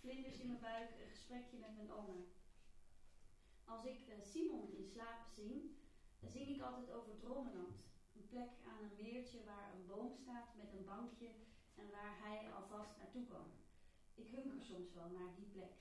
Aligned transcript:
vlinders 0.00 0.38
in 0.38 0.46
mijn 0.46 0.60
buik, 0.60 0.90
een 0.90 1.08
gesprekje 1.08 1.58
met 1.58 1.76
mijn 1.76 1.92
oma. 1.92 2.20
Als 3.64 3.84
ik 3.84 4.08
uh, 4.08 4.14
Simon 4.20 4.72
in 4.72 4.84
slaap 4.84 5.26
zing, 5.34 5.70
dan 6.20 6.30
zing 6.30 6.48
ik 6.48 6.60
altijd 6.60 6.90
over 6.90 7.18
Dromenland. 7.18 7.76
Een 8.14 8.26
plek 8.26 8.50
aan 8.68 8.82
een 8.82 8.96
meertje 9.02 9.44
waar 9.44 9.74
een 9.74 9.86
boom 9.86 10.14
staat 10.14 10.54
met 10.56 10.72
een 10.72 10.84
bankje 10.84 11.30
en 11.74 11.90
waar 11.90 12.18
hij 12.18 12.52
alvast 12.52 12.96
naartoe 12.96 13.24
kan. 13.24 13.46
Ik 14.14 14.30
hunker 14.30 14.62
soms 14.62 14.92
wel 14.92 15.08
naar 15.08 15.34
die 15.34 15.46
plek. 15.46 15.74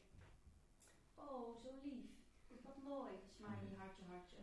Oh, 1.13 1.55
zo 1.61 1.69
lief. 1.83 2.17
Wat 2.61 2.83
mooi, 2.83 3.13
smiley 3.35 3.75
hartje 3.77 4.03
hartje. 4.03 4.37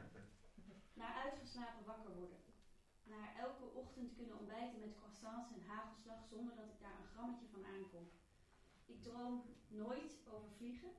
naar 1.00 1.14
uitgeslapen 1.24 1.84
wakker 1.84 2.14
worden. 2.14 2.38
Naar 3.04 3.36
elke 3.36 3.64
ochtend 3.64 4.14
kunnen 4.14 4.38
ontbijten 4.38 4.80
met 4.80 4.96
croissants 4.96 5.52
en 5.52 5.62
hagelslag 5.66 6.24
zonder 6.24 6.56
dat 6.56 6.68
ik 6.68 6.80
daar 6.80 6.98
een 6.98 7.12
grammetje 7.14 7.48
van 7.48 7.64
aankom. 7.64 8.10
Ik 9.02 9.08
droom 9.08 9.42
nooit 9.68 10.12
over 10.32 10.50
vliegen, 10.56 10.90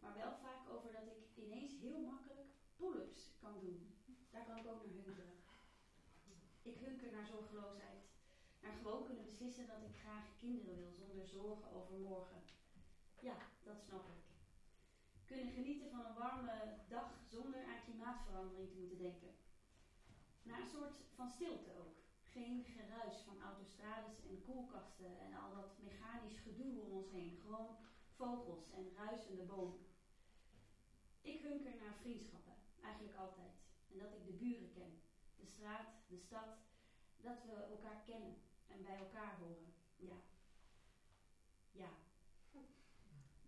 maar 0.00 0.14
wel 0.14 0.32
vaak 0.42 0.68
over 0.68 0.92
dat 0.92 1.06
ik 1.06 1.44
ineens 1.44 1.72
heel 1.80 2.00
makkelijk 2.00 2.48
pull-ups 2.76 3.32
kan 3.40 3.60
doen. 3.60 3.94
Daar 4.30 4.44
kan 4.44 4.56
ik 4.56 4.66
ook 4.66 4.82
naar 4.84 4.94
hunkeren. 4.94 5.32
Ik 6.62 6.76
hunker 6.78 7.12
naar 7.12 7.26
zorgeloosheid. 7.26 8.02
Naar 8.62 8.72
gewoon 8.72 9.04
kunnen 9.04 9.24
beslissen 9.24 9.66
dat 9.66 9.82
ik 9.82 9.96
graag 9.96 10.36
kinderen 10.38 10.76
wil 10.76 10.92
zonder 10.92 11.26
zorgen 11.26 11.72
over 11.72 11.98
morgen. 11.98 12.42
Ja, 13.20 13.36
dat 13.62 13.82
snap 13.82 14.08
ik. 14.08 14.22
Kunnen 15.24 15.52
genieten 15.52 15.90
van 15.90 16.04
een 16.04 16.14
warme 16.14 16.78
dag 16.88 17.10
zonder 17.28 17.64
aan 17.64 17.84
klimaatverandering 17.84 18.70
te 18.70 18.78
moeten 18.78 18.98
denken. 18.98 19.34
Naar 20.42 20.60
een 20.60 20.74
soort 20.76 20.96
van 21.14 21.28
stilte 21.28 21.70
ook. 21.78 21.99
Geen 22.32 22.64
geruis 22.64 23.16
van 23.26 23.40
autostrades 23.42 24.24
en 24.28 24.42
koelkasten 24.42 25.18
en 25.20 25.34
al 25.34 25.54
dat 25.54 25.78
mechanisch 25.82 26.38
gedoe 26.38 26.80
om 26.80 26.90
ons 26.90 27.10
heen. 27.10 27.38
Gewoon 27.42 27.76
vogels 28.16 28.70
en 28.70 28.94
ruisende 28.94 29.42
bomen. 29.42 29.78
Ik 31.20 31.40
hunker 31.40 31.74
naar 31.80 31.94
vriendschappen, 32.00 32.54
eigenlijk 32.82 33.16
altijd. 33.16 33.54
En 33.92 33.98
dat 33.98 34.12
ik 34.12 34.26
de 34.26 34.32
buren 34.32 34.72
ken, 34.72 35.02
de 35.36 35.46
straat, 35.46 35.86
de 36.08 36.16
stad, 36.16 36.48
dat 37.16 37.44
we 37.44 37.52
elkaar 37.52 38.02
kennen 38.06 38.34
en 38.66 38.82
bij 38.82 38.96
elkaar 38.96 39.38
horen. 39.38 39.72
Ja. 39.96 40.16
Ja. 41.72 41.88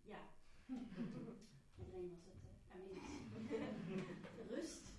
Ja. 0.02 0.20
Iedereen 1.78 2.10
was 2.10 2.24
het 2.24 2.40
uh, 2.76 4.50
Rust. 4.50 4.92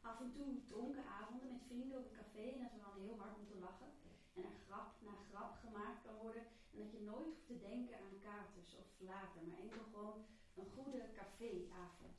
Af 0.00 0.20
en 0.20 0.32
toe 0.32 0.64
dronken 0.64 1.04
avonden 1.04 1.48
met 1.48 1.62
vrienden 1.66 1.98
op 1.98 2.04
een 2.04 2.16
café 2.16 2.50
en 2.50 2.62
dat 2.62 2.72
we 2.72 2.78
dan 2.80 3.00
heel 3.00 3.18
hard 3.18 3.36
moeten 3.36 3.58
lachen. 3.58 3.90
En 4.34 4.42
er 4.44 4.56
grap 4.66 4.94
na 5.00 5.14
grap 5.30 5.56
gemaakt 5.64 6.02
kan 6.02 6.09
En 6.20 6.78
dat 6.78 6.92
je 6.92 7.00
nooit 7.00 7.26
hoeft 7.26 7.46
te 7.46 7.58
denken 7.58 7.96
aan 7.96 8.18
katers 8.18 8.74
of 8.74 8.86
later, 8.98 9.42
maar 9.46 9.58
enkel 9.58 9.82
gewoon 9.92 10.24
een 10.54 10.70
goede 10.76 11.10
caféavond. 11.12 12.18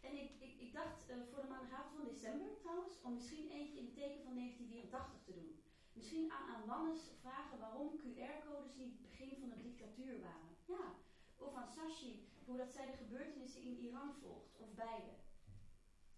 En 0.00 0.14
ik, 0.22 0.30
ik, 0.38 0.60
ik 0.60 0.72
dacht 0.72 1.10
uh, 1.10 1.16
voor 1.30 1.42
de 1.42 1.48
maandagavond 1.48 1.96
van 1.96 2.04
december 2.04 2.56
trouwens, 2.56 3.00
om 3.02 3.14
misschien 3.14 3.50
eentje 3.50 3.78
in 3.78 3.84
het 3.84 3.94
teken 3.94 4.22
van 4.24 4.34
1984 4.34 5.22
te 5.24 5.32
doen. 5.32 5.62
Misschien 5.92 6.32
aan, 6.32 6.68
aan 6.68 6.96
vragen 7.20 7.58
waarom 7.58 8.00
QR-codes 8.00 8.74
niet 8.74 8.92
het 8.92 9.02
begin 9.02 9.36
van 9.40 9.48
de 9.48 9.62
dictatuur 9.62 10.20
waren. 10.20 10.56
Ja, 10.64 10.94
of 11.36 11.54
aan 11.54 11.68
Sashi, 11.68 12.28
hoe 12.44 12.56
dat 12.56 12.72
zij 12.72 12.86
de 12.86 12.96
gebeurtenissen 12.96 13.62
in 13.62 13.78
Iran 13.78 14.14
volgt, 14.20 14.56
of 14.56 14.74
beide. 14.74 15.12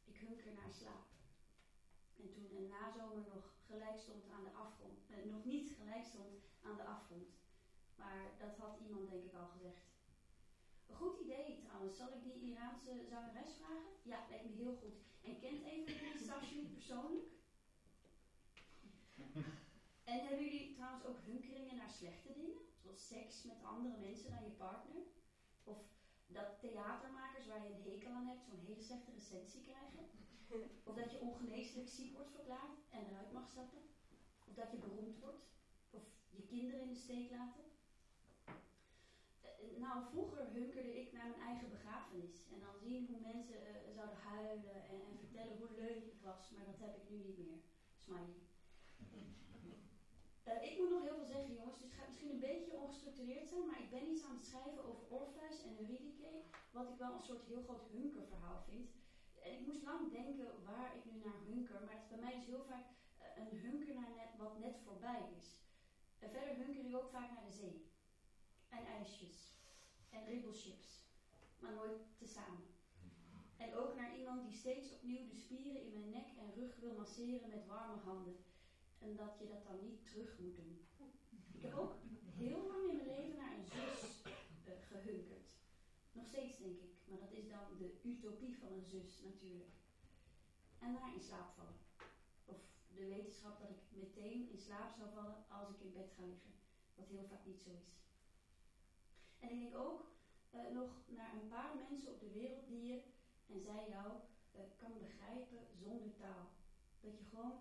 Ik 0.05 0.17
hunker 0.17 0.53
naar 0.55 0.71
slaap. 0.71 1.07
En 2.17 2.31
toen 2.31 2.57
een 2.57 2.69
nazomer 2.69 3.25
nog 3.35 3.56
gelijk 3.67 3.99
stond 3.99 4.25
aan 4.35 4.45
de 4.45 4.55
afgrond, 4.65 4.99
eh, 5.11 5.31
nog 5.33 5.45
niet 5.45 5.71
gelijk 5.79 6.05
stond 6.05 6.35
aan 6.63 6.77
de 6.77 6.85
afgrond. 6.85 7.29
Maar 7.97 8.23
dat 8.39 8.57
had 8.57 8.79
iemand 8.81 9.11
denk 9.11 9.25
ik 9.25 9.35
al 9.35 9.47
gezegd. 9.47 9.85
Een 10.87 10.95
goed 10.95 11.21
idee 11.21 11.59
trouwens. 11.65 11.97
Zal 11.97 12.13
ik 12.13 12.23
die 12.23 12.43
Iraanse 12.51 13.05
zangeres 13.09 13.53
vragen? 13.59 13.93
Ja, 14.03 14.27
lijkt 14.29 14.45
me 14.45 14.51
heel 14.51 14.77
goed. 14.77 14.97
En 15.23 15.39
kent 15.39 15.65
een 15.65 15.85
van 15.85 15.95
jullie 15.95 16.25
Sashi 16.27 16.69
persoonlijk? 16.73 17.29
En 20.05 20.21
hebben 20.27 20.45
jullie 20.45 20.75
trouwens 20.75 21.05
ook 21.05 21.19
hunkeringen 21.25 21.77
naar 21.77 21.91
slechte 21.91 22.33
dingen? 22.33 22.61
Zoals 22.83 23.07
seks 23.07 23.43
met 23.43 23.63
andere 23.63 23.97
mensen 23.97 24.31
dan 24.31 24.45
je 24.45 24.51
partner? 24.51 25.03
Of 25.65 25.79
dat 26.27 26.61
theatermakers 26.61 27.47
waar 27.47 27.63
je 27.63 27.75
een 27.75 27.91
hekel 27.91 28.11
aan 28.11 28.27
hebt 28.27 28.45
zo'n 28.45 28.65
hele 28.67 28.83
slechte 28.83 29.11
recensie 29.13 29.61
krijgen? 29.61 30.16
Of 30.85 30.95
dat 30.95 31.11
je 31.11 31.21
ongeneeslijk 31.21 31.89
ziek 31.89 32.13
wordt 32.13 32.31
verklaard 32.31 32.77
en 32.91 33.07
eruit 33.07 33.33
mag 33.33 33.49
stappen? 33.49 33.83
Of 34.49 34.55
dat 34.55 34.71
je 34.71 34.79
beroemd 34.79 35.19
wordt? 35.19 35.45
Of 35.91 36.03
je 36.31 36.43
kinderen 36.43 36.81
in 36.81 36.89
de 36.89 36.95
steek 36.95 37.31
laten? 37.31 37.65
Eh, 39.41 39.51
nou, 39.77 40.05
vroeger 40.11 40.53
hunkerde 40.53 41.01
ik 41.01 41.13
naar 41.13 41.29
mijn 41.29 41.49
eigen 41.51 41.71
begrafenis. 41.71 42.35
En 42.53 42.61
dan 42.61 42.75
zien 42.79 43.07
hoe 43.07 43.21
mensen 43.21 43.55
uh, 43.55 43.95
zouden 43.95 44.19
huilen 44.19 44.89
en, 44.89 45.01
en, 45.09 45.19
vertellen 45.19 45.57
hoe 45.57 45.77
leuk 45.77 46.05
ik 46.05 46.21
was. 46.23 46.51
Maar 46.51 46.65
dat 46.65 46.79
heb 46.79 46.97
ik 46.97 47.11
nu 47.11 47.17
niet 47.17 47.39
meer. 47.39 47.61
Smiley. 48.05 48.37
Uh, 50.49 50.63
ik 50.69 50.79
moet 50.79 50.91
nog 50.91 51.03
heel 51.03 51.17
veel 51.17 51.33
zeggen, 51.35 51.55
jongens. 51.55 51.79
Dus 51.79 51.89
het 51.89 51.99
gaat 51.99 52.09
misschien 52.09 52.31
een 52.31 52.49
beetje 52.51 52.73
ongestructureerd 52.73 53.49
zijn. 53.49 53.67
Maar 53.67 53.83
ik 53.83 53.91
ben 53.91 54.09
iets 54.09 54.25
aan 54.25 54.37
het 54.37 54.47
schrijven 54.47 54.85
over 54.85 55.03
Orpheus 55.09 55.63
en 55.63 55.79
Eurydice. 55.79 56.31
Wat 56.71 56.89
ik 56.89 56.99
wel 56.99 57.15
een 57.15 57.29
soort 57.29 57.45
heel 57.45 57.63
groot 57.63 57.89
hunkerverhaal 57.91 58.63
vind. 58.69 58.91
En 59.47 59.53
ik 59.53 59.67
moest 59.67 59.83
lang 59.83 60.13
denken 60.13 60.65
waar 60.65 60.97
ik 60.97 61.05
nu 61.05 61.19
naar 61.25 61.41
hunker. 61.47 61.81
Maar 61.85 61.95
het 61.95 62.03
is 62.03 62.09
bij 62.09 62.19
mij 62.19 62.35
dus 62.35 62.47
heel 62.47 62.65
vaak 62.65 62.87
een 63.37 63.59
hunker 63.59 63.95
naar 63.95 64.07
wat 64.39 64.59
net 64.59 64.77
voorbij 64.85 65.23
is. 65.39 65.49
En 66.19 66.31
verder 66.31 66.57
hunker 66.57 66.85
ik 66.85 66.97
ook 66.97 67.11
vaak 67.11 67.31
naar 67.31 67.45
de 67.45 67.53
zee 67.53 67.91
en 68.69 68.87
ijsjes 68.87 69.61
en 70.11 70.25
ribbelchips, 70.25 71.05
maar 71.59 71.75
nooit 71.75 72.01
tezamen. 72.19 72.75
En 73.57 73.75
ook 73.75 73.95
naar 73.97 74.17
iemand 74.19 74.45
die 74.45 74.59
steeds 74.59 74.93
opnieuw 74.93 75.29
de 75.29 75.35
spieren 75.35 75.83
in 75.83 75.93
mijn 75.93 76.11
nek 76.11 76.29
en 76.39 76.55
rug 76.55 76.77
wil 76.77 76.95
masseren 76.95 77.49
met 77.49 77.67
warme 77.67 78.01
handen. 78.03 78.37
En 78.99 79.17
dat 79.17 79.39
je 79.39 79.47
dat 79.47 79.65
dan 79.65 79.81
niet 79.83 80.07
terug 80.07 80.39
moet 80.39 80.57
doen. 80.57 80.87
Ik 81.53 81.63
heb 81.63 81.75
ook 81.75 81.95
heel 82.37 82.67
lang 82.67 82.91
in 82.91 82.97
mijn 82.97 83.09
leven 83.09 83.37
naar 83.37 83.55
een 83.55 83.67
zus 83.67 84.23
uh, 84.25 84.73
gehunkerd. 84.89 85.51
Nog 86.13 86.27
steeds 86.27 86.59
denk 86.59 86.81
ik, 86.81 86.96
maar 87.09 87.19
dat 87.19 87.33
is 87.33 87.49
dan 87.49 87.77
de 87.79 87.99
utopie 88.03 88.57
van 88.59 88.73
een 88.73 88.85
zus 88.85 89.21
natuurlijk. 89.23 89.75
En 90.79 90.93
daar 90.93 91.15
in 91.15 91.21
slaap 91.21 91.51
vallen. 91.55 91.79
Of 92.45 92.61
de 92.95 93.07
wetenschap 93.07 93.59
dat 93.61 93.71
ik 93.71 93.83
meteen 93.89 94.51
in 94.51 94.59
slaap 94.59 94.95
zou 94.95 95.11
vallen 95.15 95.45
als 95.49 95.69
ik 95.69 95.81
in 95.81 95.93
bed 95.93 96.13
ga 96.17 96.25
liggen. 96.25 96.53
Wat 96.95 97.09
heel 97.09 97.27
vaak 97.29 97.45
niet 97.47 97.61
zo 97.61 97.71
is. 97.71 97.89
En 99.39 99.51
ik 99.51 99.59
denk 99.59 99.77
ook 99.77 100.01
uh, 100.55 100.71
nog 100.73 100.91
naar 101.07 101.35
een 101.35 101.49
paar 101.49 101.77
mensen 101.77 102.13
op 102.13 102.21
de 102.21 102.31
wereld 102.31 102.67
die 102.67 102.85
je 102.85 103.03
en 103.47 103.61
zij 103.61 103.89
jou 103.89 104.13
uh, 104.55 104.61
kan 104.77 104.99
begrijpen 104.99 105.59
zonder 105.73 106.15
taal. 106.15 106.47
Dat 107.01 107.19
je 107.19 107.25
gewoon 107.25 107.59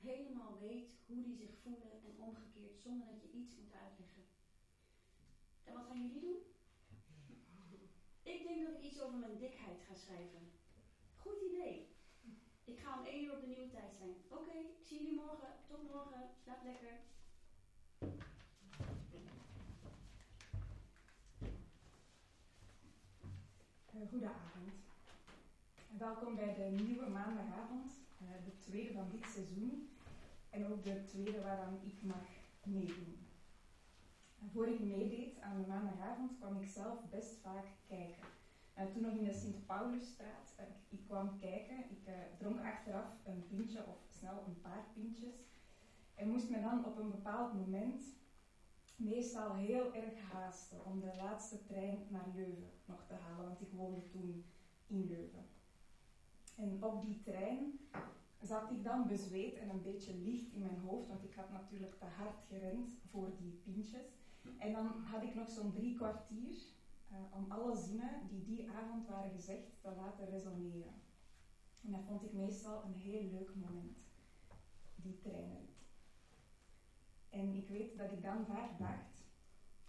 helemaal 0.00 0.58
weet 0.58 0.90
hoe 1.06 1.22
die 1.22 1.36
zich 1.36 1.54
voelen 1.62 1.92
en 2.04 2.14
omgekeerd 2.18 2.78
zonder 2.78 3.06
dat 3.06 3.22
je 3.22 3.30
iets 3.30 3.56
moet 3.56 3.72
uitleggen. 3.72 4.24
En 5.64 5.74
wat 5.74 5.86
gaan 5.86 6.02
jullie 6.02 6.20
doen? 6.20 6.55
Ik 8.26 8.46
denk 8.46 8.66
dat 8.66 8.74
ik 8.74 8.82
iets 8.82 9.00
over 9.00 9.18
mijn 9.18 9.38
dikheid 9.38 9.80
ga 9.88 9.94
schrijven. 9.94 10.50
Goed 11.16 11.40
idee. 11.40 11.94
Ik 12.64 12.78
ga 12.78 12.98
om 12.98 13.04
één 13.04 13.24
uur 13.24 13.32
op 13.34 13.40
de 13.40 13.46
nieuwe 13.46 13.68
tijd 13.68 13.94
zijn. 13.94 14.14
Oké, 14.28 14.52
ik 14.52 14.84
zie 14.86 14.98
jullie 14.98 15.14
morgen. 15.14 15.48
Tot 15.66 15.82
morgen. 15.82 16.30
Slaap 16.42 16.64
lekker. 16.64 17.00
Uh, 23.94 24.08
goedenavond. 24.10 24.72
Welkom 25.98 26.34
bij 26.34 26.54
de 26.54 26.82
nieuwe 26.82 27.08
maandagavond, 27.08 27.92
uh, 28.22 28.28
de 28.44 28.58
tweede 28.58 28.92
van 28.92 29.10
dit 29.10 29.24
seizoen 29.24 29.90
en 30.50 30.66
ook 30.66 30.84
de 30.84 31.04
tweede 31.04 31.40
waaraan 31.42 31.80
ik 31.84 32.02
mag 32.02 32.26
meedoen. 32.64 33.25
En 34.46 34.52
voor 34.52 34.68
ik 34.68 34.80
meedeed 34.80 35.40
aan 35.40 35.60
de 35.60 35.66
maandagavond 35.66 36.38
kwam 36.38 36.60
ik 36.60 36.68
zelf 36.68 36.98
best 37.10 37.36
vaak 37.42 37.66
kijken. 37.88 38.22
Uh, 38.78 38.84
toen 38.84 39.02
nog 39.02 39.12
in 39.12 39.24
de 39.24 39.32
Sint-Paulusstraat, 39.32 40.54
ik, 40.58 40.98
ik 40.98 41.04
kwam 41.06 41.38
kijken, 41.38 41.78
ik 41.78 42.08
dronk 42.38 42.60
achteraf 42.60 43.08
een 43.24 43.46
pintje 43.46 43.86
of 43.86 43.96
snel 44.08 44.44
een 44.46 44.60
paar 44.60 44.84
pintjes 44.94 45.34
en 46.14 46.28
moest 46.28 46.50
me 46.50 46.60
dan 46.60 46.84
op 46.84 46.98
een 46.98 47.10
bepaald 47.10 47.52
moment 47.54 48.02
meestal 48.96 49.54
heel 49.54 49.94
erg 49.94 50.20
haasten 50.32 50.84
om 50.84 51.00
de 51.00 51.12
laatste 51.16 51.64
trein 51.64 51.98
naar 52.08 52.28
Leuven 52.34 52.70
nog 52.84 53.04
te 53.06 53.14
halen, 53.14 53.46
want 53.46 53.60
ik 53.60 53.72
woonde 53.72 54.08
toen 54.08 54.44
in 54.86 55.06
Leuven. 55.06 55.46
En 56.56 56.84
op 56.84 57.02
die 57.02 57.22
trein 57.22 57.78
zat 58.40 58.70
ik 58.70 58.84
dan 58.84 59.06
bezweet 59.06 59.54
en 59.54 59.68
een 59.68 59.82
beetje 59.82 60.14
licht 60.14 60.52
in 60.52 60.60
mijn 60.60 60.78
hoofd, 60.78 61.08
want 61.08 61.24
ik 61.24 61.34
had 61.34 61.50
natuurlijk 61.50 61.98
te 61.98 62.04
hard 62.04 62.38
gerend 62.48 62.88
voor 63.10 63.30
die 63.38 63.60
pintjes. 63.64 64.24
En 64.58 64.72
dan 64.72 64.86
had 65.04 65.22
ik 65.22 65.34
nog 65.34 65.48
zo'n 65.48 65.72
drie 65.72 65.96
kwartier 65.96 66.54
om 67.30 67.46
alle 67.48 67.76
zinnen 67.76 68.28
die 68.28 68.44
die 68.44 68.70
avond 68.70 69.06
waren 69.06 69.30
gezegd 69.30 69.80
te 69.80 69.92
laten 69.96 70.28
resoneren. 70.28 70.94
En 71.82 71.92
dat 71.92 72.04
vond 72.04 72.22
ik 72.22 72.32
meestal 72.32 72.84
een 72.84 72.94
heel 72.94 73.30
leuk 73.30 73.54
moment, 73.54 73.98
die 74.94 75.18
treinrit. 75.18 75.84
En 77.28 77.54
ik 77.54 77.68
weet 77.68 77.98
dat 77.98 78.12
ik 78.12 78.22
dan 78.22 78.46
vaak 78.46 78.78
dacht, 78.78 79.24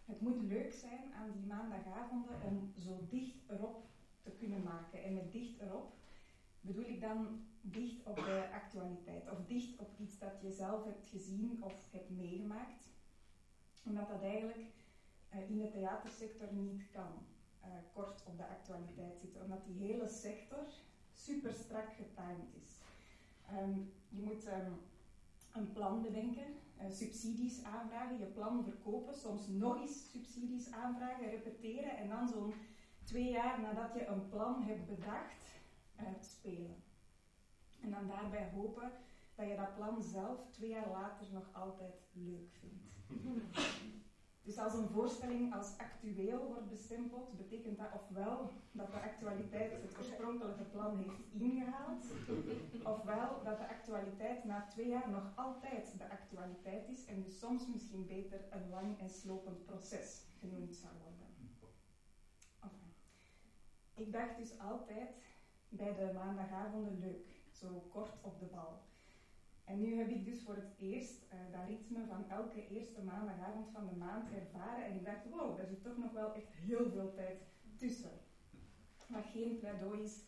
het 0.06 0.22
moet 0.22 0.42
leuk 0.42 0.74
zijn 0.74 1.14
aan 1.14 1.32
die 1.32 1.46
maandagavonden 1.46 2.42
om 2.42 2.72
zo 2.78 3.06
dicht 3.10 3.50
erop 3.50 3.86
te 4.22 4.32
kunnen 4.32 4.64
maken. 4.64 5.04
En 5.04 5.14
met 5.14 5.32
dicht 5.32 5.60
erop 5.60 5.94
bedoel 6.62 6.86
ik 6.86 7.02
dan 7.02 7.46
dicht 7.62 8.06
op 8.06 8.16
de 8.16 8.50
actualiteit 8.52 9.30
of 9.30 9.46
dicht 9.46 9.80
op 9.80 10.00
iets 10.00 10.20
dat 10.20 10.42
je 10.42 10.52
zelf 10.52 10.84
hebt 10.84 11.08
gezien 11.08 11.64
of 11.64 11.92
hebt 11.92 12.10
meegemaakt. 12.10 12.90
Omdat 13.88 14.08
dat 14.08 14.22
eigenlijk 14.22 14.74
uh, 15.34 15.50
in 15.50 15.58
de 15.58 15.70
theatersector 15.70 16.54
niet 16.54 16.92
kan, 16.92 17.26
uh, 17.64 17.68
kort 17.94 18.24
op 18.26 18.38
de 18.38 18.48
actualiteit 18.48 19.20
zitten. 19.20 19.44
Omdat 19.44 19.66
die 19.66 19.88
hele 19.88 20.08
sector 20.08 20.66
super 21.14 21.54
strak 21.54 21.94
getimed 21.94 22.56
is. 22.64 22.80
Um, 23.52 23.94
je 24.10 24.22
moet 24.22 24.48
um, 24.48 24.74
een 25.54 25.72
plan 25.72 26.02
bedenken, 26.02 26.56
uh, 26.82 26.92
subsidies 26.92 27.64
aanvragen, 27.64 28.18
je 28.18 28.26
plan 28.26 28.64
verkopen, 28.64 29.16
soms 29.16 29.48
nog 29.48 29.82
eens 29.82 30.12
subsidies 30.12 30.72
aanvragen, 30.72 31.30
repeteren 31.30 31.98
en 31.98 32.10
dan 32.10 32.28
zo'n 32.28 32.54
twee 33.04 33.30
jaar 33.30 33.62
nadat 33.62 33.94
je 33.94 34.06
een 34.06 34.30
plan 34.30 34.64
hebt 34.64 34.88
bedacht, 34.88 35.46
uitspelen. 35.96 36.84
En 37.82 37.92
dan 37.92 38.08
daarbij 38.08 38.50
hopen 38.56 38.92
dat 39.36 39.48
je 39.48 39.56
dat 39.56 39.76
plan 39.76 40.04
zelf 40.04 40.40
twee 40.52 40.70
jaar 40.70 40.90
later 40.90 41.28
nog 41.32 41.54
altijd 41.54 41.96
leuk 42.14 42.52
vindt. 42.60 42.97
Dus 44.48 44.58
als 44.58 44.74
een 44.74 44.88
voorstelling 44.88 45.54
als 45.54 45.78
actueel 45.78 46.46
wordt 46.48 46.70
bestempeld, 46.70 47.38
betekent 47.38 47.78
dat 47.78 47.94
ofwel 47.94 48.52
dat 48.72 48.92
de 48.92 49.00
actualiteit 49.00 49.72
het 49.72 49.98
oorspronkelijke 49.98 50.64
plan 50.64 50.98
heeft 50.98 51.42
ingehaald, 51.42 52.06
ofwel 52.84 53.44
dat 53.44 53.58
de 53.58 53.68
actualiteit 53.68 54.44
na 54.46 54.68
twee 54.70 54.88
jaar 54.88 55.10
nog 55.10 55.32
altijd 55.36 55.98
de 55.98 56.10
actualiteit 56.10 56.88
is 56.90 57.06
en 57.06 57.22
dus 57.22 57.40
soms 57.40 57.68
misschien 57.68 58.06
beter 58.06 58.40
een 58.50 58.70
lang 58.70 59.00
en 59.00 59.10
slopend 59.10 59.66
proces 59.66 60.22
genoemd 60.40 60.76
zou 60.76 60.94
worden. 61.04 61.28
Ik 63.94 64.12
dacht 64.12 64.38
dus 64.38 64.60
altijd 64.60 65.10
bij 65.70 65.94
de 65.94 66.12
maandagavonden 66.14 67.00
leuk, 67.00 67.42
zo 67.52 67.88
kort 67.90 68.14
op 68.22 68.40
de 68.40 68.46
bal. 68.46 68.82
En 69.68 69.80
nu 69.80 69.96
heb 69.96 70.10
ik 70.10 70.26
dus 70.26 70.42
voor 70.42 70.56
het 70.56 70.74
eerst 70.80 71.24
uh, 71.24 71.40
dat 71.52 71.68
ritme 71.68 72.06
van 72.06 72.30
elke 72.30 72.68
eerste 72.68 73.04
maandagavond 73.04 73.68
van 73.74 73.88
de 73.88 73.96
maand 73.96 74.32
ervaren. 74.32 74.86
En 74.86 74.96
ik 74.96 75.06
dacht, 75.06 75.30
wow, 75.30 75.58
daar 75.58 75.66
zit 75.68 75.84
toch 75.84 75.98
nog 75.98 76.12
wel 76.12 76.34
echt 76.34 76.52
heel 76.52 76.90
veel 76.90 77.14
tijd 77.14 77.42
tussen. 77.76 78.20
Maar 79.08 79.24
geen 79.24 79.60
pleidooi 79.60 80.02
is 80.02 80.22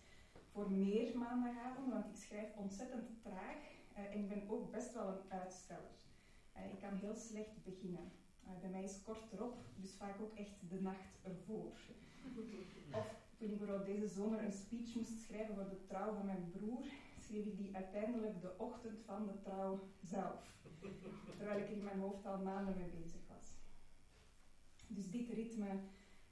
voor 0.51 0.71
meer 0.71 1.17
maandagavonden, 1.17 1.93
want 1.93 2.05
ik 2.05 2.15
schrijf 2.15 2.55
ontzettend 2.55 3.21
traag. 3.21 3.61
Uh, 3.97 4.13
en 4.13 4.19
ik 4.19 4.29
ben 4.29 4.49
ook 4.49 4.71
best 4.71 4.93
wel 4.93 5.07
een 5.07 5.31
uitsteller. 5.31 5.97
Uh, 6.57 6.73
ik 6.73 6.79
kan 6.79 6.93
heel 6.93 7.15
slecht 7.15 7.63
beginnen. 7.63 8.11
bij 8.61 8.69
mij 8.69 8.83
is 8.83 9.01
kort 9.01 9.33
erop, 9.33 9.57
dus 9.75 9.93
vaak 9.93 10.21
ook 10.21 10.35
echt 10.35 10.69
de 10.69 10.81
nacht 10.81 11.19
ervoor. 11.21 11.71
Of 12.99 13.15
toen 13.37 13.49
ik 13.49 13.57
bijvoorbeeld 13.57 13.85
deze 13.85 14.07
zomer 14.07 14.43
een 14.43 14.51
speech 14.51 14.95
moest 14.95 15.19
schrijven 15.19 15.55
voor 15.55 15.69
de 15.69 15.85
trouw 15.87 16.13
van 16.13 16.25
mijn 16.25 16.49
broer, 16.51 16.85
schreef 17.29 17.45
ik 17.45 17.57
die 17.57 17.75
uiteindelijk 17.75 18.41
de 18.41 18.57
ochtend 18.57 18.99
van 19.05 19.25
de 19.25 19.39
trouw 19.41 19.79
zelf. 20.01 20.57
Terwijl 21.37 21.59
ik 21.59 21.69
er 21.69 21.77
in 21.77 21.83
mijn 21.83 21.99
hoofd 21.99 22.25
al 22.25 22.37
maanden 22.37 22.75
mee 22.77 22.89
bezig 22.89 23.21
was. 23.27 23.53
Dus 24.87 25.09
dit 25.09 25.29
ritme 25.29 25.79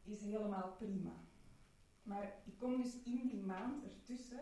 is 0.03 0.21
helemaal 0.21 0.75
prima. 0.77 1.13
Maar 2.03 2.33
ik 2.45 2.57
kom 2.57 2.81
dus 2.81 3.03
in 3.03 3.27
die 3.27 3.44
maand 3.44 3.83
ertussen 3.83 4.39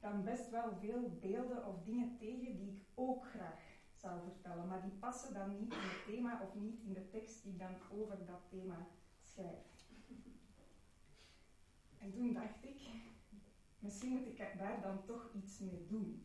dan 0.00 0.24
best 0.24 0.50
wel 0.50 0.72
veel 0.80 1.18
beelden 1.20 1.66
of 1.66 1.82
dingen 1.82 2.16
tegen 2.16 2.56
die 2.56 2.70
ik 2.70 2.82
ook 2.94 3.24
graag 3.24 3.60
zou 3.94 4.20
vertellen. 4.22 4.66
Maar 4.66 4.82
die 4.82 4.98
passen 4.98 5.34
dan 5.34 5.58
niet 5.60 5.72
in 5.72 5.80
het 5.80 6.04
thema 6.06 6.42
of 6.42 6.54
niet 6.54 6.80
in 6.80 6.92
de 6.92 7.08
tekst 7.08 7.42
die 7.42 7.52
ik 7.52 7.58
dan 7.58 7.74
over 7.90 8.24
dat 8.26 8.40
thema 8.50 8.86
schrijf. 9.22 9.76
En 11.98 12.12
toen 12.12 12.32
dacht 12.32 12.64
ik, 12.64 12.80
misschien 13.78 14.10
moet 14.10 14.26
ik 14.26 14.54
daar 14.58 14.80
dan 14.80 15.04
toch 15.04 15.30
iets 15.34 15.58
mee 15.58 15.86
doen. 15.86 16.22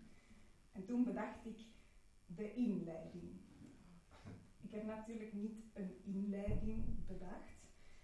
En 0.72 0.86
toen 0.86 1.04
bedacht 1.04 1.46
ik 1.46 1.60
de 2.26 2.54
inleiding. 2.54 3.42
Ik 4.62 4.72
heb 4.72 4.86
natuurlijk 4.86 5.34
niet 5.34 5.64
een 5.74 6.02
inleiding 6.04 7.06
bedacht, 7.08 7.54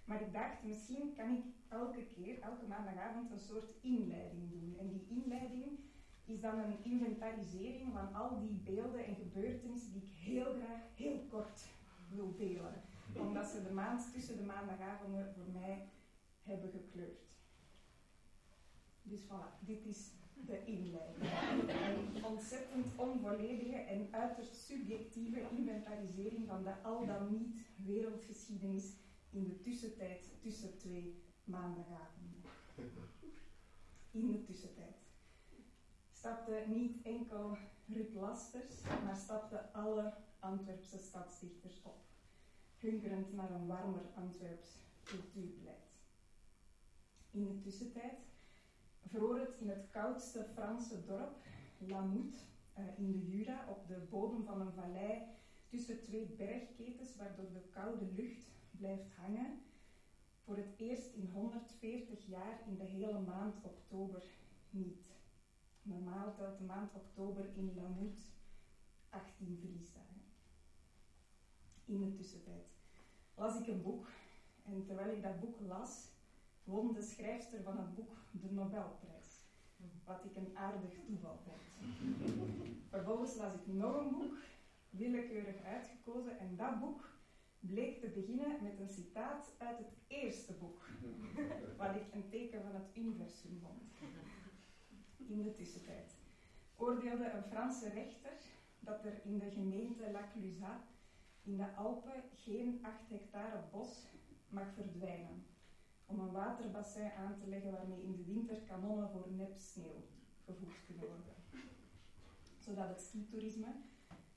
maar 0.06 0.22
ik 0.22 0.34
dacht, 0.34 0.64
misschien 0.64 1.14
kan 1.16 1.36
ik 1.36 1.44
elke 1.68 2.04
keer, 2.04 2.40
elke 2.40 2.68
maandagavond, 2.68 3.32
een 3.32 3.40
soort 3.40 3.74
inleiding 3.82 4.52
doen. 4.52 4.76
En 4.80 4.88
die 4.88 5.08
inleiding 5.08 5.80
is 6.26 6.42
dan 6.42 6.60
een 6.60 6.84
inventarisering 6.84 7.94
van 7.94 8.14
al 8.14 8.40
die 8.40 8.62
beelden 8.64 9.06
en 9.06 9.16
gebeurtenissen 9.16 9.92
die 9.92 10.02
ik 10.02 10.10
heel 10.10 10.54
graag 10.54 10.82
heel 10.96 11.20
kort 11.30 11.68
wil 12.10 12.36
delen. 12.36 12.82
Omdat 13.18 13.48
ze 13.48 13.64
de 13.64 13.74
maand 13.74 14.14
tussen 14.14 14.38
de 14.38 14.44
maandagavonden 14.44 15.34
voor 15.34 15.52
mij 15.54 15.90
hebben 16.42 16.70
gekleurd. 16.70 17.28
Dus 19.04 19.22
voilà, 19.22 19.66
dit 19.66 19.86
is 19.86 20.12
de 20.46 20.66
inleiding. 20.66 21.32
Een 22.16 22.26
ontzettend 22.26 22.88
onvolledige 22.96 23.76
en 23.76 24.08
uiterst 24.12 24.56
subjectieve 24.56 25.50
inventarisering 25.50 26.48
van 26.48 26.64
de 26.64 26.82
al 26.84 27.06
dan 27.06 27.32
niet 27.32 27.56
wereldgeschiedenis 27.76 28.94
in 29.30 29.44
de 29.44 29.62
tussentijd 29.62 30.30
tussen 30.42 30.78
twee 30.78 31.24
maandagavonden. 31.44 32.42
In 34.12 34.32
de 34.32 34.44
tussentijd 34.44 34.96
stapte 36.12 36.64
niet 36.68 37.02
enkel 37.02 37.58
Ruud 37.88 38.14
Lasters, 38.14 38.82
maar 39.04 39.16
stapten 39.16 39.74
alle 39.74 40.14
Antwerpse 40.40 40.98
stadsdichters 40.98 41.82
op, 41.82 42.02
hunkerend 42.78 43.34
naar 43.34 43.52
een 43.52 43.68
warmer 43.68 44.06
Antwerps 44.16 44.70
cultuurbeleid. 45.04 45.90
In 47.32 47.48
de 47.48 47.60
tussentijd 47.60 48.20
vroor 49.08 49.40
het 49.40 49.56
in 49.60 49.70
het 49.70 49.90
koudste 49.92 50.46
Franse 50.54 51.06
dorp, 51.06 51.46
Lamout, 51.78 52.36
uh, 52.78 52.98
in 52.98 53.12
de 53.12 53.28
Jura, 53.28 53.66
op 53.70 53.88
de 53.88 54.08
bodem 54.10 54.44
van 54.44 54.62
een 54.62 54.74
vallei 54.74 55.22
tussen 55.68 56.02
twee 56.02 56.26
bergketens, 56.26 57.16
waardoor 57.16 57.52
de 57.54 57.68
koude 57.70 58.06
lucht 58.16 58.48
blijft 58.72 59.16
hangen, 59.16 59.62
voor 60.44 60.58
het 60.58 60.74
eerst 60.78 61.14
in 61.14 61.30
140 61.34 62.26
jaar 62.26 62.62
in 62.68 62.78
de 62.78 62.84
hele 62.84 63.20
maand 63.20 63.56
oktober 63.64 64.24
niet. 64.70 65.08
Normaal 65.82 66.34
telt 66.36 66.58
de 66.58 66.64
maand 66.64 66.94
oktober 66.94 67.46
in 67.56 67.74
Lamout 67.76 68.20
18 69.10 69.58
vriesdagen. 69.58 70.22
In 71.86 72.00
de 72.00 72.14
tussentijd 72.14 72.78
las 73.36 73.60
ik 73.60 73.68
een 73.68 73.82
boek 73.82 74.08
en 74.64 74.86
terwijl 74.86 75.16
ik 75.16 75.24
dat 75.24 75.40
boek 75.40 75.60
las, 75.60 76.08
won 76.70 76.94
de 76.94 77.02
schrijfster 77.02 77.64
van 77.64 77.78
het 77.78 77.96
boek 77.96 78.14
de 78.32 78.52
Nobelprijs. 78.52 79.48
Wat 80.04 80.24
ik 80.24 80.36
een 80.36 80.58
aardig 80.58 80.94
toeval 81.06 81.40
vond. 81.44 81.62
Vervolgens 82.90 83.36
las 83.36 83.54
ik 83.54 83.68
nog 83.68 83.96
een 83.96 84.12
boek, 84.12 84.38
willekeurig 84.90 85.64
uitgekozen, 85.64 86.40
en 86.40 86.56
dat 86.56 86.80
boek 86.80 87.18
bleek 87.60 88.00
te 88.00 88.08
beginnen 88.08 88.64
met 88.64 88.80
een 88.80 88.90
citaat 88.90 89.56
uit 89.58 89.78
het 89.78 89.98
eerste 90.08 90.54
boek, 90.54 90.90
wat 91.78 91.96
ik 91.96 92.14
een 92.14 92.30
teken 92.30 92.62
van 92.62 92.74
het 92.74 92.96
universum 92.96 93.60
vond. 93.62 93.84
In 95.18 95.44
de 95.44 95.56
tussentijd 95.56 96.18
oordeelde 96.76 97.30
een 97.30 97.44
Franse 97.44 97.90
rechter 97.90 98.38
dat 98.80 99.06
er 99.06 99.26
in 99.26 99.40
de 99.40 99.52
gemeente 99.52 100.12
La 100.12 100.28
Clusaz 100.34 100.84
in 101.44 101.58
de 101.58 101.76
Alpen 101.76 102.24
geen 102.34 102.80
8 102.82 103.10
hectare 103.10 103.64
bos 103.72 104.06
mag 104.50 104.74
verdwijnen 104.74 105.49
om 106.10 106.20
een 106.20 106.32
waterbassin 106.32 107.12
aan 107.12 107.38
te 107.38 107.48
leggen 107.48 107.72
waarmee 107.72 108.04
in 108.04 108.16
de 108.16 108.24
winter 108.24 108.62
kanonnen 108.62 109.10
voor 109.10 109.28
nep 109.32 109.58
sneeuw 109.58 110.04
gevoegd 110.46 110.86
kunnen 110.86 111.08
worden. 111.08 111.34
Zodat 112.60 112.90
het 112.90 113.02
skitoerisme, 113.02 113.76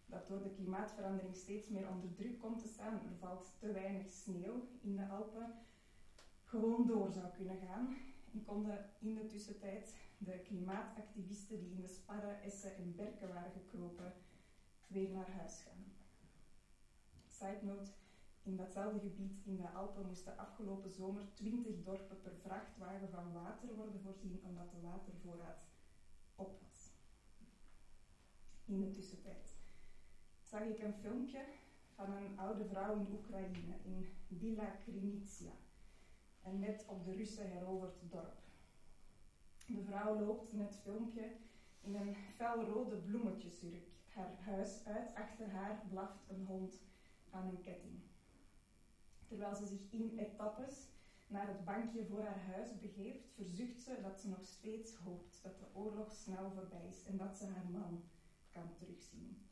dat 0.06 0.28
door 0.28 0.42
de 0.42 0.50
klimaatverandering 0.50 1.36
steeds 1.36 1.68
meer 1.68 1.88
onder 1.88 2.14
druk 2.14 2.38
komt 2.38 2.60
te 2.62 2.68
staan, 2.68 2.94
er 2.94 3.16
valt 3.18 3.54
te 3.58 3.72
weinig 3.72 4.12
sneeuw 4.12 4.68
in 4.80 4.96
de 4.96 5.08
Alpen, 5.08 5.54
gewoon 6.44 6.86
door 6.86 7.12
zou 7.12 7.26
kunnen 7.36 7.56
gaan. 7.56 7.96
En 8.32 8.44
konden 8.44 8.90
in 8.98 9.14
de 9.14 9.26
tussentijd 9.26 9.94
de 10.18 10.38
klimaatactivisten 10.38 11.60
die 11.60 11.70
in 11.70 11.80
de 11.80 11.86
Sparren, 11.86 12.42
Essen 12.42 12.76
en 12.76 12.94
Berken 12.96 13.28
waren 13.28 13.52
gekropen, 13.52 14.12
weer 14.86 15.10
naar 15.10 15.30
huis 15.30 15.62
gaan. 15.62 15.92
Side 17.26 17.64
note, 17.66 17.90
in 18.42 18.56
datzelfde 18.56 19.00
gebied 19.00 19.40
in 19.44 19.56
de 19.56 19.68
Alpen 19.68 20.06
moesten 20.06 20.38
afgelopen 20.38 20.90
zomer 20.90 21.34
20 21.34 21.82
dorpen 21.82 22.20
per 22.20 22.34
vrachtwagen 22.42 23.11
van 23.11 23.32
water 23.32 23.75
worden 23.75 24.00
voorzien 24.00 24.40
omdat 24.44 24.70
de 24.70 24.80
watervoorraad 24.80 25.64
op 26.34 26.61
was. 26.61 26.92
In 28.64 28.80
de 28.80 28.90
tussentijd 28.90 29.54
zag 30.42 30.61
ik 30.61 30.82
een 30.82 30.94
filmpje 30.94 31.44
van 31.94 32.12
een 32.12 32.38
oude 32.38 32.64
vrouw 32.64 32.96
in 32.96 33.12
Oekraïne, 33.12 33.75
in 33.82 34.06
Bila 34.28 34.76
Krinitsia. 34.84 35.52
en 36.42 36.58
net 36.58 36.84
op 36.88 37.04
de 37.04 37.12
Russen 37.12 37.50
heroverd 37.50 38.11
dorp. 38.11 38.40
De 39.66 39.82
vrouw 39.82 40.20
loopt 40.20 40.52
in 40.52 40.61
het 40.61 40.76
filmpje 40.76 41.30
in 41.80 41.94
een 41.94 42.14
felrode 42.14 42.96
bloemetjesjurk 42.96 43.87
haar 44.06 44.38
huis 44.44 44.84
uit. 44.84 45.14
Achter 45.14 45.50
haar 45.50 45.82
blaft 45.88 46.28
een 46.28 46.44
hond 46.46 46.82
aan 47.30 47.46
een 47.46 47.61
ketting. 47.61 48.00
Terwijl 49.32 49.54
ze 49.54 49.66
zich 49.66 49.90
in 49.90 50.18
etappes 50.18 50.88
naar 51.26 51.46
het 51.46 51.64
bankje 51.64 52.06
voor 52.06 52.22
haar 52.22 52.42
huis 52.42 52.78
begeeft, 52.80 53.30
verzucht 53.34 53.82
ze 53.82 54.00
dat 54.02 54.20
ze 54.20 54.28
nog 54.28 54.44
steeds 54.44 54.94
hoopt 54.96 55.42
dat 55.42 55.58
de 55.58 55.64
oorlog 55.72 56.12
snel 56.12 56.50
voorbij 56.50 56.86
is 56.88 57.06
en 57.06 57.16
dat 57.16 57.36
ze 57.36 57.46
haar 57.46 57.66
man 57.66 58.02
kan 58.50 58.74
terugzien. 58.74 59.46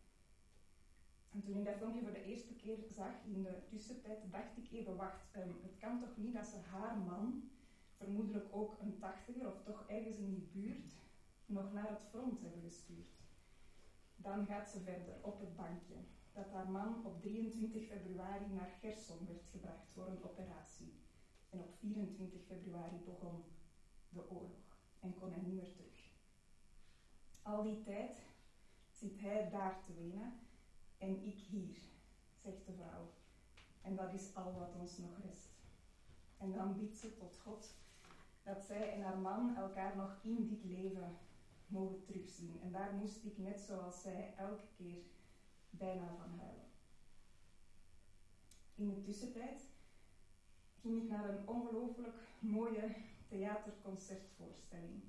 En 1.30 1.42
toen 1.42 1.56
ik 1.56 1.64
dat 1.64 1.76
filmpje 1.76 2.02
voor 2.02 2.12
de 2.12 2.24
eerste 2.24 2.54
keer 2.54 2.78
zag 2.90 3.24
in 3.24 3.42
de 3.42 3.66
tussentijd, 3.68 4.32
dacht 4.32 4.56
ik 4.56 4.70
even, 4.70 4.96
wacht, 4.96 5.36
um, 5.36 5.58
het 5.62 5.78
kan 5.78 6.00
toch 6.00 6.16
niet 6.16 6.34
dat 6.34 6.46
ze 6.46 6.56
haar 6.56 6.96
man, 6.96 7.50
vermoedelijk 7.96 8.46
ook 8.50 8.80
een 8.80 8.98
tachtiger 8.98 9.46
of 9.46 9.62
toch 9.62 9.84
ergens 9.86 10.16
in 10.18 10.30
die 10.30 10.48
buurt, 10.52 10.92
nog 11.46 11.72
naar 11.72 11.88
het 11.88 12.02
front 12.10 12.40
hebben 12.40 12.62
gestuurd. 12.62 13.20
Dan 14.16 14.46
gaat 14.46 14.70
ze 14.70 14.80
verder 14.80 15.18
op 15.20 15.40
het 15.40 15.56
bankje 15.56 15.96
dat 16.40 16.52
haar 16.52 16.70
man 16.70 17.04
op 17.04 17.22
23 17.22 17.86
februari 17.86 18.46
naar 18.52 18.70
Gerson 18.80 19.26
werd 19.26 19.44
gebracht 19.44 19.88
voor 19.92 20.06
een 20.06 20.24
operatie. 20.24 20.92
En 21.50 21.60
op 21.60 21.74
24 21.78 22.40
februari 22.46 22.96
begon 23.04 23.44
de 24.08 24.30
oorlog 24.30 24.78
en 25.00 25.14
kon 25.14 25.32
hij 25.32 25.40
niet 25.40 25.54
meer 25.54 25.72
terug. 25.72 26.10
Al 27.42 27.62
die 27.62 27.82
tijd 27.82 28.22
zit 28.90 29.20
hij 29.20 29.50
daar 29.50 29.82
te 29.86 29.94
wenen 29.94 30.32
en 30.98 31.24
ik 31.24 31.38
hier, 31.38 31.78
zegt 32.42 32.66
de 32.66 32.72
vrouw. 32.72 33.12
En 33.82 33.96
dat 33.96 34.12
is 34.12 34.34
al 34.34 34.54
wat 34.58 34.74
ons 34.74 34.98
nog 34.98 35.18
rest. 35.24 35.50
En 36.36 36.52
dan 36.52 36.74
biedt 36.74 36.96
ze 36.96 37.16
tot 37.16 37.36
God 37.36 37.74
dat 38.42 38.64
zij 38.64 38.92
en 38.92 39.02
haar 39.02 39.18
man 39.18 39.56
elkaar 39.56 39.96
nog 39.96 40.18
in 40.22 40.48
dit 40.48 40.64
leven 40.64 41.18
mogen 41.66 42.02
terugzien. 42.02 42.60
En 42.62 42.72
daar 42.72 42.92
moest 42.94 43.24
ik, 43.24 43.38
net 43.38 43.60
zoals 43.60 44.02
zij, 44.02 44.34
elke 44.36 44.66
keer 44.76 45.02
bijna 45.70 46.16
van 46.16 46.38
huilen. 46.38 46.68
In 48.74 48.88
de 48.88 49.02
tussentijd 49.02 49.62
ging 50.80 51.02
ik 51.02 51.08
naar 51.08 51.28
een 51.28 51.48
ongelooflijk 51.48 52.16
mooie 52.38 52.94
theaterconcertvoorstelling, 53.28 55.02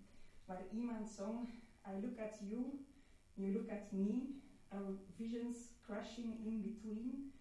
waar 0.46 0.64
iemand 0.74 1.10
zong 1.10 1.48
I 1.88 2.02
look 2.02 2.20
at 2.20 2.40
you, 2.40 2.86
you 3.34 3.54
look 3.54 3.72
at 3.72 3.92
me, 3.92 4.42
our 4.72 5.00
visions 5.18 5.58
crashing 5.82 6.46
in 6.46 6.62
between, 6.62 7.34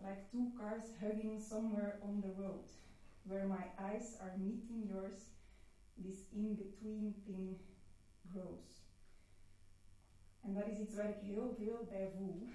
like 0.00 0.28
two 0.30 0.52
cars 0.58 0.84
hugging 1.00 1.40
somewhere 1.40 1.98
on 2.02 2.20
the 2.20 2.32
road, 2.42 2.68
where 3.22 3.46
my 3.46 3.64
eyes 3.78 4.18
are 4.20 4.36
meeting 4.38 4.88
yours, 4.88 5.20
this 5.96 6.24
in-between 6.32 7.14
thing 7.26 7.58
grows. 8.32 8.82
En 10.40 10.54
dat 10.54 10.66
is 10.66 10.78
iets 10.78 10.94
waar 10.94 11.08
ik 11.08 11.20
heel 11.20 11.54
veel 11.58 11.84
bij 11.88 12.10
voel, 12.16 12.48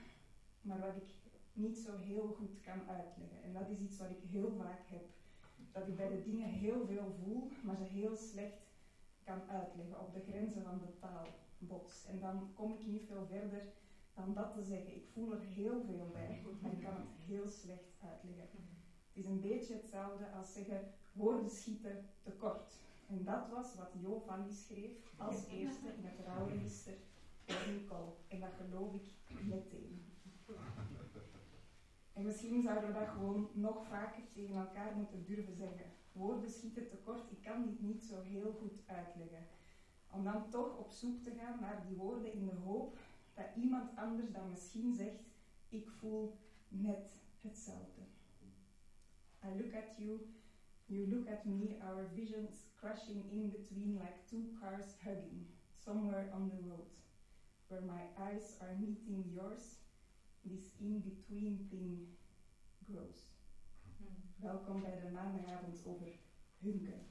maar 0.61 0.79
wat 0.79 0.95
ik 0.95 1.09
niet 1.53 1.77
zo 1.77 1.95
heel 1.97 2.27
goed 2.37 2.61
kan 2.61 2.79
uitleggen. 2.87 3.43
En 3.43 3.53
dat 3.53 3.69
is 3.69 3.79
iets 3.79 3.97
wat 3.97 4.09
ik 4.09 4.29
heel 4.29 4.51
vaak 4.57 4.87
heb. 4.87 5.05
Dat 5.71 5.87
ik 5.87 5.95
bij 5.95 6.09
de 6.09 6.23
dingen 6.23 6.49
heel 6.49 6.85
veel 6.85 7.15
voel, 7.23 7.51
maar 7.63 7.75
ze 7.75 7.83
heel 7.83 8.15
slecht 8.15 8.67
kan 9.23 9.41
uitleggen, 9.49 9.99
op 9.99 10.13
de 10.13 10.23
grenzen 10.29 10.63
van 10.63 10.79
de 10.79 10.99
taal 10.99 11.27
bots. 11.57 12.05
En 12.05 12.19
dan 12.19 12.49
kom 12.53 12.73
ik 12.73 12.85
niet 12.85 13.05
veel 13.07 13.25
verder 13.25 13.63
dan 14.13 14.33
dat 14.33 14.53
te 14.53 14.63
zeggen. 14.63 14.95
Ik 14.95 15.07
voel 15.13 15.31
er 15.31 15.41
heel 15.41 15.81
veel 15.85 16.09
bij, 16.13 16.43
maar 16.61 16.71
ik 16.71 16.81
kan 16.81 16.93
het 16.93 17.09
heel 17.25 17.47
slecht 17.47 17.89
uitleggen. 18.01 18.59
Het 19.07 19.23
is 19.23 19.25
een 19.25 19.41
beetje 19.41 19.73
hetzelfde 19.73 20.31
als 20.31 20.53
zeggen, 20.53 20.91
woorden 21.11 21.49
schieten 21.49 22.05
tekort. 22.21 22.73
En 23.07 23.23
dat 23.23 23.49
was 23.49 23.75
wat 23.75 23.91
Jo 23.99 24.23
schreef 24.49 24.91
als 25.17 25.47
eerste 25.47 25.87
in 25.97 26.05
het 26.05 26.25
rouwregister 26.25 26.93
voor 27.45 27.73
Nicole. 27.73 28.13
En 28.27 28.39
dat 28.39 28.53
geloof 28.57 28.93
ik 28.93 29.13
meteen. 29.43 30.08
En 32.13 32.25
misschien 32.25 32.61
zouden 32.61 32.87
we 32.93 32.99
dat 32.99 33.07
gewoon 33.07 33.49
nog 33.53 33.87
vaker 33.87 34.23
tegen 34.33 34.55
elkaar 34.55 34.95
moeten 34.95 35.25
durven 35.25 35.55
zeggen. 35.55 35.85
Woorden 36.11 36.49
schieten 36.49 36.87
tekort, 36.87 37.31
ik 37.31 37.41
kan 37.41 37.63
dit 37.63 37.81
niet 37.81 38.03
zo 38.03 38.21
heel 38.21 38.51
goed 38.51 38.81
uitleggen. 38.85 39.47
Om 40.11 40.23
dan 40.23 40.49
toch 40.49 40.77
op 40.77 40.91
zoek 40.91 41.23
te 41.23 41.31
gaan 41.31 41.59
naar 41.59 41.83
die 41.87 41.95
woorden 41.95 42.33
in 42.33 42.45
de 42.45 42.55
hoop 42.63 42.97
dat 43.33 43.45
iemand 43.55 43.95
anders 43.95 44.31
dan 44.31 44.49
misschien 44.49 44.93
zegt, 44.93 45.23
ik 45.69 45.89
voel 45.89 46.37
net 46.67 47.11
hetzelfde. 47.41 48.01
I 49.43 49.61
look 49.61 49.73
at 49.73 49.97
you, 49.97 50.19
you 50.85 51.07
look 51.07 51.27
at 51.29 51.45
me, 51.45 51.77
our 51.81 52.09
visions 52.13 52.63
crashing 52.75 53.31
in 53.31 53.49
between 53.49 53.93
like 53.93 54.25
two 54.25 54.43
cars 54.59 54.85
hugging, 55.03 55.47
somewhere 55.77 56.31
on 56.33 56.49
the 56.49 56.67
road, 56.67 56.89
where 57.67 57.81
my 57.85 58.01
eyes 58.17 58.59
are 58.61 58.75
meeting 58.79 59.25
yours 59.33 59.78
this 60.45 60.71
in-between 60.79 61.67
thing 61.69 62.07
grows. 62.87 63.19
Hmm. 63.97 64.07
Welkom 64.35 64.81
bij 64.81 64.99
de 65.03 65.11
maandagavond 65.11 65.85
over 65.85 66.07
hunken. 66.57 67.07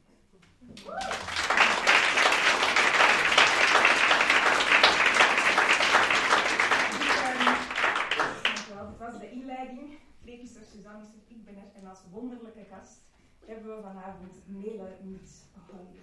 Het 8.98 8.98
was 8.98 9.20
de 9.20 9.30
inleiding. 9.30 9.98
Preekster 10.20 10.64
Suzanne 10.64 11.02
is 11.02 11.08
ik 11.26 11.44
ben 11.44 11.56
er 11.56 11.70
en 11.74 11.86
als 11.86 11.98
wonderlijke 12.10 12.64
gast 12.64 13.00
hebben 13.46 13.76
we 13.76 13.82
vanavond 13.82 14.46
Mele 14.46 14.96
Niets 15.02 15.42
Holly. 15.70 16.00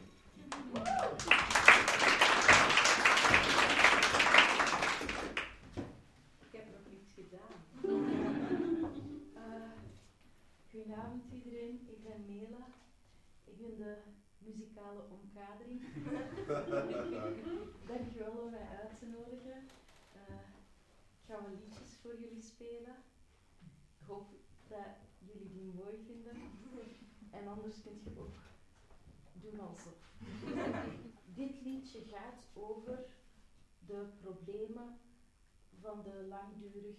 Goedenavond 10.75 11.32
iedereen, 11.32 11.88
ik 11.88 12.03
ben 12.03 12.25
Mela. 12.25 12.67
Ik 13.44 13.58
ben 13.58 13.77
de 13.77 13.98
muzikale 14.38 15.03
omkadering. 15.10 15.82
Dankjewel 17.88 18.32
om 18.32 18.50
mij 18.50 18.67
uit 18.82 19.00
te 19.00 19.05
nodigen. 19.05 19.67
Uh, 20.15 20.36
ik 21.13 21.25
ga 21.25 21.41
wat 21.41 21.60
liedjes 21.60 21.96
voor 22.01 22.20
jullie 22.20 22.41
spelen. 22.41 22.96
Ik 24.00 24.08
hoop 24.08 24.29
dat 24.67 24.88
jullie 25.20 25.50
die 25.50 25.74
mooi 25.74 25.98
vinden. 26.05 26.38
En 27.32 27.48
anders 27.48 27.82
kunt 27.82 28.03
je 28.03 28.20
ook 28.20 28.38
doen 29.34 29.60
alsof. 29.60 30.13
Dit 31.39 31.62
liedje 31.62 32.01
gaat 32.01 32.44
over 32.53 33.05
de 33.86 34.08
problemen 34.22 35.00
van 35.79 36.03
de 36.03 36.25
langdurig 36.27 36.98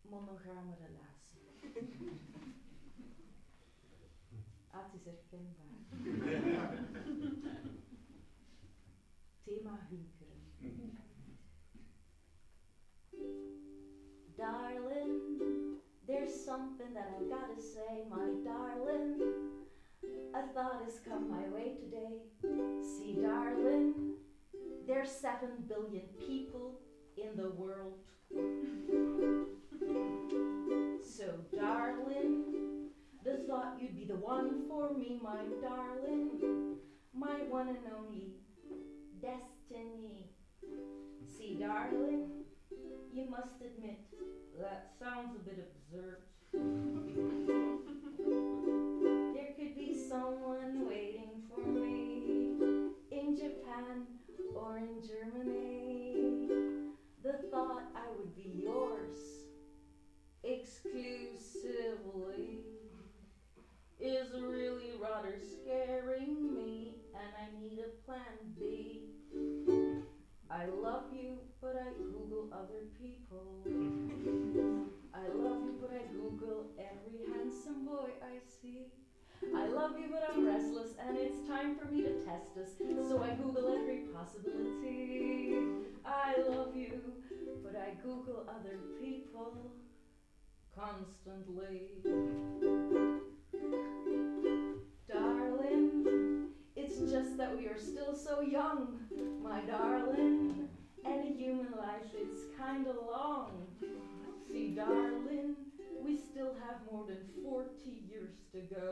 monogame 0.00 0.74
relatie. 0.74 1.17
Het 4.70 4.94
is 4.94 5.04
herkenbaar. 5.04 5.78
Thema 9.44 9.78
hunkeren. 9.88 10.42
Darling, 14.36 15.80
there's 16.06 16.44
something 16.44 16.94
that 16.94 17.08
I 17.08 17.22
gotta 17.28 17.60
say, 17.60 18.04
my 18.08 18.30
darling. 18.44 19.22
A 20.34 20.42
thought 20.54 20.82
has 20.84 21.00
come 21.00 21.28
my 21.28 21.48
way 21.48 21.76
today. 21.76 22.22
See, 22.82 23.14
darling, 23.20 23.94
there's 24.86 25.10
seven 25.10 25.66
billion 25.66 26.06
people 26.26 26.80
in 27.16 27.36
the 27.36 27.50
world. 27.50 27.98
So, 31.18 31.34
darling, 31.52 32.90
the 33.24 33.38
thought 33.48 33.76
you'd 33.80 33.96
be 33.96 34.04
the 34.04 34.14
one 34.14 34.68
for 34.68 34.94
me, 34.94 35.18
my 35.20 35.40
darling, 35.60 36.78
my 37.12 37.38
one 37.50 37.70
and 37.70 37.92
only 37.92 38.34
destiny. 39.20 40.30
See, 41.36 41.56
darling, 41.58 42.44
you 43.12 43.24
must 43.28 43.60
admit 43.60 43.98
that 44.60 44.92
sounds 45.00 45.34
a 45.34 45.40
bit 45.40 45.58
absurd. 45.58 46.18
there 49.34 49.54
could 49.58 49.74
be 49.76 49.98
someone 50.08 50.86
waiting 50.86 51.42
for 51.48 51.66
me 51.66 52.52
in 53.10 53.36
Japan 53.36 54.06
or 54.54 54.78
in 54.78 55.02
Germany. 55.04 56.14
The 57.24 57.48
thought 57.50 57.90
I 57.96 58.06
would 58.16 58.36
be 58.36 58.62
yours 58.62 58.77
really 64.40 64.92
rather 65.00 65.38
scaring 65.38 66.54
me, 66.54 66.94
and 67.14 67.30
I 67.36 67.58
need 67.60 67.80
a 67.80 67.88
plan 68.04 68.54
B. 68.58 69.10
I 70.50 70.64
love 70.66 71.04
you, 71.12 71.38
but 71.60 71.76
I 71.76 71.92
Google 72.12 72.48
other 72.52 72.82
people. 72.98 73.62
I 75.14 75.26
love 75.28 75.62
you, 75.64 75.74
but 75.80 75.90
I 75.90 76.04
Google 76.16 76.70
every 76.78 77.26
handsome 77.32 77.84
boy 77.84 78.10
I 78.22 78.38
see. 78.60 78.86
I 79.54 79.66
love 79.66 79.98
you, 79.98 80.08
but 80.10 80.22
I'm 80.30 80.46
restless, 80.46 80.94
and 80.98 81.16
it's 81.16 81.46
time 81.46 81.76
for 81.76 81.86
me 81.86 82.02
to 82.02 82.10
test 82.24 82.56
us. 82.56 82.70
So 83.08 83.22
I 83.22 83.30
Google 83.30 83.68
every 83.68 84.00
possibility. 84.12 85.54
I 86.04 86.36
love 86.48 86.74
you, 86.74 87.22
but 87.62 87.76
I 87.76 87.90
Google 88.02 88.44
other 88.48 88.78
people 89.00 89.72
constantly. 90.74 92.02
Darling, 95.08 96.48
it's 96.76 96.98
just 97.10 97.36
that 97.36 97.56
we 97.56 97.66
are 97.66 97.78
still 97.78 98.14
so 98.14 98.40
young, 98.40 99.00
my 99.42 99.60
darling. 99.62 100.68
And 101.04 101.24
a 101.24 101.32
human 101.32 101.72
life 101.76 102.12
is 102.14 102.38
kinda 102.56 102.92
long. 102.92 103.66
See, 104.46 104.74
darling, 104.74 105.56
we 106.02 106.16
still 106.16 106.54
have 106.66 106.78
more 106.90 107.06
than 107.06 107.18
40 107.42 108.02
years 108.10 108.34
to 108.52 108.60
go. 108.74 108.86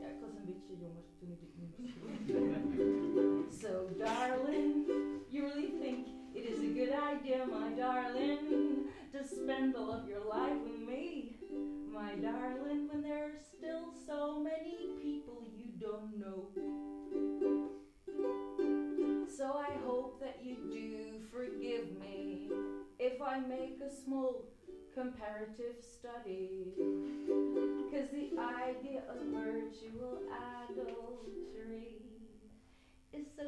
Ja, 0.00 0.06
ik 0.08 0.20
was 0.20 0.34
een 0.36 0.44
beetje 0.46 0.76
jonger 0.80 1.04
toen 1.18 1.30
ik 1.30 1.40
dit 1.40 1.54
nummer 1.56 1.76
so, 3.50 3.88
darling, 3.98 4.84
you 5.30 5.44
really 5.44 5.70
think 5.80 6.08
it 6.34 6.44
is 6.44 6.58
a 6.60 6.72
good 6.74 6.92
idea, 6.92 7.46
my 7.46 7.70
darling, 7.70 8.88
to 9.12 9.26
spend 9.26 9.74
all 9.76 9.92
of 9.92 10.08
your 10.08 10.24
life 10.28 10.58
with 10.64 10.80
me, 10.86 11.35
my 11.92 12.14
darling, 12.16 12.88
when 12.90 13.02
there 13.02 13.24
are 13.24 13.38
still 13.56 13.92
so 14.06 14.40
many 14.40 14.88
people 15.02 15.42
you 15.56 15.66
don't 15.80 16.18
know. 16.18 16.48
So 19.28 19.52
I 19.52 19.72
hope 19.84 20.20
that 20.20 20.38
you 20.42 20.56
do 20.70 21.20
forgive 21.30 21.98
me 22.00 22.48
if 22.98 23.20
I 23.20 23.38
make 23.40 23.80
a 23.86 23.90
small 23.90 24.46
comparative 24.94 25.76
study. 25.82 26.72
Cause 27.90 28.08
the 28.12 28.30
idea 28.38 29.02
of 29.08 29.16
virtual 29.32 30.22
adultery 30.70 32.00
is 33.12 33.26
so 33.36 33.44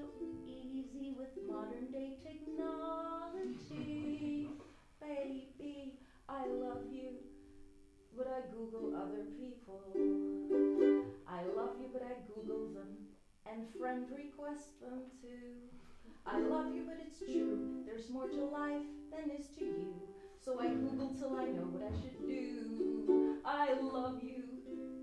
easy 0.46 1.14
with 1.18 1.28
modern 1.48 1.90
day 1.90 2.18
technology. 2.22 3.78
Baby, 5.00 5.94
I 6.28 6.46
love 6.46 6.84
you, 6.92 7.10
but 8.18 8.26
I 8.26 8.42
Google 8.50 8.90
other 8.98 9.22
people. 9.38 9.78
I 11.28 11.44
love 11.54 11.78
you, 11.80 11.86
but 11.92 12.02
I 12.02 12.18
Google 12.26 12.66
them 12.74 13.06
and 13.46 13.70
friend 13.78 14.10
request 14.10 14.80
them 14.82 15.06
too. 15.22 15.70
I 16.26 16.40
love 16.40 16.74
you, 16.74 16.82
but 16.84 16.96
it's 16.98 17.18
true. 17.18 17.84
There's 17.86 18.10
more 18.10 18.26
to 18.26 18.44
life 18.44 18.82
than 19.12 19.30
is 19.30 19.46
to 19.54 19.64
you. 19.64 19.94
So 20.44 20.58
I 20.58 20.66
Google 20.66 21.14
till 21.16 21.36
I 21.36 21.44
know 21.44 21.70
what 21.70 21.84
I 21.86 21.94
should 22.02 22.26
do. 22.26 23.38
I 23.44 23.74
love 23.74 24.20
you, 24.20 24.42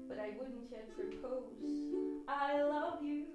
but 0.10 0.20
I 0.20 0.32
wouldn't 0.38 0.70
yet 0.70 0.90
propose. 0.94 1.56
I 2.28 2.64
love 2.64 3.02
you, 3.02 3.28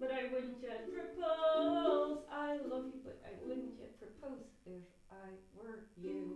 but 0.00 0.10
I 0.10 0.24
wouldn't 0.32 0.60
yet 0.60 0.90
propose. 0.90 2.18
I 2.32 2.56
love 2.66 2.86
you, 2.90 2.98
but 3.04 3.20
I 3.24 3.30
wouldn't 3.46 3.78
yet 3.78 3.96
propose 3.96 4.42
if 4.66 4.82
I 5.08 5.38
were 5.54 5.84
you. 5.96 6.34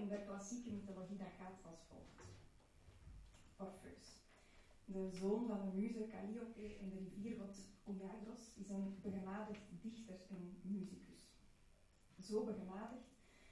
In 0.00 0.08
de 0.08 0.24
klassieke 0.24 0.70
mythologie 0.70 1.16
dat 1.16 1.32
gaat 1.38 1.64
als 1.64 1.80
volgt. 1.88 2.20
Orpheus. 3.56 4.06
De 4.84 5.08
zoon 5.08 5.46
van 5.46 5.60
de 5.60 5.76
muze 5.76 6.06
Calliope 6.08 6.76
en 6.76 6.88
de 6.88 6.98
riviergod 6.98 7.60
Oiagros 7.84 8.52
is 8.54 8.68
een 8.68 8.98
begenadigd 9.02 9.62
dichter 9.82 10.16
en 10.28 10.58
muzikus. 10.62 11.38
Zo 12.18 12.44
begenadigd 12.44 13.08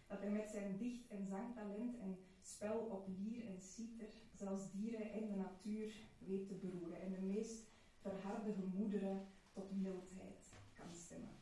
dat 0.06 0.20
hij 0.20 0.30
met 0.30 0.50
zijn 0.50 0.78
dicht- 0.78 1.08
en 1.08 1.26
zangtalent 1.26 1.98
en 1.98 2.18
spel 2.42 2.78
op 2.78 3.08
lier 3.18 3.46
en 3.46 3.60
citer 3.60 4.08
zelfs 4.32 4.70
dieren 4.72 5.12
en 5.12 5.28
de 5.28 5.34
natuur 5.34 5.94
weet 6.18 6.48
te 6.48 6.54
beroeren 6.54 7.00
en 7.00 7.12
de 7.12 7.20
meest 7.20 7.66
verharde 8.00 8.52
gemoederen 8.52 9.26
tot 9.52 9.76
mildheid 9.82 10.52
kan 10.72 10.94
stemmen. 10.94 11.36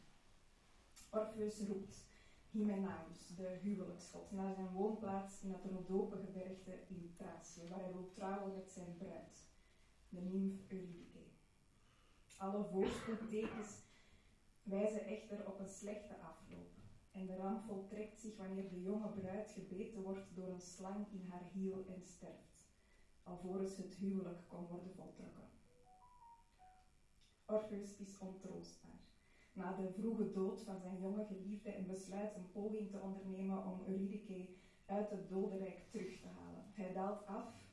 Orpheus 1.10 1.58
roept 1.60 2.05
Hymenaeus, 2.56 3.26
de 3.36 3.58
huwelijksgod, 3.62 4.30
naar 4.30 4.54
zijn 4.54 4.72
woonplaats 4.72 5.42
in 5.42 5.50
het 5.50 5.64
Rhodope-gebergte 5.64 6.84
in 6.88 7.12
Thracië, 7.16 7.68
waar 7.68 7.80
hij 7.80 7.92
wil 7.92 8.10
trouwen 8.12 8.54
met 8.54 8.70
zijn 8.70 8.96
bruid, 8.96 9.44
de 10.08 10.20
nymf 10.20 10.70
Eurydice. 10.70 11.18
Alle 12.38 12.64
voorspoedtekens 12.64 13.68
wijzen 14.74 15.06
echter 15.06 15.46
op 15.46 15.58
een 15.58 15.68
slechte 15.68 16.18
afloop. 16.18 16.70
En 17.10 17.26
de 17.26 17.36
ramp 17.36 17.64
voltrekt 17.64 18.20
zich 18.20 18.36
wanneer 18.36 18.68
de 18.68 18.82
jonge 18.82 19.08
bruid 19.08 19.50
gebeten 19.50 20.02
wordt 20.02 20.34
door 20.34 20.48
een 20.48 20.60
slang 20.60 21.06
in 21.12 21.26
haar 21.30 21.50
hiel 21.52 21.86
en 21.86 22.02
sterft, 22.02 22.68
alvorens 23.22 23.76
het 23.76 23.94
huwelijk 23.94 24.48
kon 24.48 24.66
worden 24.66 24.92
voltrokken. 24.94 25.48
Orpheus 27.46 27.96
is 27.96 28.18
ontroostbaar 28.18 29.05
na 29.56 29.72
de 29.72 29.92
vroege 29.92 30.32
dood 30.32 30.62
van 30.62 30.80
zijn 30.80 30.98
jonge 31.00 31.24
geliefde 31.24 31.70
en 31.70 31.86
besluit 31.86 32.34
een 32.34 32.50
poging 32.52 32.90
te 32.90 33.00
ondernemen 33.00 33.64
om 33.64 33.86
Eurydice 33.86 34.48
uit 34.86 35.10
het 35.10 35.28
dodenrijk 35.28 35.90
terug 35.90 36.20
te 36.20 36.26
halen. 36.26 36.64
Hij 36.72 36.92
daalt 36.92 37.26
af 37.26 37.64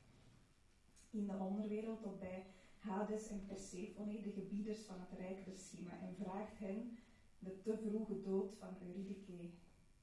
in 1.10 1.28
de 1.28 1.38
onderwereld 1.38 2.02
tot 2.02 2.19
bij 2.19 2.46
Hades 2.78 3.28
en 3.30 3.46
Persephone, 3.46 4.22
de 4.22 4.32
gebieders 4.32 4.86
van 4.86 5.00
het 5.00 5.19
rijk 5.19 5.46
der 5.46 5.56
en 6.00 6.15
vraagt 6.15 6.60
hen 6.60 6.98
de 7.39 7.62
te 7.62 7.78
vroege 7.78 8.22
dood 8.22 8.54
van 8.58 8.78
Eurydice 8.82 9.50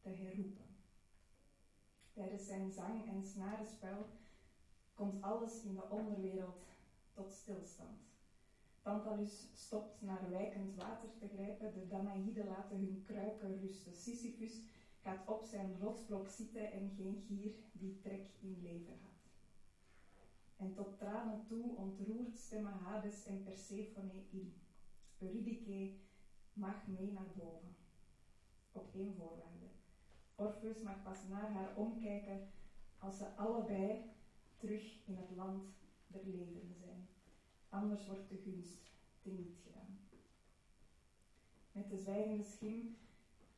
te 0.01 0.09
herroepen. 0.09 0.67
Tijdens 2.13 2.47
zijn 2.47 2.71
zang- 2.71 3.07
en 3.09 3.23
snarenspel 3.23 4.07
komt 4.95 5.23
alles 5.23 5.63
in 5.63 5.75
de 5.75 5.89
onderwereld 5.89 6.65
tot 7.13 7.33
stilstand. 7.33 8.10
Tantalus 8.83 9.47
stopt 9.55 10.01
naar 10.01 10.31
wijkend 10.31 10.75
water 10.75 11.09
te 11.19 11.29
grijpen, 11.29 11.73
de 11.73 11.87
Danaïden 11.87 12.47
laten 12.47 12.77
hun 12.77 13.03
kruiken 13.07 13.59
rusten. 13.61 13.95
Sisyphus 13.95 14.63
gaat 15.01 15.29
op 15.29 15.45
zijn 15.45 15.79
rotsblok 15.79 16.29
zitten 16.29 16.73
en 16.73 16.91
geen 16.97 17.23
gier 17.27 17.53
die 17.73 17.99
trek 18.01 18.27
in 18.39 18.63
lever 18.63 18.95
had. 19.03 19.31
En 20.57 20.73
tot 20.73 20.99
tranen 20.99 21.45
toe 21.45 21.75
ontroerd 21.75 22.37
stemmen 22.37 22.73
Hades 22.73 23.25
en 23.25 23.43
Persephone 23.43 24.23
in. 24.29 24.55
Eurydice 25.19 25.91
mag 26.53 26.87
mee 26.87 27.11
naar 27.11 27.33
boven. 27.35 27.75
Op 28.73 28.95
één 28.95 29.15
voorwaarde. 29.15 29.67
Orpheus 30.35 30.81
mag 30.81 31.03
pas 31.03 31.23
naar 31.23 31.51
haar 31.51 31.75
omkijken 31.75 32.41
als 32.99 33.17
ze 33.17 33.35
allebei 33.35 34.05
terug 34.57 34.99
in 35.05 35.17
het 35.17 35.31
land 35.31 35.65
der 36.07 36.25
levenden 36.25 36.77
zijn. 36.77 37.10
Anders 37.71 38.07
wordt 38.07 38.29
de 38.29 38.37
gunst 38.37 38.91
teniet 39.23 39.55
gedaan. 39.63 39.99
Met 41.73 41.89
de 41.89 41.97
zwijgende 41.97 42.43
schim 42.43 42.97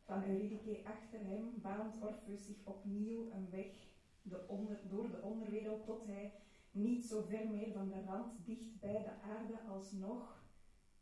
van 0.05 0.22
Eurydice 0.22 0.85
achter 0.85 1.20
hem 1.25 1.61
baant 1.61 2.03
Orpheus 2.03 2.44
zich 2.44 2.57
opnieuw 2.64 3.31
een 3.33 3.51
weg 3.51 3.90
door 4.88 5.11
de 5.11 5.20
onderwereld 5.22 5.85
tot 5.85 6.07
hij 6.07 6.33
niet 6.70 7.05
zo 7.05 7.22
ver 7.29 7.46
meer 7.46 7.72
van 7.72 7.88
de 7.88 8.01
rand 8.01 8.46
dicht 8.46 8.81
bij 8.81 9.03
de 9.03 9.20
aarde 9.20 9.61
alsnog 9.62 10.44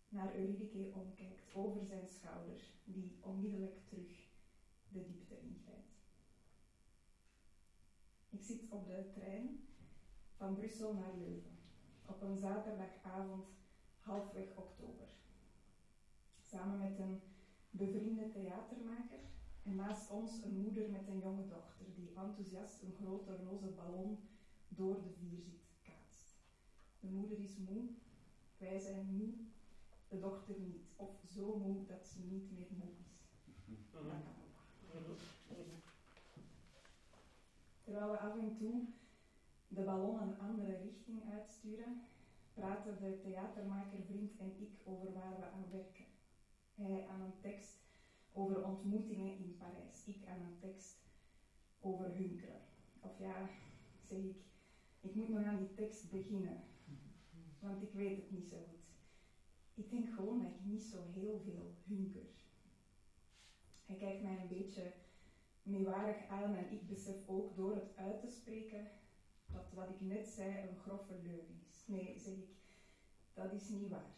naar 0.09 0.35
Eurydice 0.35 0.91
omkijkt 0.93 1.55
over 1.55 1.85
zijn 1.85 2.07
schouder, 2.07 2.71
die 2.85 3.19
onmiddellijk 3.21 3.85
terug 3.85 4.29
de 4.89 5.05
diepte 5.05 5.39
ingrijpt. 5.39 6.01
Ik 8.29 8.43
zit 8.43 8.69
op 8.69 8.87
de 8.87 9.11
trein 9.11 9.65
van 10.33 10.55
Brussel 10.55 10.93
naar 10.93 11.15
Leuven 11.15 11.50
op 12.11 12.23
een 12.23 12.37
zaterdagavond 12.37 13.47
halfweg 14.01 14.47
oktober. 14.55 15.09
Samen 16.41 16.79
met 16.79 16.99
een 16.99 17.21
bevriende 17.71 18.29
theatermaker 18.29 19.19
en 19.63 19.75
naast 19.75 20.11
ons 20.11 20.43
een 20.43 20.61
moeder 20.63 20.91
met 20.91 21.07
een 21.07 21.21
jonge 21.21 21.47
dochter 21.47 21.87
die 21.95 22.13
enthousiast 22.17 22.83
een 22.83 22.95
grote 23.01 23.37
roze 23.37 23.67
ballon 23.67 24.19
door 24.69 25.03
de 25.03 25.11
vierzit 25.11 25.69
kaatst. 25.83 26.37
De 27.01 27.09
moeder 27.09 27.39
is 27.39 27.57
moe, 27.57 27.85
wij 28.59 28.79
zijn 28.79 29.07
moe, 29.17 29.35
de 30.09 30.19
dochter 30.19 30.59
niet. 30.59 30.89
Of 30.97 31.11
zo 31.35 31.57
moe 31.57 31.87
dat 31.87 32.07
ze 32.07 32.19
niet 32.19 32.51
meer 32.51 32.69
moe 32.71 32.93
is. 33.07 33.29
Dat 33.91 34.03
kan 34.03 34.21
ook. 35.07 35.19
Terwijl 37.81 38.11
we 38.11 38.19
af 38.19 38.37
en 38.37 38.57
toe 38.57 38.85
de 39.71 39.83
ballon 39.83 40.21
een 40.21 40.39
andere 40.39 40.77
richting 40.77 41.31
uitsturen, 41.33 42.03
praten 42.55 42.99
de 43.01 43.19
theatermaker, 43.23 44.03
vriend 44.03 44.39
en 44.39 44.53
ik 44.61 44.81
over 44.85 45.13
waar 45.13 45.37
we 45.39 45.45
aan 45.45 45.71
werken. 45.71 46.05
Hij 46.75 47.07
aan 47.07 47.21
een 47.21 47.41
tekst 47.41 47.79
over 48.33 48.65
ontmoetingen 48.65 49.37
in 49.37 49.57
Parijs, 49.59 50.07
ik 50.07 50.27
aan 50.27 50.41
een 50.41 50.59
tekst 50.59 50.99
over 51.81 52.15
hunkeren. 52.15 52.61
Of 53.01 53.19
ja, 53.19 53.49
zeg 54.05 54.19
ik, 54.19 54.37
ik 55.01 55.15
moet 55.15 55.29
nog 55.29 55.45
aan 55.45 55.59
die 55.59 55.75
tekst 55.75 56.11
beginnen, 56.11 56.63
want 57.59 57.83
ik 57.83 57.93
weet 57.93 58.17
het 58.17 58.31
niet 58.31 58.49
zo 58.49 58.57
goed. 58.69 58.79
Ik 59.75 59.91
denk 59.91 60.15
gewoon 60.15 60.43
dat 60.43 60.51
ik 60.51 60.65
niet 60.65 60.83
zo 60.83 60.99
heel 61.13 61.41
veel 61.45 61.75
hunker. 61.85 62.29
Hij 63.85 63.97
kijkt 63.97 64.23
mij 64.23 64.41
een 64.41 64.49
beetje 64.59 64.93
meewarig 65.63 66.27
aan 66.29 66.55
en 66.55 66.73
ik 66.73 66.87
besef 66.87 67.29
ook 67.29 67.57
door 67.57 67.75
het 67.75 67.97
uit 67.97 68.21
te 68.21 68.29
spreken 68.29 68.91
dat 69.53 69.73
wat 69.73 69.89
ik 69.89 70.01
net 70.01 70.29
zei 70.29 70.69
een 70.69 70.77
grove 70.77 71.15
leugen 71.23 71.61
is. 71.69 71.87
Nee, 71.87 72.19
zeg 72.19 72.35
ik, 72.35 72.57
dat 73.35 73.53
is 73.53 73.69
niet 73.69 73.89
waar. 73.89 74.17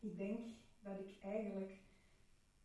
Ik 0.00 0.16
denk 0.16 0.48
dat 0.80 0.98
ik 0.98 1.18
eigenlijk 1.22 1.80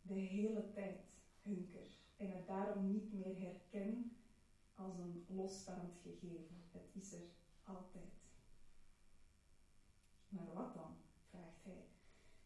de 0.02 0.14
hele 0.14 0.70
tijd 0.70 1.00
hunker 1.42 1.98
en 2.16 2.30
het 2.30 2.46
daarom 2.46 2.90
niet 2.90 3.12
meer 3.12 3.40
herken 3.40 4.16
als 4.74 4.98
een 4.98 5.24
losstaand 5.28 5.94
gegeven. 6.02 6.62
Het 6.70 6.88
is 6.92 7.12
er 7.12 7.22
altijd. 7.64 8.12
Maar 10.28 10.52
wat 10.52 10.74
dan? 10.74 10.96
vraagt 11.30 11.64
hij, 11.64 11.86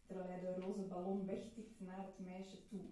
terwijl 0.02 0.28
hij 0.28 0.40
de 0.40 0.60
roze 0.60 0.82
ballon 0.82 1.26
wegtikt 1.26 1.80
naar 1.80 2.04
het 2.04 2.18
meisje 2.18 2.66
toe. 2.68 2.84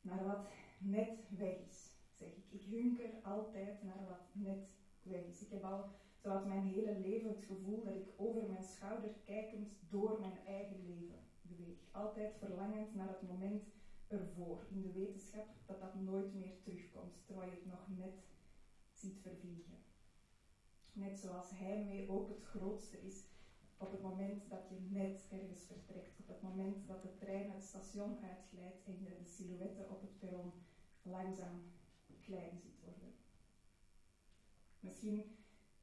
Naar 0.00 0.24
wat 0.24 0.48
net 0.78 1.18
weg 1.28 1.58
is, 1.68 1.90
zeg 2.12 2.28
ik. 2.28 2.44
Ik 2.48 2.62
hunker 2.62 3.10
altijd 3.22 3.82
naar 3.82 4.04
wat 4.06 4.26
net 4.32 4.77
Ik 5.16 5.50
heb 5.50 5.64
al 5.64 5.90
zowat 6.16 6.46
mijn 6.46 6.62
hele 6.62 6.98
leven 6.98 7.28
het 7.28 7.44
gevoel 7.44 7.84
dat 7.84 7.94
ik 7.94 8.12
over 8.16 8.46
mijn 8.46 8.62
schouder 8.62 9.10
kijkend 9.24 9.68
door 9.88 10.20
mijn 10.20 10.44
eigen 10.46 10.84
leven 10.84 11.18
beweeg. 11.42 11.76
Altijd 11.90 12.34
verlangend 12.38 12.94
naar 12.94 13.08
het 13.08 13.28
moment 13.28 13.62
ervoor, 14.06 14.66
in 14.70 14.82
de 14.82 14.92
wetenschap 14.92 15.46
dat 15.66 15.80
dat 15.80 15.94
nooit 15.94 16.34
meer 16.34 16.60
terugkomt, 16.60 17.26
terwijl 17.26 17.50
je 17.50 17.56
het 17.56 17.66
nog 17.66 17.88
net 17.88 18.22
ziet 18.92 19.18
vervliegen. 19.20 19.78
Net 20.92 21.18
zoals 21.18 21.50
heimwee 21.50 22.08
ook 22.10 22.28
het 22.28 22.42
grootste 22.42 23.00
is 23.00 23.24
op 23.76 23.90
het 23.90 24.02
moment 24.02 24.50
dat 24.50 24.68
je 24.68 24.86
net 24.88 25.26
ergens 25.28 25.64
vertrekt, 25.64 26.20
op 26.20 26.28
het 26.28 26.42
moment 26.42 26.86
dat 26.86 27.02
de 27.02 27.14
trein 27.14 27.50
het 27.50 27.62
station 27.62 28.24
uitglijdt 28.24 28.84
en 28.84 29.02
je 29.02 29.16
de 29.16 29.24
silhouetten 29.24 29.90
op 29.90 30.00
het 30.00 30.18
perron 30.18 30.52
langzaam 31.02 31.62
klein 32.20 32.58
ziet 32.58 32.80
worden. 32.80 33.17
Misschien 34.80 35.36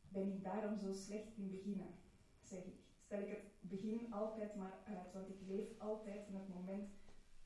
ben 0.09 0.27
ik 0.27 0.43
daarom 0.43 0.77
zo 0.77 0.93
slecht 0.93 1.37
in 1.37 1.49
beginnen, 1.49 1.95
zeg 2.41 2.65
ik. 2.65 2.83
Stel 3.05 3.19
ik 3.19 3.27
het 3.27 3.69
begin 3.69 4.13
altijd 4.13 4.55
maar 4.55 4.83
uit, 4.85 5.13
want 5.13 5.29
ik 5.29 5.41
leef 5.47 5.79
altijd 5.79 6.27
in 6.27 6.35
het 6.35 6.47
moment 6.47 6.89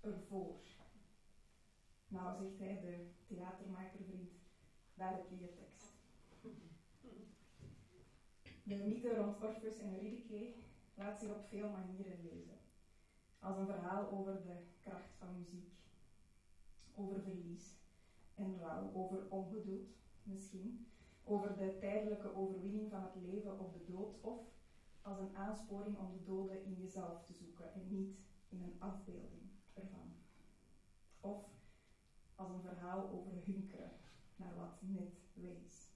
ervoor. 0.02 0.60
Nou, 2.08 2.38
zegt 2.38 2.60
hij, 2.60 2.80
de 2.80 3.10
theatermakervriend, 3.26 4.32
daar 4.94 5.14
heb 5.16 5.30
je 5.30 5.40
je 5.40 5.54
tekst. 5.54 5.98
De 8.64 8.76
mythe 8.76 9.16
rond 9.16 9.42
Orpheus 9.42 9.78
en 9.78 9.94
Eurydice 9.94 10.54
laat 10.94 11.20
zich 11.20 11.30
op 11.30 11.48
veel 11.48 11.70
manieren 11.70 12.22
lezen. 12.22 12.58
Als 13.40 13.58
een 13.58 13.66
verhaal 13.66 14.12
over 14.12 14.42
de 14.42 14.58
kracht 14.80 15.14
van 15.18 15.38
muziek, 15.38 15.74
over 16.96 17.22
verlies 17.22 17.78
en 18.36 18.60
rouw, 18.60 18.94
over 18.94 19.30
ongeduld 19.30 19.90
misschien, 20.24 20.88
over 21.30 21.58
de 21.58 21.78
tijdelijke 21.80 22.36
overwinning 22.36 22.90
van 22.90 23.02
het 23.02 23.16
leven 23.16 23.60
op 23.60 23.74
de 23.74 23.84
dood 23.92 24.22
of 24.22 24.42
als 25.02 25.20
een 25.20 25.36
aansporing 25.36 25.98
om 25.98 26.12
de 26.12 26.24
doden 26.24 26.64
in 26.64 26.76
jezelf 26.76 27.26
te 27.26 27.34
zoeken 27.34 27.74
en 27.74 27.88
niet 27.88 28.18
in 28.48 28.62
een 28.62 28.76
afbeelding 28.80 29.50
ervan. 29.74 30.14
Of 31.20 31.46
als 32.36 32.50
een 32.50 32.62
verhaal 32.62 33.10
over 33.10 33.32
hunkeren 33.46 33.92
naar 34.36 34.56
wat 34.56 34.82
net 34.82 35.20
wees. 35.34 35.88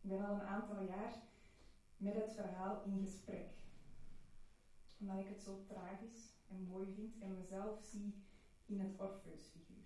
Ik 0.00 0.08
ben 0.10 0.24
al 0.24 0.34
een 0.34 0.46
aantal 0.46 0.82
jaar 0.82 1.22
met 1.96 2.14
het 2.14 2.32
verhaal 2.32 2.82
in 2.82 2.98
gesprek. 2.98 3.52
Omdat 4.98 5.18
ik 5.18 5.28
het 5.28 5.42
zo 5.42 5.64
tragisch 5.64 6.32
en 6.48 6.66
mooi 6.66 6.92
vind 6.94 7.18
en 7.18 7.34
mezelf 7.34 7.82
zie 7.82 8.22
in 8.66 8.80
het 8.80 9.00
Orpheus-figuur. 9.00 9.83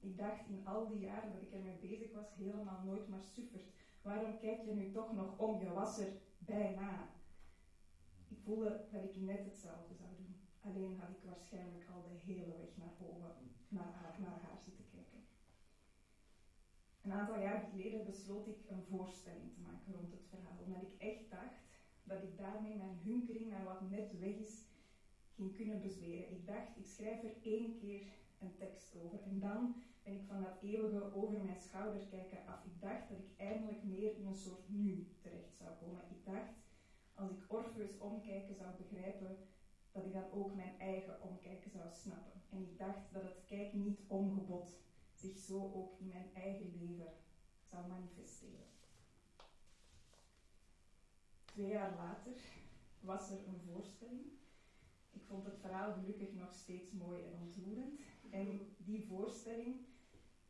Ik 0.00 0.16
dacht 0.16 0.48
in 0.48 0.66
al 0.66 0.88
die 0.88 0.98
jaren 0.98 1.32
dat 1.32 1.42
ik 1.42 1.52
ermee 1.52 1.78
bezig 1.80 2.12
was 2.12 2.34
helemaal 2.34 2.84
nooit 2.84 3.08
maar 3.08 3.22
suffert. 3.22 3.68
Waarom 4.02 4.38
kijk 4.38 4.64
je 4.64 4.74
nu 4.74 4.90
toch 4.90 5.12
nog 5.12 5.38
om? 5.38 5.60
Je 5.60 5.72
was 5.72 5.98
er 5.98 6.12
bijna. 6.38 7.08
Ik 8.28 8.38
voelde 8.44 8.86
dat 8.92 9.04
ik 9.04 9.16
net 9.16 9.44
hetzelfde 9.44 9.94
zou 9.94 10.10
doen. 10.16 10.36
Alleen 10.60 10.98
had 10.98 11.10
ik 11.10 11.22
waarschijnlijk 11.24 11.84
al 11.94 12.02
de 12.02 12.32
hele 12.32 12.56
weg 12.56 12.76
naar 12.76 12.94
boven 12.98 13.32
naar 13.68 13.92
haar, 13.92 14.20
naar 14.20 14.40
haar 14.40 14.58
zitten 14.64 14.84
kijken. 14.90 15.20
Een 17.02 17.12
aantal 17.12 17.40
jaar 17.40 17.60
geleden 17.70 18.04
besloot 18.04 18.46
ik 18.46 18.58
een 18.68 18.82
voorstelling 18.82 19.52
te 19.52 19.60
maken 19.60 19.92
rond 19.92 20.10
het 20.10 20.26
verhaal, 20.28 20.58
omdat 20.64 20.82
ik 20.82 20.94
echt 20.98 21.30
dacht 21.30 21.60
dat 22.02 22.22
ik 22.22 22.38
daarmee 22.38 22.76
mijn 22.76 22.98
hunkering 23.04 23.50
naar 23.50 23.64
wat 23.64 23.90
net 23.90 24.18
weg 24.18 24.34
is 24.34 24.64
ging 25.34 25.56
kunnen 25.56 25.80
bezweren. 25.80 26.30
Ik 26.30 26.46
dacht, 26.46 26.76
ik 26.76 26.86
schrijf 26.86 27.22
er 27.22 27.36
één 27.42 27.78
keer 27.78 28.02
een 28.40 28.56
tekst 28.56 28.94
over 28.96 29.22
en 29.22 29.40
dan 29.40 29.82
ben 30.02 30.14
ik 30.14 30.26
van 30.26 30.42
dat 30.42 30.62
eeuwige 30.62 31.14
over 31.14 31.40
mijn 31.44 31.60
schouder 31.60 32.06
kijken 32.06 32.46
af. 32.46 32.64
Ik 32.64 32.80
dacht 32.80 33.08
dat 33.08 33.18
ik 33.18 33.36
eindelijk 33.36 33.82
meer 33.84 34.16
in 34.16 34.26
een 34.26 34.34
soort 34.34 34.68
nu 34.68 35.08
terecht 35.20 35.56
zou 35.56 35.70
komen. 35.80 36.04
Ik 36.10 36.24
dacht, 36.24 36.52
als 37.14 37.30
ik 37.30 37.52
Orpheus 37.52 37.98
omkijken 37.98 38.54
zou 38.54 38.68
begrijpen, 38.76 39.38
dat 39.92 40.04
ik 40.04 40.12
dan 40.12 40.30
ook 40.30 40.54
mijn 40.54 40.78
eigen 40.78 41.22
omkijken 41.22 41.70
zou 41.70 41.84
snappen. 41.92 42.42
En 42.48 42.62
ik 42.62 42.78
dacht 42.78 43.12
dat 43.12 43.22
het 43.22 43.44
kijk 43.46 43.72
niet 43.72 44.00
omgebod 44.06 44.76
zich 45.14 45.36
zo 45.36 45.72
ook 45.74 45.98
in 45.98 46.08
mijn 46.08 46.34
eigen 46.34 46.72
leven 46.80 47.12
zou 47.62 47.86
manifesteren. 47.86 48.66
Twee 51.44 51.68
jaar 51.68 51.94
later 51.96 52.40
was 53.00 53.30
er 53.30 53.38
een 53.46 53.60
voorstelling. 53.72 54.26
Ik 55.12 55.22
vond 55.26 55.44
het 55.44 55.58
verhaal 55.60 55.92
gelukkig 55.92 56.32
nog 56.34 56.52
steeds 56.54 56.92
mooi 56.92 57.22
en 57.22 57.34
ontroerend. 57.40 58.00
En 58.30 58.74
die 58.76 59.06
voorstelling 59.06 59.76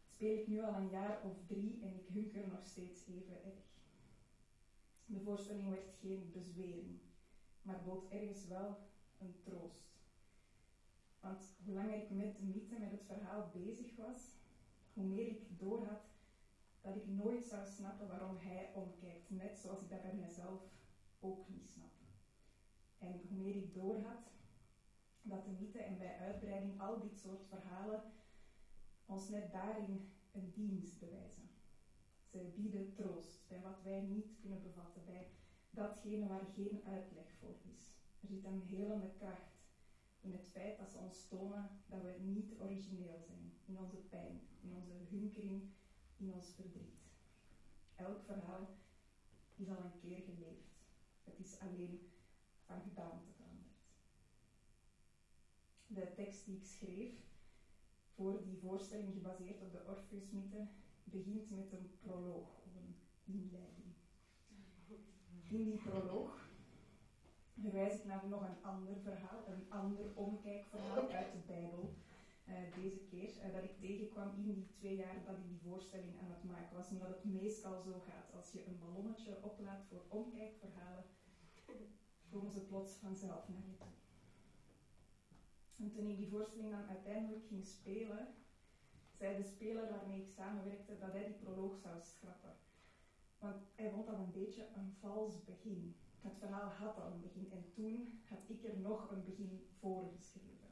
speel 0.07 0.38
ik 0.38 0.47
nu 0.47 0.62
al 0.62 0.75
een 0.75 0.90
jaar 0.90 1.23
of 1.23 1.47
drie 1.47 1.83
en 1.83 1.94
ik 1.94 2.07
hunker 2.07 2.49
nog 2.49 2.64
steeds 2.64 3.07
even 3.07 3.44
erg. 3.44 3.66
De 5.07 5.21
voorstelling 5.21 5.68
werd 5.68 5.90
geen 6.01 6.31
bezwering, 6.33 6.99
maar 7.62 7.83
bood 7.85 8.11
ergens 8.11 8.47
wel 8.47 8.79
een 9.18 9.40
troost. 9.40 9.88
Want 11.21 11.57
hoe 11.64 11.75
langer 11.75 12.03
ik 12.03 12.11
met 12.11 12.37
de 12.37 12.44
mythe, 12.44 12.79
met 12.79 12.90
het 12.90 13.05
verhaal 13.05 13.51
bezig 13.53 13.97
was, 13.97 14.37
hoe 14.92 15.05
meer 15.05 15.27
ik 15.27 15.59
doorhad 15.59 16.03
dat 16.81 16.97
ik 16.97 17.07
nooit 17.07 17.44
zou 17.44 17.66
snappen 17.66 18.09
waarom 18.09 18.37
hij 18.37 18.71
omkijkt, 18.75 19.31
net 19.31 19.59
zoals 19.59 19.81
ik 19.81 19.90
dat 19.90 20.03
bij 20.03 20.14
mezelf 20.14 20.61
ook 21.21 21.49
niet 21.49 21.68
snap. 21.68 21.92
En 22.99 23.21
hoe 23.29 23.38
meer 23.38 23.57
ik 23.57 23.75
doorhad 23.75 24.31
dat 25.29 25.45
de 25.45 25.51
mythe 25.51 25.79
en 25.79 25.99
bij 25.99 26.19
uitbreiding 26.19 26.81
al 26.81 27.01
dit 27.01 27.19
soort 27.19 27.45
verhalen 27.49 28.03
ons 29.07 29.29
net 29.29 29.53
daarin 29.53 30.11
een 30.33 30.53
dienst 30.55 30.99
bewijzen. 30.99 31.49
Ze 32.25 32.53
bieden 32.57 32.93
troost 32.93 33.49
bij 33.49 33.61
wat 33.61 33.83
wij 33.83 34.01
niet 34.01 34.37
kunnen 34.41 34.62
bevatten, 34.62 35.05
bij 35.05 35.31
datgene 35.71 36.27
waar 36.27 36.47
geen 36.55 36.83
uitleg 36.85 37.33
voor 37.41 37.57
is. 37.75 37.97
Er 38.21 38.29
zit 38.29 38.45
een 38.45 38.62
helende 38.62 39.11
kracht 39.19 39.59
in 40.21 40.33
het 40.33 40.49
feit 40.49 40.79
dat 40.79 40.91
ze 40.91 40.99
ons 40.99 41.29
tonen 41.29 41.71
dat 41.87 42.03
we 42.03 42.14
niet 42.21 42.55
origineel 42.59 43.19
zijn 43.27 43.53
in 43.64 43.79
onze 43.79 43.97
pijn, 43.97 44.41
in 44.61 44.75
onze 44.75 44.93
hunkering, 45.11 45.62
in 46.17 46.33
ons 46.33 46.53
verdriet. 46.55 47.07
Elk 47.95 48.23
verhaal 48.23 48.69
is 49.57 49.69
al 49.69 49.85
een 49.85 50.01
keer 50.01 50.23
geleefd. 50.23 50.77
Het 51.25 51.38
is 51.38 51.59
alleen 51.59 52.11
van 52.64 52.81
gedaante. 52.83 53.38
De 55.90 56.12
tekst 56.14 56.44
die 56.44 56.57
ik 56.57 56.64
schreef 56.64 57.12
voor 58.14 58.42
die 58.44 58.59
voorstelling 58.59 59.12
gebaseerd 59.12 59.62
op 59.62 59.72
de 59.72 59.85
Orpheus-mythe 59.87 60.66
begint 61.05 61.51
met 61.51 61.72
een 61.72 61.90
proloog 62.01 62.48
of 62.66 62.74
een 62.77 62.96
inleiding. 63.24 63.94
In 65.51 65.64
die 65.64 65.81
proloog 65.83 66.48
verwijs 67.61 67.94
ik 67.94 68.05
naar 68.05 68.29
nog 68.29 68.42
een 68.42 68.62
ander 68.62 68.96
verhaal, 69.03 69.44
een 69.46 69.66
ander 69.68 70.07
omkijkverhaal 70.14 71.09
uit 71.11 71.33
de 71.33 71.38
Bijbel. 71.46 71.94
Uh, 72.48 72.55
deze 72.83 72.98
keer 73.11 73.29
uh, 73.29 73.53
dat 73.55 73.62
ik 73.62 73.79
tegenkwam 73.81 74.31
in 74.37 74.53
die 74.55 74.66
twee 74.79 74.96
jaar 74.96 75.24
dat 75.27 75.37
ik 75.37 75.48
die 75.48 75.61
voorstelling 75.70 76.18
aan 76.20 76.31
het 76.31 76.44
maken 76.44 76.77
was. 76.77 76.90
Omdat 76.90 77.09
het 77.09 77.24
meestal 77.24 77.81
zo 77.81 77.92
gaat, 78.09 78.35
als 78.35 78.53
je 78.53 78.66
een 78.66 78.79
ballonnetje 78.79 79.42
oplaat 79.42 79.85
voor 79.88 80.03
omkijkverhalen, 80.09 81.05
komen 82.31 82.53
ze 82.53 82.66
plots 82.66 82.92
vanzelf 82.92 83.48
naar 83.48 83.66
je 83.66 83.77
toe. 83.77 83.98
En 85.79 85.91
toen 85.91 86.07
ik 86.07 86.17
die 86.17 86.29
voorstelling 86.29 86.71
dan 86.71 86.87
uiteindelijk 86.88 87.47
ging 87.47 87.64
spelen, 87.64 88.35
zei 89.19 89.37
de 89.37 89.43
speler 89.43 89.88
waarmee 89.88 90.21
ik 90.21 90.29
samenwerkte 90.29 90.99
dat 90.99 91.12
hij 91.12 91.25
die 91.25 91.35
proloog 91.35 91.77
zou 91.77 92.01
schrappen. 92.01 92.55
Want 93.38 93.57
hij 93.75 93.91
vond 93.91 94.07
dat 94.07 94.19
een 94.19 94.31
beetje 94.31 94.69
een 94.75 94.93
vals 95.01 95.45
begin. 95.45 95.95
Het 96.21 96.37
verhaal 96.38 96.71
had 96.71 96.99
al 96.99 97.11
een 97.11 97.21
begin 97.21 97.51
en 97.51 97.71
toen 97.71 98.21
had 98.29 98.49
ik 98.49 98.64
er 98.64 98.79
nog 98.79 99.11
een 99.11 99.25
begin 99.25 99.67
voor 99.79 100.11
geschreven. 100.17 100.69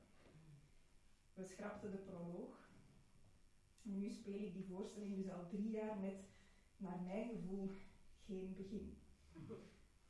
We 1.34 1.44
schrapten 1.44 1.90
de 1.90 1.96
proloog. 1.96 2.70
En 3.82 3.98
nu 3.98 4.10
speel 4.10 4.40
ik 4.40 4.52
die 4.54 4.64
voorstelling 4.64 5.16
dus 5.16 5.30
al 5.30 5.46
drie 5.48 5.70
jaar 5.70 5.98
met, 5.98 6.24
naar 6.76 7.00
mijn 7.00 7.28
gevoel, 7.28 7.70
geen 8.24 8.54
begin. 8.54 8.96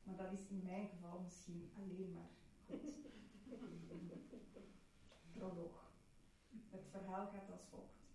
Maar 0.02 0.16
dat 0.16 0.32
is 0.32 0.46
in 0.48 0.62
mijn 0.62 0.88
geval 0.88 1.20
misschien 1.20 1.70
alleen 1.74 2.12
maar 2.12 2.28
Goed. 2.66 2.94
Het 6.68 6.86
verhaal 6.90 7.26
gaat 7.26 7.50
als 7.50 7.64
volgt. 7.70 8.06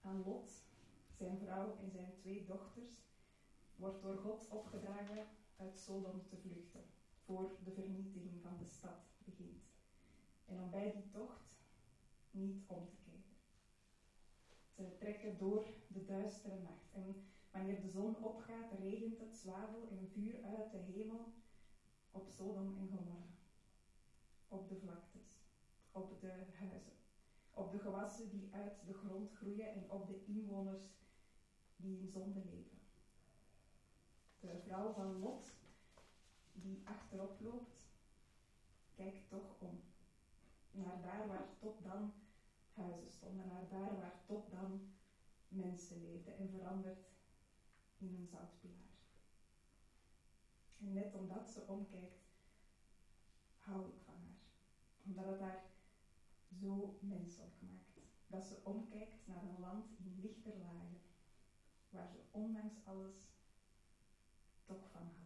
Aan 0.00 0.22
Lot, 0.24 0.50
zijn 1.16 1.38
vrouw 1.38 1.76
en 1.82 1.90
zijn 1.90 2.12
twee 2.16 2.44
dochters 2.44 2.94
wordt 3.76 4.02
door 4.02 4.18
God 4.18 4.48
opgedragen 4.48 5.26
uit 5.56 5.78
Sodom 5.78 6.26
te 6.28 6.36
vluchten, 6.36 6.84
voor 7.24 7.56
de 7.64 7.70
vernietiging 7.70 8.42
van 8.42 8.56
de 8.58 8.66
stad 8.66 9.06
begint. 9.24 9.62
En 10.44 10.60
om 10.60 10.70
bij 10.70 10.92
die 10.92 11.10
tocht 11.10 11.56
niet 12.30 12.62
om 12.66 12.88
te 12.88 12.96
kijken. 12.96 13.36
Ze 14.70 14.96
trekken 14.98 15.38
door 15.38 15.66
de 15.86 16.04
duistere 16.04 16.58
nacht. 16.58 16.92
En 16.92 17.24
wanneer 17.50 17.80
de 17.80 17.88
zon 17.88 18.22
opgaat, 18.22 18.72
regent 18.78 19.18
het 19.18 19.36
zwavel 19.36 19.88
en 19.90 20.08
vuur 20.12 20.44
uit 20.44 20.70
de 20.70 20.78
hemel 20.78 21.32
op 22.10 22.28
Sodom 22.28 22.76
en 22.76 22.88
Gomorra. 22.88 23.34
Op 24.48 24.68
de 24.68 24.76
vlaktes, 24.76 25.25
op 25.96 26.20
de 26.20 26.44
huizen, 26.58 26.92
op 27.50 27.72
de 27.72 27.78
gewassen 27.78 28.30
die 28.30 28.54
uit 28.54 28.86
de 28.86 28.94
grond 28.94 29.32
groeien 29.32 29.74
en 29.74 29.90
op 29.90 30.06
de 30.06 30.24
inwoners 30.24 30.84
die 31.76 31.98
in 31.98 32.08
zonde 32.08 32.44
leven. 32.44 32.78
De 34.40 34.58
vrouw 34.64 34.92
van 34.92 35.18
Lot, 35.18 35.52
die 36.52 36.82
achterop 36.88 37.40
loopt, 37.40 37.86
kijkt 38.94 39.28
toch 39.28 39.54
om. 39.58 39.80
Naar 40.70 41.02
daar 41.02 41.26
waar 41.26 41.48
tot 41.58 41.82
dan 41.82 42.12
huizen 42.72 43.10
stonden, 43.10 43.48
naar 43.48 43.68
daar 43.68 43.96
waar 43.96 44.22
tot 44.26 44.50
dan 44.50 44.92
mensen 45.48 46.02
leefden 46.02 46.36
en 46.36 46.50
verandert 46.50 47.06
in 47.98 48.14
een 48.14 48.26
zoutpilaar. 48.26 48.96
En 50.78 50.92
net 50.92 51.14
omdat 51.14 51.50
ze 51.50 51.66
omkijkt, 51.66 52.24
hou 53.56 53.88
ik 53.88 54.00
van 54.04 54.14
haar. 54.14 54.38
Omdat 55.04 55.26
het 55.26 55.40
haar 55.40 55.75
zo 56.60 56.98
menselijk 57.00 57.54
maakt. 57.60 58.00
Dat 58.26 58.44
ze 58.44 58.60
omkijkt 58.62 59.26
naar 59.26 59.42
een 59.42 59.60
land 59.60 59.86
in 59.98 60.18
lichter 60.20 60.52
lagen, 60.58 61.00
waar 61.90 62.08
ze 62.08 62.18
ondanks 62.30 62.74
alles 62.84 63.14
toch 64.64 64.90
van 64.92 65.00
houdt. 65.00 65.24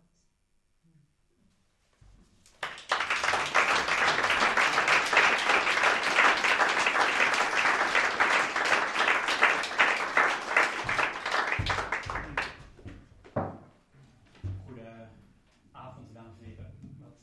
Goedenavond, 14.64 16.12
dames 16.12 16.38
en 16.38 16.44
heren. 16.44 16.74
Wat 16.98 17.16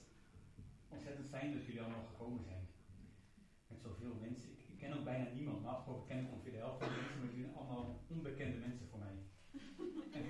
ontzettend 0.90 1.28
fijn 1.28 1.54
dat 1.54 1.66
jullie 1.66 1.82
allemaal 1.82 2.06
gekomen 2.06 2.44
zijn. 2.44 2.68
Met 3.68 3.80
zoveel 3.80 4.16
mensen. 4.16 4.52
Ik, 4.52 4.60
ik 4.70 4.78
ken 4.78 4.98
ook 4.98 5.04
bijna 5.04 5.30
niemand. 5.34 5.56
Normaal 5.58 5.76
gesproken 5.76 6.08
ken 6.08 6.24
ik 6.24 6.32
ongeveer 6.32 6.52
de 6.52 6.58
helft 6.58 6.80
van 6.80 6.88
de 6.90 6.96
mensen, 6.96 7.20
maar 7.20 7.30
jullie 7.30 7.44
zijn 7.44 7.56
allemaal 7.56 8.00
onbekende 8.08 8.58
mensen 8.58 8.88
voor 8.88 9.00
mij. 9.00 9.16
En, 10.12 10.24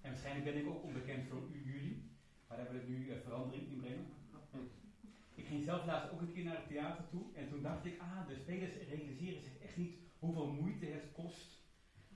en 0.00 0.10
waarschijnlijk 0.10 0.44
ben 0.44 0.56
ik 0.56 0.66
ook 0.68 0.82
onbekend 0.82 1.24
voor 1.28 1.48
u, 1.52 1.72
jullie. 1.72 2.10
Maar 2.46 2.56
daar 2.56 2.70
wil 2.70 2.80
ik 2.80 2.88
nu 2.88 3.06
uh, 3.06 3.16
verandering 3.24 3.68
in 3.68 3.76
brengen. 3.76 4.06
Ik 5.34 5.46
ging 5.46 5.64
zelf 5.64 5.84
laatst 5.86 6.10
ook 6.12 6.20
een 6.20 6.32
keer 6.32 6.44
naar 6.44 6.56
het 6.56 6.68
theater 6.68 7.08
toe. 7.08 7.24
En 7.34 7.48
toen 7.48 7.62
dacht 7.62 7.84
ik, 7.84 8.00
ah, 8.00 8.26
de 8.28 8.34
spelers 8.34 8.72
realiseren 8.88 9.40
zich 9.40 9.58
niet 9.76 9.96
hoeveel 10.18 10.46
moeite 10.46 10.86
het 10.86 11.12
kost 11.12 11.62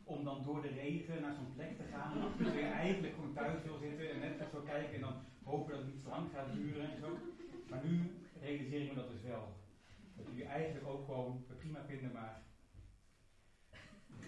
om 0.05 0.25
dan 0.25 0.43
door 0.43 0.63
de 0.63 0.69
regen 0.69 1.23
naar 1.23 1.35
zo'n 1.35 1.55
plek 1.55 1.77
te 1.77 1.83
gaan. 1.93 2.33
En 2.39 2.53
je 2.53 2.61
eigenlijk 2.61 3.15
gewoon 3.15 3.33
thuis 3.33 3.63
wil 3.63 3.79
zitten 3.79 4.11
en 4.11 4.21
net 4.21 4.49
zo 4.53 4.61
kijken 4.61 4.95
en 4.95 5.01
dan 5.01 5.15
hopen 5.43 5.73
dat 5.73 5.83
het 5.83 5.95
niet 5.95 6.03
te 6.03 6.09
lang 6.09 6.31
gaat 6.35 6.53
duren 6.53 6.91
en 6.91 6.99
zo. 7.01 7.19
Maar 7.69 7.85
nu 7.85 8.11
realiseer 8.41 8.83
ik 8.83 8.89
me 8.89 8.95
dat 8.95 9.11
dus 9.11 9.23
wel. 9.23 9.57
Dat 10.17 10.27
jullie 10.27 10.45
eigenlijk 10.45 10.87
ook 10.87 11.05
gewoon 11.05 11.45
prima 11.59 11.85
vinden, 11.87 12.13
maar. 12.13 12.43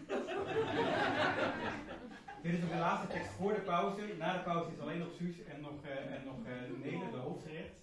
Dit 2.43 2.53
is 2.53 2.65
ook 2.65 2.71
de 2.71 2.77
laatste 2.77 3.07
tekst 3.07 3.31
voor 3.31 3.55
de 3.55 3.61
pauze. 3.61 4.15
Na 4.19 4.33
de 4.33 4.43
pauze 4.43 4.73
is 4.73 4.79
alleen 4.79 4.99
nog 4.99 5.13
Suus 5.13 5.45
en 5.45 5.61
nog, 5.61 5.85
uh, 5.85 6.15
en 6.15 6.25
nog 6.25 6.37
uh, 6.47 6.83
Nele, 6.83 7.11
de 7.11 7.17
hoofdgerecht. 7.17 7.75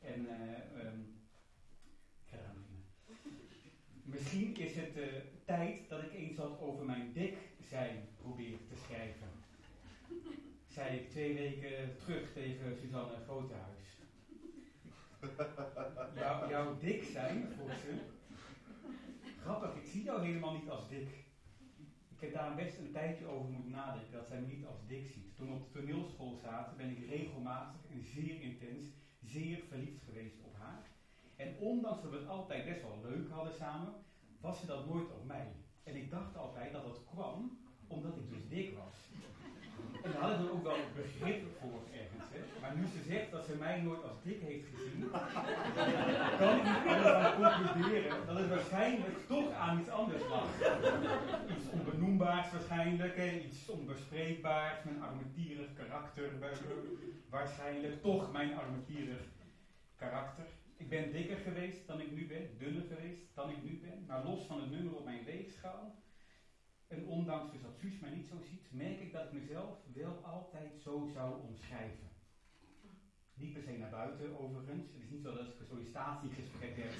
En 0.00 0.20
uh, 0.20 0.84
um, 0.84 1.11
Misschien 4.22 4.56
is 4.56 4.74
het 4.76 4.96
uh, 4.96 5.04
tijd 5.44 5.88
dat 5.88 6.02
ik 6.02 6.12
eens 6.12 6.36
wat 6.36 6.60
over 6.60 6.84
mijn 6.84 7.12
dik 7.12 7.36
zijn 7.68 8.08
probeer 8.16 8.58
te 8.68 8.76
schrijven. 8.84 9.28
Zei 10.74 10.96
ik 10.96 11.10
twee 11.10 11.34
weken 11.34 11.96
terug 11.96 12.32
tegen 12.32 12.76
Suzanne 12.76 13.16
Grotehuis. 13.26 13.98
Jou, 16.14 16.50
jouw 16.50 16.78
dik 16.78 17.02
zijn, 17.04 17.48
vroeg 17.56 17.72
ze. 17.72 17.94
Grappig, 19.40 19.74
ik 19.74 19.90
zie 19.90 20.02
jou 20.02 20.24
helemaal 20.24 20.54
niet 20.54 20.68
als 20.68 20.88
dik. 20.88 21.08
Ik 22.08 22.20
heb 22.20 22.32
daar 22.32 22.54
best 22.54 22.78
een 22.78 22.92
tijdje 22.92 23.26
over 23.26 23.50
moeten 23.50 23.70
nadenken 23.70 24.12
dat 24.12 24.26
zij 24.26 24.40
me 24.40 24.46
niet 24.46 24.66
als 24.66 24.86
dik 24.86 25.10
ziet. 25.10 25.36
Toen 25.36 25.48
we 25.48 25.54
op 25.54 25.72
de 25.72 25.78
toneelschool 25.78 26.38
zaten, 26.42 26.76
ben 26.76 26.90
ik 26.90 27.08
regelmatig 27.08 27.80
en 27.90 28.02
zeer 28.02 28.40
intens, 28.40 28.84
zeer 29.20 29.58
verliefd 29.68 30.02
geweest 30.02 30.40
op 30.42 30.54
haar. 30.58 30.90
En 31.36 31.56
ondanks 31.58 32.02
dat 32.02 32.10
we 32.10 32.16
het 32.16 32.28
altijd 32.28 32.64
best 32.64 32.82
wel 32.82 33.00
leuk 33.02 33.30
hadden 33.30 33.54
samen, 33.54 33.94
was 34.42 34.60
ze 34.60 34.66
dat 34.66 34.86
nooit 34.88 35.10
op 35.10 35.24
mij. 35.26 35.52
En 35.82 35.96
ik 35.96 36.10
dacht 36.10 36.36
altijd 36.36 36.72
dat 36.72 36.84
dat 36.84 37.00
kwam 37.04 37.58
omdat 37.86 38.16
ik 38.16 38.30
dus 38.30 38.48
dik 38.48 38.76
was. 38.76 38.96
En 40.02 40.12
daar 40.12 40.20
hadden 40.20 40.46
we 40.46 40.52
ook 40.52 40.62
wel 40.62 40.76
begrip 40.94 41.42
voor 41.60 41.80
ergens. 41.92 42.30
Hè. 42.30 42.60
Maar 42.60 42.76
nu 42.76 42.86
ze 42.86 43.02
zegt 43.02 43.30
dat 43.30 43.44
ze 43.44 43.56
mij 43.56 43.80
nooit 43.80 44.02
als 44.02 44.22
dik 44.22 44.40
heeft 44.40 44.66
gezien, 44.74 45.10
kan 46.38 46.56
ik 46.56 46.62
niet 46.64 46.74
anders 46.84 47.56
concluderen 47.56 48.26
dat 48.26 48.36
het 48.36 48.48
waarschijnlijk 48.48 49.26
toch 49.26 49.52
aan 49.52 49.78
iets 49.80 49.88
anders 49.88 50.28
lag. 50.28 50.48
Iets 51.56 51.68
onbenoembaars 51.70 52.52
waarschijnlijk, 52.52 53.42
iets 53.44 53.68
onbespreekbaars, 53.68 54.84
mijn 54.84 55.02
armetierig 55.02 55.72
karakter 55.74 56.30
waarschijnlijk, 57.30 58.02
toch 58.02 58.32
mijn 58.32 58.58
armetierig 58.58 59.22
karakter. 59.96 60.46
Ik 60.82 60.88
ben 60.88 61.12
dikker 61.12 61.36
geweest 61.36 61.86
dan 61.86 62.00
ik 62.00 62.12
nu 62.12 62.26
ben, 62.26 62.58
dunner 62.58 62.82
geweest 62.82 63.34
dan 63.34 63.50
ik 63.50 63.62
nu 63.62 63.80
ben, 63.80 64.04
maar 64.06 64.24
los 64.24 64.42
van 64.44 64.60
het 64.60 64.70
nummer 64.70 64.96
op 64.96 65.04
mijn 65.04 65.24
weegschaal. 65.24 66.02
En 66.88 67.06
ondanks 67.06 67.52
dus 67.52 67.62
dat 67.62 67.76
Suus 67.76 67.98
mij 67.98 68.10
niet 68.10 68.26
zo 68.26 68.36
ziet, 68.50 68.72
merk 68.72 69.00
ik 69.00 69.12
dat 69.12 69.24
ik 69.24 69.32
mezelf 69.32 69.78
wel 69.94 70.24
altijd 70.24 70.72
zo 70.84 71.10
zou 71.14 71.42
omschrijven. 71.42 72.08
Niet 73.34 73.52
per 73.52 73.62
se 73.62 73.78
naar 73.78 73.90
buiten 73.90 74.38
overigens. 74.38 74.92
Het 74.92 75.02
is 75.02 75.10
niet 75.10 75.22
zo 75.22 75.32
dat 75.34 75.46
ik 75.46 75.60
een 75.60 75.66
sollicitatiegesprek 75.66 76.76
heb. 76.76 76.92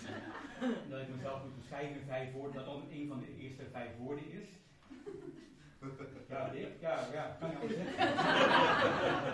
dat 0.90 1.00
ik 1.00 1.14
mezelf 1.14 1.42
moet 1.42 1.56
beschrijven 1.56 2.00
in 2.00 2.06
vijf 2.06 2.32
woorden, 2.32 2.54
dat 2.54 2.64
dan 2.64 2.90
een 2.90 3.08
van 3.08 3.20
de 3.20 3.36
eerste 3.36 3.64
vijf 3.70 3.96
woorden 3.96 4.30
is. 4.30 4.48
Ja, 6.28 6.48
dik. 6.48 6.80
Ja, 6.80 7.08
ja, 7.12 7.36
kan 7.40 7.50
je 7.50 7.56
al 7.56 7.68
zeggen. 7.68 7.94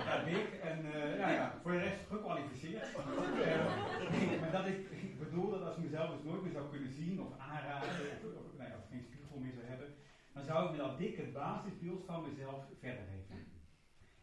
Ja, 0.09 0.25
dik. 0.25 0.49
En 0.63 0.85
uh, 0.85 1.19
ja, 1.19 1.31
ja, 1.31 1.59
voor 1.63 1.73
de 1.73 1.79
rest 1.79 2.01
gekwalificeerd. 2.09 2.89
Uh, 2.89 4.41
maar 4.41 4.53
dat 4.53 4.67
ik, 4.67 4.91
ik 4.91 5.19
bedoel 5.19 5.51
dat 5.51 5.63
als 5.63 5.77
ik 5.77 5.83
mezelf 5.83 6.11
dus 6.11 6.25
nooit 6.25 6.43
meer 6.43 6.53
zou 6.53 6.71
kunnen 6.71 6.93
zien 6.93 7.21
of 7.21 7.39
aanraden, 7.39 7.89
of, 7.89 8.35
of, 8.79 8.89
geen 8.91 9.03
spiegel 9.03 9.39
meer 9.39 9.53
zou 9.53 9.67
hebben, 9.67 9.95
dan 10.33 10.45
zou 10.45 10.65
ik 10.65 10.71
met 10.71 10.81
dat 10.81 10.99
dikke 10.99 11.23
basisbeeld 11.23 12.05
van 12.05 12.23
mezelf 12.29 12.65
verder 12.81 13.05
leven. 13.13 13.47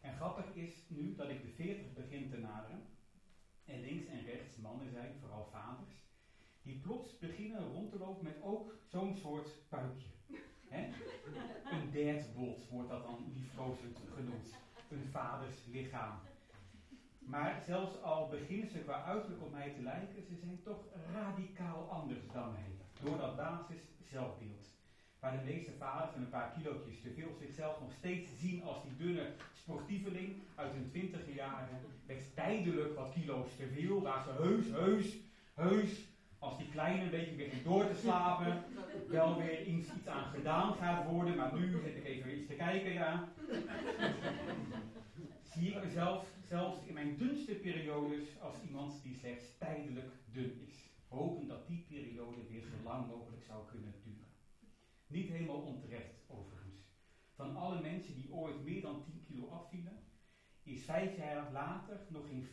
En 0.01 0.15
grappig 0.15 0.53
is 0.53 0.85
nu 0.87 1.15
dat 1.15 1.29
ik 1.29 1.41
de 1.41 1.51
40 1.63 1.93
begin 1.93 2.29
te 2.29 2.37
naderen. 2.37 2.83
En 3.65 3.81
links 3.81 4.05
en 4.05 4.25
rechts 4.25 4.57
mannen 4.57 4.89
zijn, 4.91 5.15
vooral 5.19 5.49
vaders, 5.51 5.95
die 6.61 6.79
plots 6.79 7.17
beginnen 7.17 7.71
rond 7.73 7.91
te 7.91 7.97
lopen 7.97 8.23
met 8.23 8.41
ook 8.41 8.73
zo'n 8.87 9.15
soort 9.15 9.49
paruikje. 9.69 10.14
Hè? 10.75 10.83
Een 11.71 11.91
dadbot 11.91 12.69
wordt 12.69 12.89
dat 12.89 13.03
dan 13.03 13.31
liefkozend 13.33 13.97
genoemd. 14.15 14.53
Een 14.89 15.07
vaders 15.11 15.55
lichaam. 15.71 16.19
Maar 17.19 17.61
zelfs 17.65 18.01
al 18.01 18.27
beginnen 18.27 18.69
ze 18.69 18.79
qua 18.79 19.03
uiterlijk 19.03 19.43
op 19.43 19.51
mij 19.51 19.69
te 19.69 19.81
lijken, 19.81 20.23
ze 20.23 20.35
zijn 20.35 20.59
toch 20.63 20.83
radicaal 21.13 21.89
anders 21.89 22.27
dan 22.33 22.51
mij. 22.51 22.71
Door 23.01 23.17
dat 23.17 23.35
basis 23.35 23.81
zelfbeeld. 24.03 24.73
Waar 25.19 25.37
de 25.37 25.51
meeste 25.51 25.71
vaders 25.71 26.11
met 26.13 26.23
een 26.23 26.29
paar 26.29 26.51
kilootjes 26.57 27.01
te 27.01 27.13
veel 27.13 27.35
zichzelf 27.39 27.79
nog 27.79 27.91
steeds 27.91 28.29
zien 28.39 28.63
als 28.63 28.83
die 28.83 28.95
dunne 29.05 29.33
sportieveling 29.53 30.35
uit 30.55 30.73
hun 30.73 30.89
twintige 30.89 31.33
jaren. 31.33 31.79
Met 32.05 32.35
tijdelijk 32.35 32.95
wat 32.95 33.13
kilo's 33.13 33.55
te 33.57 33.67
veel, 33.67 34.01
waar 34.01 34.23
ze 34.23 34.31
heus, 34.43 34.65
heus, 34.65 35.17
heus 35.53 36.14
als 36.45 36.57
die 36.57 36.69
kleine 36.69 37.03
een 37.03 37.09
beetje 37.09 37.35
begint 37.35 37.63
door 37.63 37.87
te 37.87 37.95
slapen, 37.95 38.63
wel 39.07 39.37
weer 39.37 39.65
iets, 39.65 39.93
iets 39.97 40.07
aan 40.07 40.31
gedaan 40.33 40.73
gaat 40.73 41.05
worden, 41.05 41.35
maar 41.35 41.53
nu 41.53 41.71
zit 41.71 41.95
ik 41.95 42.05
even 42.05 42.37
iets 42.37 42.47
te 42.47 42.53
kijken, 42.53 42.93
ja. 42.93 43.29
Zie 45.53 45.69
ik 45.69 45.83
mezelf 45.83 46.25
zelfs 46.47 46.85
in 46.85 46.93
mijn 46.93 47.17
dunste 47.17 47.53
periodes 47.53 48.41
als 48.41 48.55
iemand 48.67 49.03
die 49.03 49.15
slechts 49.15 49.57
tijdelijk 49.57 50.11
dun 50.31 50.61
is. 50.67 50.89
Hopen 51.07 51.47
dat 51.47 51.67
die 51.67 51.85
periode 51.89 52.47
weer 52.49 52.61
zo 52.61 52.83
lang 52.83 53.07
mogelijk 53.07 53.43
zou 53.43 53.65
kunnen 53.71 53.93
duren. 54.03 54.27
Niet 55.07 55.29
helemaal 55.29 55.61
onterecht 55.61 56.13
overigens. 56.27 56.81
Van 57.35 57.55
alle 57.55 57.81
mensen 57.81 58.15
die 58.15 58.33
ooit 58.33 58.63
meer 58.63 58.81
dan 58.81 59.03
10 59.03 59.23
kilo 59.27 59.47
afvielen, 59.47 59.99
is 60.65 60.83
vijf 60.83 61.17
jaar 61.17 61.51
later 61.51 61.99
nog 62.07 62.27
geen 62.27 62.47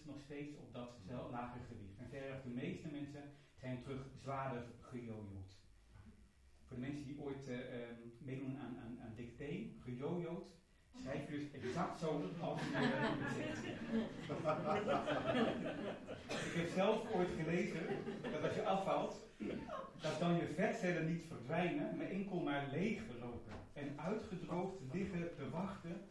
5% 0.00 0.04
nog 0.04 0.20
steeds 0.20 0.56
op 0.56 0.72
dat 0.72 0.90
lage 1.30 1.58
gewicht. 1.68 1.98
En 1.98 2.08
verder 2.08 2.42
de 2.42 2.48
meeste 2.48 2.88
mensen 2.88 3.22
zijn 3.54 3.82
terug 3.82 4.06
zwaarder 4.14 4.64
gejojoed. 4.80 5.56
Voor 6.66 6.76
de 6.76 6.82
mensen 6.82 7.06
die 7.06 7.20
ooit 7.20 7.48
uh, 7.48 7.56
meedoen 8.18 8.58
aan, 8.58 8.78
aan, 8.78 8.98
aan 9.00 9.14
dicté, 9.14 9.70
schrijf 11.02 11.30
je 11.30 11.38
dus 11.38 11.50
exact 11.50 11.98
zo 11.98 12.22
als 12.40 12.60
je 12.60 12.66
uh, 12.72 13.34
zegt. 13.34 13.64
Ik 16.46 16.54
heb 16.54 16.68
zelf 16.68 17.14
ooit 17.14 17.30
gelezen 17.36 17.86
dat 18.32 18.42
als 18.42 18.54
je 18.54 18.64
afvalt, 18.64 19.26
dat 20.00 20.18
dan 20.18 20.36
je 20.36 20.52
vetcellen 20.54 21.06
niet 21.06 21.24
verdwijnen, 21.26 21.96
maar 21.96 22.06
enkel 22.06 22.40
maar 22.40 22.68
leeglopen 22.72 23.52
en 23.72 24.00
uitgedroogd 24.00 24.80
liggen 24.92 25.34
te 25.34 25.50
wachten 25.50 26.08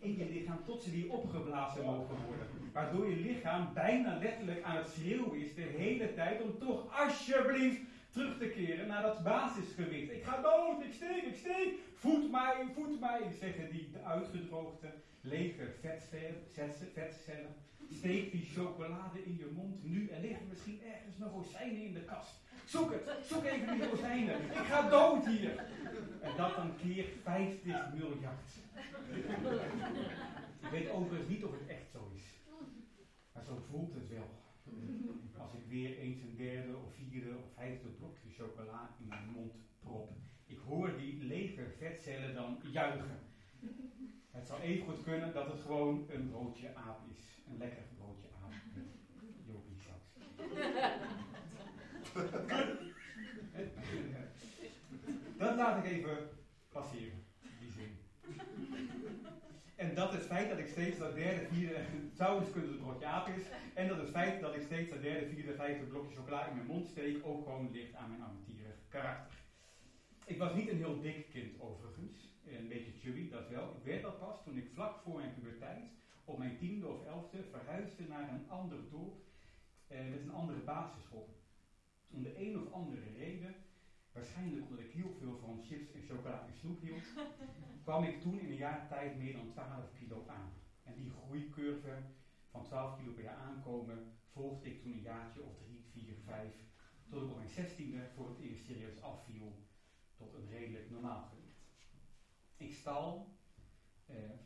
in 0.00 0.16
je 0.16 0.28
lichaam 0.28 0.64
tot 0.64 0.82
ze 0.82 0.90
weer 0.90 1.12
opgeblazen 1.12 1.84
mogen 1.84 2.16
worden. 2.26 2.46
Waardoor 2.72 3.10
je 3.10 3.16
lichaam 3.16 3.70
bijna 3.74 4.18
letterlijk 4.18 4.62
aan 4.62 4.76
het 4.76 4.88
schreeuwen 4.88 5.40
is 5.40 5.54
de 5.54 5.62
hele 5.76 6.14
tijd 6.14 6.42
om 6.42 6.58
toch 6.58 7.00
alsjeblieft 7.00 7.80
terug 8.10 8.38
te 8.38 8.48
keren 8.48 8.86
naar 8.86 9.02
dat 9.02 9.22
basisgewicht. 9.22 10.12
Ik 10.12 10.24
ga 10.24 10.42
dood, 10.42 10.84
ik 10.84 10.92
steek, 10.92 11.22
ik 11.22 11.36
steek, 11.36 11.74
voed 11.94 12.30
mij, 12.30 12.66
voed 12.74 13.00
mij, 13.00 13.20
zeggen 13.40 13.70
die 13.70 13.90
uitgedroogde, 14.04 14.92
lege 15.20 15.68
vetcellen. 16.92 17.54
Steek 17.92 18.32
die 18.32 18.50
chocolade 18.54 19.24
in 19.24 19.36
je 19.36 19.50
mond 19.54 19.84
nu. 19.84 20.08
Er 20.08 20.20
liggen 20.20 20.48
misschien 20.48 20.80
ergens 20.94 21.18
nog 21.18 21.32
rozijnen 21.32 21.82
in 21.82 21.92
de 21.92 22.04
kast. 22.04 22.39
Zoek 22.70 22.92
het, 22.92 23.26
zoek 23.26 23.44
even 23.44 23.78
die 23.78 23.88
rozijnen. 23.88 24.44
Ik 24.44 24.66
ga 24.70 24.88
dood 24.88 25.26
hier. 25.26 25.56
En 26.20 26.36
dat 26.36 26.56
dan 26.56 26.76
keer 26.76 27.06
50 27.22 27.92
miljard. 27.94 28.50
Ik 30.60 30.70
weet 30.70 30.90
overigens 30.90 31.28
niet 31.28 31.44
of 31.44 31.50
het 31.50 31.66
echt 31.66 31.90
zo 31.92 32.10
is. 32.14 32.22
Maar 33.32 33.44
zo 33.44 33.62
voelt 33.70 33.94
het 33.94 34.08
wel. 34.08 34.30
Als 35.38 35.52
ik 35.52 35.64
weer 35.68 35.98
eens 35.98 36.20
een 36.20 36.36
derde 36.36 36.76
of 36.76 36.94
vierde 36.94 37.36
of 37.36 37.44
vijfde 37.54 37.88
blokje 37.88 38.30
chocola 38.30 38.90
in 39.00 39.08
mijn 39.08 39.28
mond 39.34 39.54
prop. 39.80 40.10
Ik 40.46 40.58
hoor 40.66 40.96
die 40.98 41.24
lege 41.24 41.74
vetcellen 41.78 42.34
dan 42.34 42.58
juichen. 42.72 43.20
Het 44.30 44.46
zou 44.46 44.60
even 44.60 44.86
goed 44.86 45.02
kunnen 45.02 45.32
dat 45.32 45.46
het 45.46 45.60
gewoon 45.60 46.06
een 46.10 46.30
broodje 46.30 46.74
aap 46.74 47.00
is. 47.16 47.24
Een 47.50 47.58
lekker 47.58 47.82
broodje 47.96 48.28
aap 48.42 48.52
yogi 49.46 49.76
saus. 49.84 50.06
Dat 55.38 55.56
laat 55.56 55.84
ik 55.84 55.90
even 55.90 56.28
passeren, 56.68 57.24
die 57.60 57.70
zin. 57.70 57.98
En 59.76 59.94
dat 59.94 60.12
het 60.12 60.26
feit 60.26 60.48
dat 60.48 60.58
ik 60.58 60.68
steeds 60.68 60.98
dat 60.98 61.14
derde, 61.14 61.46
vierde, 61.46 61.84
zou 62.14 62.40
eens 62.40 62.50
kunnen 62.50 62.70
het 62.70 62.80
broodje 62.80 63.06
aap 63.06 63.28
is. 63.28 63.42
En 63.74 63.88
dat 63.88 63.96
het 63.96 64.10
feit 64.10 64.40
dat 64.40 64.54
ik 64.54 64.62
steeds 64.62 64.90
dat 64.90 65.02
derde, 65.02 65.26
vierde, 65.26 65.54
vijfde 65.54 65.84
blokje 65.84 66.16
chocola 66.16 66.46
in 66.46 66.54
mijn 66.54 66.66
mond 66.66 66.86
steek 66.86 67.26
ook 67.26 67.42
gewoon 67.42 67.70
ligt 67.72 67.94
aan 67.94 68.08
mijn 68.08 68.22
avonturig 68.22 68.76
karakter. 68.88 69.38
Ik 70.26 70.38
was 70.38 70.54
niet 70.54 70.68
een 70.68 70.76
heel 70.76 71.00
dik 71.00 71.30
kind 71.30 71.60
overigens. 71.60 72.28
Een 72.46 72.68
beetje 72.68 72.92
chubby, 73.00 73.30
dat 73.30 73.48
wel. 73.48 73.76
Ik 73.76 73.84
werd 73.84 74.02
dat 74.02 74.18
pas 74.18 74.42
toen 74.44 74.56
ik 74.56 74.70
vlak 74.74 75.00
voor 75.02 75.16
mijn 75.16 75.34
puberteit 75.34 75.90
op 76.24 76.38
mijn 76.38 76.58
tiende 76.58 76.86
of 76.86 77.06
elfde 77.06 77.44
verhuisde 77.50 78.02
naar 78.08 78.28
een 78.28 78.48
ander 78.48 78.78
dorp 78.90 79.14
eh, 79.86 79.98
met 80.10 80.20
een 80.20 80.32
andere 80.32 80.58
basisschool. 80.58 81.38
Om 82.10 82.22
de 82.22 82.38
een 82.38 82.60
of 82.60 82.72
andere 82.72 83.10
reden, 83.16 83.54
waarschijnlijk 84.12 84.68
omdat 84.68 84.84
ik 84.84 84.92
heel 84.92 85.14
veel 85.18 85.38
van 85.38 85.64
chips 85.64 85.92
en 85.92 86.02
chocola 86.02 86.46
en 86.46 86.54
snoep 86.54 86.80
hield, 86.80 87.02
kwam 87.84 88.04
ik 88.04 88.20
toen 88.20 88.38
in 88.38 88.50
een 88.50 88.56
jaar 88.56 88.88
tijd 88.88 89.16
meer 89.16 89.32
dan 89.32 89.50
12 89.50 89.92
kilo 89.98 90.26
aan. 90.26 90.52
En 90.82 90.94
die 90.94 91.10
groeicurve 91.10 92.02
van 92.50 92.64
12 92.64 92.98
kilo 92.98 93.12
per 93.12 93.22
jaar 93.22 93.36
aankomen 93.36 94.12
volgde 94.32 94.70
ik 94.70 94.82
toen 94.82 94.92
een 94.92 95.00
jaartje 95.00 95.42
of 95.42 95.56
3, 95.56 95.84
4, 95.92 96.14
5, 96.24 96.54
tot 97.08 97.22
ik 97.22 97.28
op 97.28 97.36
mijn 97.36 97.48
zestiende 97.48 98.08
voor 98.14 98.28
het 98.28 98.38
eerst 98.38 98.64
serieus 98.64 99.00
afviel 99.00 99.66
tot 100.16 100.34
een 100.34 100.48
redelijk 100.48 100.90
normaal 100.90 101.22
gewicht. 101.22 101.40
Ik 102.56 102.72
stal, 102.72 103.38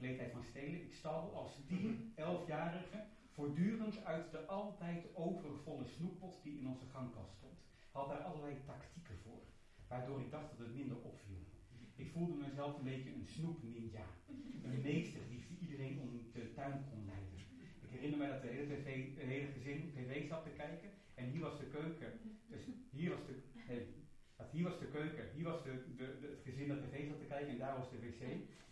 uh, 0.01 0.31
van 0.33 0.45
stelen, 0.45 0.85
ik 0.85 0.95
stal 0.95 1.35
als 1.37 1.67
10, 1.67 2.15
11-jarige 2.17 3.07
voortdurend 3.35 4.05
uit 4.05 4.31
de 4.31 4.47
altijd 4.47 5.07
overvolle 5.15 5.85
snoeppot 5.85 6.43
die 6.43 6.59
in 6.59 6.69
onze 6.69 6.87
gangkast 6.93 7.33
stond. 7.37 7.59
Had 7.91 8.09
daar 8.09 8.23
allerlei 8.23 8.55
tactieken 8.67 9.19
voor, 9.25 9.43
waardoor 9.89 10.21
ik 10.21 10.31
dacht 10.31 10.51
dat 10.51 10.67
het 10.67 10.75
minder 10.75 10.97
opviel. 10.97 11.43
Ik 11.97 12.11
voelde 12.11 12.35
mezelf 12.35 12.79
een 12.79 12.85
beetje 12.85 13.15
een 13.15 13.27
snoepninja. 13.27 14.07
Een 14.63 14.81
meester 14.83 15.21
die 15.29 15.45
iedereen 15.61 16.01
om 16.01 16.11
de 16.33 16.53
tuin 16.53 16.85
kon 16.91 17.05
leiden. 17.07 17.39
Ik 17.83 17.91
herinner 17.91 18.19
me 18.19 18.29
dat 18.29 18.43
de 18.43 18.49
hele, 18.49 18.67
TV, 18.67 18.87
hele 19.17 19.47
gezin 19.53 19.93
tv 19.95 20.29
zat 20.29 20.43
te 20.45 20.51
kijken. 20.51 20.91
En 21.15 21.31
hier 21.31 21.41
was 21.41 21.59
de 21.59 21.67
keuken. 21.67 22.13
Dus 22.47 22.63
hier 22.91 23.11
was 23.11 23.27
de, 23.27 23.35
dat 24.37 24.51
hier 24.51 24.65
was 24.65 24.79
de 24.79 24.87
keuken. 24.87 25.25
Hier 25.35 25.45
was 25.45 25.63
de, 25.63 25.71
het 26.21 26.41
gezin 26.45 26.69
dat 26.69 26.83
tv 26.83 27.09
zat 27.09 27.19
te 27.19 27.25
kijken. 27.25 27.49
En 27.49 27.59
daar 27.59 27.79
was 27.79 27.91
de 27.91 27.99
wc. 27.99 28.23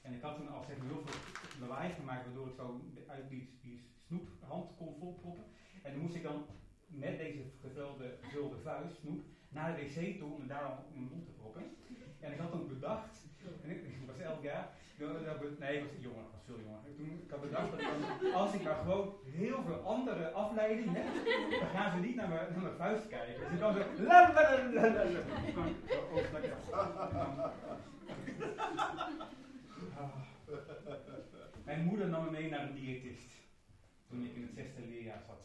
En 0.03 0.15
ik 0.15 0.23
had 0.23 0.37
toen 0.37 0.49
al 0.49 0.65
zeg 0.65 0.77
heel 0.81 1.03
veel 1.05 1.21
lawaai 1.61 1.93
gemaakt. 1.93 2.25
Waardoor 2.25 2.49
ik 2.49 2.55
zo 2.55 2.81
uit 3.07 3.29
die, 3.29 3.59
die 3.61 3.81
snoephand 4.13 4.77
kon 4.77 4.95
volproppen. 4.99 5.45
En 5.83 5.93
dan 5.93 6.01
moest 6.01 6.15
ik 6.15 6.23
dan 6.23 6.45
met 6.87 7.19
deze 7.19 7.43
gevulde, 7.61 8.17
gevulde 8.21 8.57
vuist, 8.63 8.97
snoep, 8.97 9.21
naar 9.49 9.77
de 9.77 9.83
wc 9.83 10.19
toe 10.19 10.33
om 10.33 10.47
daar 10.47 10.63
in 10.93 11.01
mijn 11.01 11.13
mond 11.13 11.25
te 11.25 11.33
proppen. 11.33 11.63
En 12.21 12.33
ik 12.33 12.39
had 12.39 12.51
toen 12.51 12.69
bedacht, 12.69 13.27
en 13.63 13.71
ik, 13.71 13.81
was 14.07 14.19
elk 14.19 14.43
jaar, 14.43 14.69
nee, 15.59 15.77
ik 15.77 15.85
was 15.85 16.03
jonger, 16.03 16.25
ik 16.25 16.33
was 16.33 16.45
veel 16.47 16.59
jonger. 16.59 16.81
Toen, 16.97 17.21
ik 17.25 17.31
had 17.31 17.41
bedacht 17.41 17.71
dat 17.71 17.81
dan, 17.81 18.33
als 18.33 18.55
ik 18.55 18.63
maar 18.63 18.75
gewoon 18.75 19.15
heel 19.25 19.63
veel 19.63 19.81
andere 19.81 20.31
afleiding 20.31 20.89
heb, 20.93 21.07
dan 21.61 21.69
gaan 21.69 21.93
ze 21.93 21.99
niet 22.07 22.17
naar 22.17 22.29
mijn, 22.29 22.53
naar 22.53 22.63
mijn 22.63 22.77
vuist 22.77 23.09
kijken. 23.09 23.41
Dus 23.41 23.53
ik 23.53 23.59
kan 23.59 23.75
zo, 23.75 23.79
la 24.03 24.33
la 24.33 24.71
la 24.73 24.89
la. 24.93 25.21
Ik 25.47 25.55
kan 25.55 25.77
Mijn 31.65 31.85
moeder 31.85 32.09
nam 32.09 32.25
me 32.25 32.31
mee 32.31 32.49
naar 32.49 32.63
een 32.63 32.75
diëtist 32.75 33.32
toen 34.13 34.25
ik 34.25 34.35
in 34.35 34.43
het 34.43 34.55
zesde 34.55 34.87
leerjaar 34.87 35.23
zat. 35.27 35.43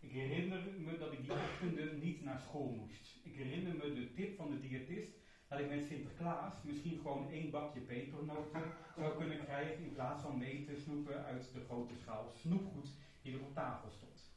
Ik 0.00 0.10
herinner 0.10 0.62
me 0.78 0.98
dat 0.98 1.12
ik 1.12 1.20
die 1.20 1.32
ochtenden 1.32 2.00
niet 2.00 2.24
naar 2.24 2.40
school 2.40 2.70
moest. 2.70 3.16
Ik 3.22 3.34
herinner 3.34 3.74
me 3.74 3.94
de 3.94 4.12
tip 4.12 4.36
van 4.36 4.50
de 4.50 4.60
diëtist 4.60 5.12
dat 5.48 5.58
ik 5.58 5.68
met 5.68 5.84
Sinterklaas 5.84 6.54
misschien 6.62 6.98
gewoon 7.02 7.30
één 7.30 7.50
bakje 7.50 7.80
pepernoten 7.80 8.62
zou 8.96 9.16
kunnen 9.18 9.44
krijgen 9.44 9.84
in 9.84 9.92
plaats 9.92 10.22
van 10.22 10.38
mee 10.38 10.64
te 10.64 10.76
snoepen 10.76 11.24
uit 11.24 11.52
de 11.52 11.64
grote 11.64 11.94
schaal 11.94 12.30
snoepgoed 12.40 12.88
die 13.22 13.32
er 13.34 13.40
op 13.40 13.54
tafel 13.54 13.90
stond. 13.90 14.32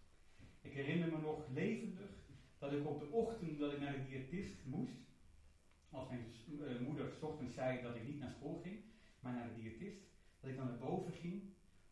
Ik 0.61 0.73
herinner 0.73 1.11
me 1.11 1.17
nog 1.17 1.47
levendig 1.53 2.09
dat 2.57 2.71
ik 2.71 2.87
op 2.87 2.99
de 2.99 3.09
ochtend 3.11 3.59
dat 3.59 3.71
ik 3.71 3.79
naar 3.79 3.93
de 3.93 4.03
diëtist 4.09 4.65
moest, 4.65 5.01
als 5.89 6.09
mijn 6.09 6.25
uh, 6.49 6.79
moeder 6.79 7.11
ochtends 7.21 7.53
zei 7.53 7.81
dat 7.81 7.95
ik 7.95 8.07
niet 8.07 8.19
naar 8.19 8.31
school 8.31 8.59
ging, 8.63 8.79
maar 9.19 9.33
naar 9.33 9.49
de 9.53 9.61
diëtist, 9.61 10.01
dat 10.39 10.49
ik 10.49 10.57
dan 10.57 10.65
naar 10.65 10.77
boven 10.77 11.13
ging 11.13 11.41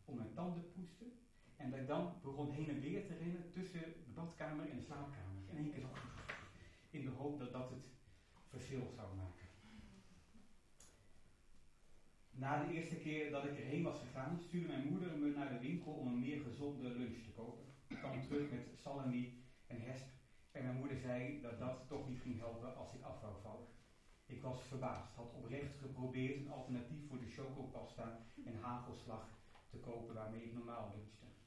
om 0.04 0.16
mijn 0.16 0.32
tanden 0.34 0.62
te 0.62 0.68
poetsen 0.68 1.12
en 1.60 1.70
dat 1.70 1.80
ik 1.80 1.86
dan 1.86 2.12
begon 2.22 2.50
heen 2.50 2.68
en 2.68 2.80
weer 2.80 3.06
te 3.06 3.16
rennen 3.16 3.50
tussen 3.50 3.80
de 3.80 4.12
badkamer 4.14 4.68
en 4.70 4.76
de 4.76 4.82
slaapkamer. 4.82 5.42
In 5.50 5.56
één 5.56 5.70
keer 5.70 5.80
zo. 5.80 5.88
In 6.90 7.04
de 7.04 7.10
hoop 7.10 7.38
dat 7.38 7.52
dat 7.52 7.70
het 7.70 7.84
verschil 8.48 8.92
zou 8.96 9.16
maken. 9.16 9.46
Na 12.30 12.64
de 12.64 12.72
eerste 12.72 12.96
keer 12.96 13.30
dat 13.30 13.44
ik 13.44 13.58
erheen 13.58 13.82
was 13.82 13.98
gegaan, 13.98 14.38
stuurde 14.38 14.68
mijn 14.68 14.88
moeder 14.88 15.18
me 15.18 15.30
naar 15.30 15.52
de 15.52 15.58
winkel 15.58 15.92
om 15.92 16.06
een 16.06 16.20
meer 16.20 16.40
gezonde 16.40 16.88
lunch 16.88 17.22
te 17.24 17.30
kopen. 17.30 17.64
Ik 17.88 17.96
kwam 17.96 18.22
terug 18.22 18.50
met 18.50 18.68
salami 18.82 19.44
en 19.66 19.80
hesp. 19.80 20.06
En 20.52 20.62
mijn 20.62 20.76
moeder 20.76 20.98
zei 20.98 21.40
dat 21.40 21.58
dat 21.58 21.88
toch 21.88 22.08
niet 22.08 22.20
ging 22.20 22.38
helpen 22.38 22.76
als 22.76 22.94
ik 22.94 23.02
af. 23.02 23.20
Ik 24.26 24.42
was 24.42 24.62
verbaasd, 24.62 25.14
had 25.14 25.32
oprecht 25.34 25.78
geprobeerd 25.78 26.36
een 26.36 26.50
alternatief 26.50 27.08
voor 27.08 27.18
de 27.18 27.30
chocopasta 27.30 28.26
en 28.44 28.60
hagelslag 28.60 29.28
te 29.70 29.78
kopen 29.78 30.14
waarmee 30.14 30.42
ik 30.42 30.52
normaal 30.52 30.92
lunchte. 30.94 31.39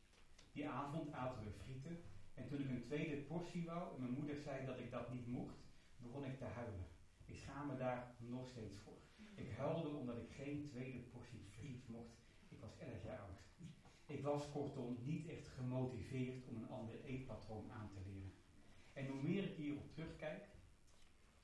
Die 0.54 0.70
avond 0.70 1.12
aten 1.12 1.43
we 1.43 1.51
frieten 1.51 1.97
en 2.34 2.47
toen 2.47 2.60
ik 2.60 2.70
een 2.70 2.82
tweede 2.82 3.16
portie 3.16 3.66
wou 3.66 3.95
en 3.95 4.01
mijn 4.01 4.14
moeder 4.14 4.38
zei 4.38 4.66
dat 4.66 4.80
ik 4.80 4.91
dat 4.91 5.14
niet 5.14 5.28
mocht, 5.28 5.56
begon 5.97 6.26
ik 6.26 6.38
te 6.38 6.45
huilen. 6.45 6.88
Ik 7.26 7.38
schaam 7.38 7.68
me 7.68 7.78
daar 7.78 8.16
nog 8.18 8.47
steeds 8.47 8.78
voor. 8.78 8.97
Ik 9.36 9.51
huilde 9.51 9.88
omdat 9.88 10.18
ik 10.18 10.30
geen 10.30 10.64
tweede 10.64 10.99
portie 10.99 11.39
friet 11.39 11.88
mocht. 11.88 12.14
Ik 12.49 12.60
was 12.60 12.78
erg 12.78 13.04
jaar 13.04 13.20
oud. 13.20 13.41
Ik 14.06 14.24
was 14.24 14.49
kortom 14.49 14.97
niet 15.04 15.28
echt 15.28 15.47
gemotiveerd 15.47 16.47
om 16.47 16.56
een 16.56 16.70
ander 16.70 17.04
eetpatroon 17.04 17.72
aan 17.72 17.89
te 17.89 17.99
leren. 18.06 18.34
En 18.93 19.08
hoe 19.08 19.22
meer 19.22 19.43
ik 19.43 19.56
hierop 19.56 19.89
terugkijk, 19.89 20.45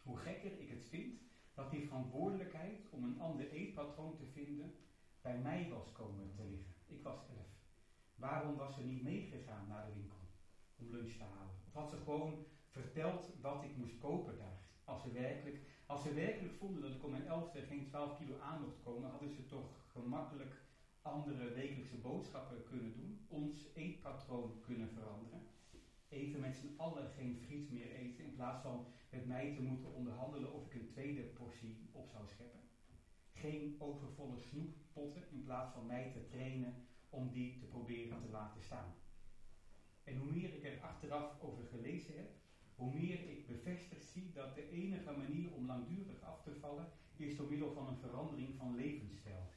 hoe 0.03 0.18
gekker 0.18 0.60
ik 0.60 0.70
het 0.70 0.86
vind 0.86 1.20
dat 1.53 1.72
die 1.72 1.88
verantwoordelijkheid 1.88 2.89
om 2.89 3.03
een 3.03 3.20
ander 3.20 3.51
eetpatroon 3.51 4.16
te 4.16 4.26
vinden 4.26 4.74
bij 5.22 5.38
mij 5.38 5.70
was 5.70 5.91
komen 5.91 6.32
te 6.36 6.43
liggen. 6.43 6.74
Ik 6.86 7.03
was 7.03 7.20
elf. 7.30 7.59
Waarom 8.20 8.55
was 8.55 8.76
ze 8.76 8.84
niet 8.84 9.03
meegegaan 9.03 9.67
naar 9.67 9.86
de 9.86 9.93
winkel 9.93 10.17
om 10.80 10.91
lunch 10.91 11.11
te 11.11 11.24
halen? 11.24 11.55
Of 11.67 11.74
had 11.74 11.89
ze 11.89 11.97
gewoon 11.97 12.45
verteld 12.67 13.30
wat 13.41 13.63
ik 13.63 13.78
moest 13.78 13.97
kopen 13.97 14.38
daar? 14.38 14.59
Als 14.84 15.01
ze 15.01 15.11
werkelijk, 15.11 15.59
als 15.86 16.01
ze 16.01 16.13
werkelijk 16.13 16.53
vonden 16.53 16.82
dat 16.82 16.91
ik 16.91 17.03
om 17.03 17.11
mijn 17.11 17.28
elfde 17.28 17.61
geen 17.61 17.86
12 17.86 18.17
kilo 18.17 18.39
aan 18.39 18.61
mocht 18.61 18.82
komen, 18.84 19.09
hadden 19.09 19.30
ze 19.30 19.45
toch 19.45 19.70
gemakkelijk 19.91 20.61
andere 21.01 21.53
wekelijkse 21.53 21.97
boodschappen 21.97 22.63
kunnen 22.63 22.93
doen, 22.93 23.26
ons 23.28 23.74
eetpatroon 23.74 24.59
kunnen 24.61 24.89
veranderen. 24.89 25.41
Even 26.09 26.39
met 26.39 26.55
z'n 26.55 26.74
allen 26.78 27.09
geen 27.09 27.38
friet 27.45 27.72
meer 27.72 27.91
eten, 27.91 28.24
in 28.24 28.36
plaats 28.36 28.61
van 28.61 28.86
met 29.09 29.28
mij 29.28 29.53
te 29.53 29.61
moeten 29.61 29.93
onderhandelen 29.93 30.53
of 30.53 30.65
ik 30.65 30.74
een 30.74 30.88
tweede 30.88 31.22
portie 31.22 31.89
op 31.91 32.09
zou 32.09 32.28
scheppen. 32.28 32.59
Geen 33.34 33.76
overvolle 33.80 34.38
snoeppotten, 34.38 35.24
in 35.32 35.43
plaats 35.43 35.72
van 35.74 35.86
mij 35.86 36.11
te 36.11 36.26
trainen 36.26 36.74
om 37.10 37.32
die 37.32 37.57
te 37.57 37.66
proberen 37.66 38.22
te 38.22 38.30
laten 38.30 38.62
staan. 38.62 38.93
En 40.03 40.18
hoe 40.18 40.32
meer 40.32 40.53
ik 40.53 40.64
er 40.64 40.82
achteraf 40.82 41.41
over 41.41 41.66
gelezen 41.66 42.16
heb, 42.16 42.30
hoe 42.76 42.93
meer 42.93 43.30
ik 43.30 43.47
bevestigd 43.47 44.05
zie 44.05 44.32
dat 44.32 44.55
de 44.55 44.70
enige 44.70 45.12
manier 45.12 45.53
om 45.53 45.66
langdurig 45.66 46.22
af 46.22 46.41
te 46.41 46.55
vallen 46.55 46.91
is 47.16 47.36
door 47.36 47.49
middel 47.49 47.74
van 47.74 47.88
een 47.88 47.97
verandering 47.97 48.55
van 48.55 48.76
levensstijl. 48.76 49.49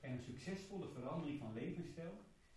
En 0.00 0.12
een 0.12 0.22
succesvolle 0.22 0.88
verandering 0.88 1.38
van 1.38 1.52
levensstijl 1.52 2.14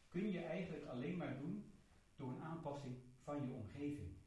kun 0.07 0.31
je 0.31 0.39
eigenlijk 0.39 0.85
alleen 0.85 1.17
maar 1.17 1.39
doen 1.39 1.71
door 2.15 2.29
een 2.29 2.41
aanpassing 2.41 2.95
van 3.23 3.45
je 3.45 3.53
omgeving. 3.53 4.17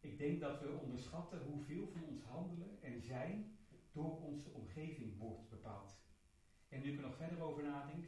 Ik 0.00 0.18
denk 0.18 0.40
dat 0.40 0.60
we 0.60 0.78
onderschatten 0.82 1.42
hoeveel 1.42 1.86
van 1.86 2.04
ons 2.04 2.22
handelen 2.22 2.82
en 2.82 3.00
zijn 3.00 3.56
door 3.92 4.20
onze 4.20 4.50
omgeving 4.50 5.18
wordt 5.18 5.48
bepaald. 5.48 5.96
En 6.68 6.80
nu 6.82 6.90
ik 6.90 6.96
er 6.96 7.02
nog 7.02 7.16
verder 7.16 7.40
over 7.40 7.62
nadenk, 7.62 8.04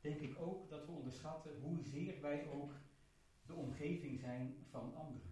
denk 0.00 0.20
ik 0.20 0.40
ook 0.40 0.68
dat 0.68 0.86
we 0.86 0.92
onderschatten 0.92 1.60
hoezeer 1.60 2.20
wij 2.20 2.48
ook 2.48 2.74
de 3.46 3.54
omgeving 3.54 4.18
zijn 4.18 4.66
van 4.70 4.94
anderen. 4.94 5.30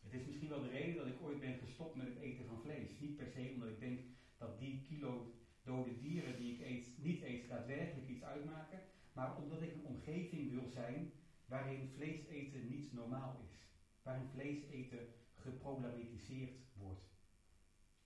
Het 0.00 0.12
is 0.12 0.26
misschien 0.26 0.48
wel 0.48 0.62
de 0.62 0.68
reden 0.68 0.96
dat 0.96 1.06
ik 1.06 1.22
ooit 1.22 1.40
ben 1.40 1.58
gestopt 1.58 1.96
met 1.96 2.06
het 2.06 2.18
eten 2.18 2.46
van 2.46 2.60
vlees. 2.60 2.98
Niet 2.98 3.16
per 3.16 3.28
se 3.28 3.50
omdat 3.54 3.68
ik 3.68 3.80
denk 3.80 4.00
dat 4.38 4.58
die 4.58 4.82
kilo 4.88 5.34
dode 5.62 5.98
dieren 5.98 6.36
die 6.36 6.54
ik 6.54 6.60
eet, 6.60 6.98
niet 6.98 7.22
eet, 7.22 7.48
daadwerkelijk 7.48 8.08
iets 8.08 8.22
uitmaken. 8.22 8.80
Maar 9.12 9.36
omdat 9.36 9.62
ik 9.62 9.74
een 9.74 9.86
omgeving 9.86 10.50
wil 10.50 10.68
zijn 10.68 11.12
waarin 11.46 11.88
vlees 11.94 12.26
eten 12.26 12.68
niet 12.68 12.92
normaal 12.92 13.36
is. 13.50 13.68
Waarin 14.02 14.28
vlees 14.28 14.62
eten 14.62 15.08
geproblematiseerd 15.34 16.58
wordt. 16.72 17.04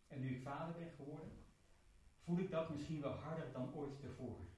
En 0.06 0.20
nu 0.20 0.36
ik 0.36 0.42
vader 0.42 0.74
ben 0.74 0.90
geworden, 0.90 1.32
voel 2.18 2.38
ik 2.38 2.50
dat 2.50 2.70
misschien 2.70 3.00
wel 3.00 3.12
harder 3.12 3.52
dan 3.52 3.74
ooit 3.74 4.00
tevoren. 4.00 4.53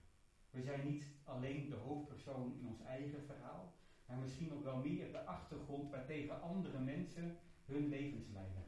We 0.56 0.62
zijn 0.62 0.86
niet 0.92 1.06
alleen 1.24 1.68
de 1.68 1.74
hoofdpersoon 1.74 2.56
in 2.58 2.66
ons 2.66 2.80
eigen 2.80 3.24
verhaal, 3.26 3.74
maar 4.06 4.18
misschien 4.18 4.52
ook 4.52 4.64
wel 4.64 4.76
meer 4.76 5.12
de 5.12 5.24
achtergrond 5.24 5.90
waartegen 5.90 6.42
andere 6.42 6.78
mensen 6.78 7.38
hun 7.64 7.88
levens 7.88 8.28
leiden. 8.28 8.64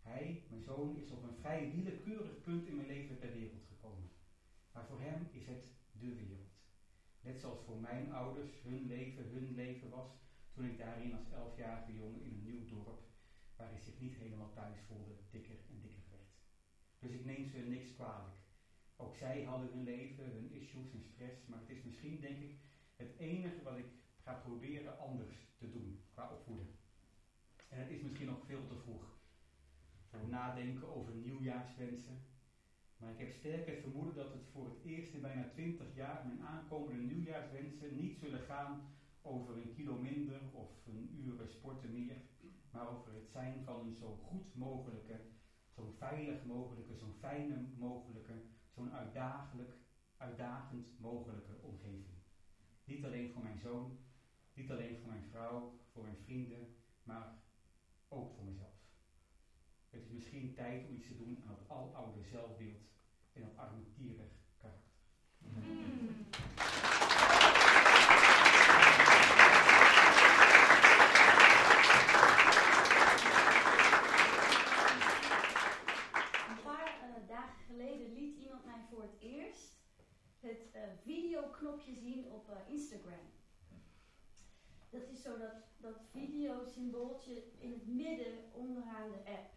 Hij, 0.00 0.42
mijn 0.48 0.62
zoon, 0.62 0.96
is 0.96 1.10
op 1.10 1.22
een 1.22 1.36
vrij 1.36 1.72
willekeurig 1.74 2.40
punt 2.40 2.66
in 2.66 2.76
mijn 2.76 2.86
leven 2.86 3.18
ter 3.18 3.32
wereld 3.32 3.64
gekomen. 3.68 4.10
Maar 4.72 4.86
voor 4.86 5.00
hem 5.00 5.28
is 5.30 5.46
het 5.46 5.68
de 5.92 6.14
wereld. 6.14 6.52
Net 7.20 7.40
zoals 7.40 7.60
voor 7.64 7.80
mijn 7.80 8.12
ouders 8.12 8.62
hun 8.62 8.86
leven 8.86 9.28
hun 9.28 9.54
leven 9.54 9.90
was, 9.90 10.10
toen 10.52 10.64
ik 10.64 10.78
daarin 10.78 11.14
als 11.14 11.30
elfjarige 11.30 11.92
jongen 11.92 12.22
in 12.22 12.32
een 12.32 12.44
nieuw 12.44 12.66
dorp, 12.66 13.00
waar 13.56 13.70
hij 13.70 13.80
zich 13.80 14.00
niet 14.00 14.14
helemaal 14.14 14.52
thuis 14.52 14.78
voelde, 14.86 15.16
dikker 15.30 15.56
en 15.68 15.80
dikker 15.80 16.04
werd. 16.10 16.32
Dus 16.98 17.10
ik 17.10 17.24
neem 17.24 17.46
ze 17.46 17.58
niks 17.58 17.94
kwalijk. 17.94 18.43
Ook 18.96 19.16
zij 19.16 19.42
hadden 19.42 19.70
hun 19.72 19.84
leven, 19.84 20.24
hun 20.24 20.52
issues 20.52 20.92
en 20.92 21.02
stress, 21.02 21.46
maar 21.46 21.58
het 21.58 21.70
is 21.70 21.82
misschien, 21.82 22.20
denk 22.20 22.38
ik, 22.38 22.56
het 22.96 23.16
enige 23.18 23.62
wat 23.62 23.76
ik 23.76 23.86
ga 24.22 24.32
proberen 24.32 24.98
anders 24.98 25.36
te 25.58 25.70
doen 25.70 26.00
qua 26.12 26.30
opvoeden. 26.30 26.66
En 27.68 27.78
het 27.78 27.90
is 27.90 28.02
misschien 28.02 28.30
ook 28.30 28.44
veel 28.44 28.66
te 28.66 28.76
vroeg 28.76 29.14
voor 30.14 30.28
nadenken 30.28 30.94
over 30.94 31.14
nieuwjaarswensen. 31.14 32.22
Maar 32.96 33.12
ik 33.12 33.18
heb 33.18 33.30
sterk 33.30 33.66
het 33.66 33.80
vermoeden 33.80 34.14
dat 34.14 34.32
het 34.32 34.46
voor 34.52 34.64
het 34.64 34.84
eerst 34.84 35.14
in 35.14 35.20
bijna 35.20 35.48
20 35.48 35.94
jaar 35.94 36.26
mijn 36.26 36.42
aankomende 36.42 37.02
nieuwjaarswensen 37.02 37.96
niet 37.96 38.16
zullen 38.18 38.40
gaan 38.40 38.82
over 39.22 39.56
een 39.56 39.72
kilo 39.74 39.98
minder 39.98 40.40
of 40.52 40.68
een 40.86 41.10
uur 41.24 41.48
sporten 41.48 41.92
meer, 41.92 42.16
maar 42.70 42.88
over 42.88 43.14
het 43.14 43.28
zijn 43.28 43.64
van 43.64 43.86
een 43.86 43.94
zo 43.94 44.18
goed 44.22 44.54
mogelijke, 44.54 45.20
zo 45.74 45.94
veilig 45.98 46.44
mogelijke, 46.44 46.96
zo 46.96 47.14
fijne 47.20 47.66
mogelijke, 47.76 48.32
zo'n 48.74 48.92
uitdagelijk, 48.92 49.74
uitdagend 50.16 51.00
mogelijke 51.00 51.60
omgeving. 51.60 52.18
Niet 52.84 53.04
alleen 53.04 53.32
voor 53.32 53.42
mijn 53.42 53.58
zoon, 53.58 53.98
niet 54.54 54.70
alleen 54.70 54.98
voor 54.98 55.08
mijn 55.08 55.24
vrouw, 55.30 55.80
voor 55.92 56.02
mijn 56.02 56.18
vrienden, 56.24 56.76
maar 57.02 57.42
ook 58.08 58.34
voor 58.34 58.44
mezelf. 58.44 58.72
Het 59.90 60.02
is 60.02 60.08
misschien 60.08 60.54
tijd 60.54 60.88
om 60.88 60.94
iets 60.94 61.06
te 61.06 61.16
doen 61.16 61.42
aan 61.46 61.54
het 61.58 61.68
aloude 61.68 62.22
zelfbeeld 62.22 62.82
en 63.32 63.42
dat 63.42 63.56
armetierig 63.56 64.32
karakter. 64.58 64.92
Een 76.48 76.62
paar 76.62 76.98
uh, 77.02 77.28
dagen 77.28 77.64
geleden 77.66 78.12
liet 78.12 78.36
iemand 78.36 78.64
mij 78.64 78.84
voor 78.90 79.02
het 79.02 79.20
eerst 79.20 79.74
het 80.44 80.74
uh, 80.74 80.82
videoknopje 81.02 81.94
zien 81.94 82.26
op 82.32 82.50
uh, 82.50 82.74
Instagram. 82.74 83.26
Dat 84.90 85.08
is 85.08 85.22
zo 85.22 85.38
dat, 85.38 85.54
dat 85.76 86.00
video-symbooltje 86.10 87.42
in 87.58 87.72
het 87.72 87.86
midden 87.86 88.34
onderaan 88.52 89.10
de 89.10 89.30
app. 89.30 89.50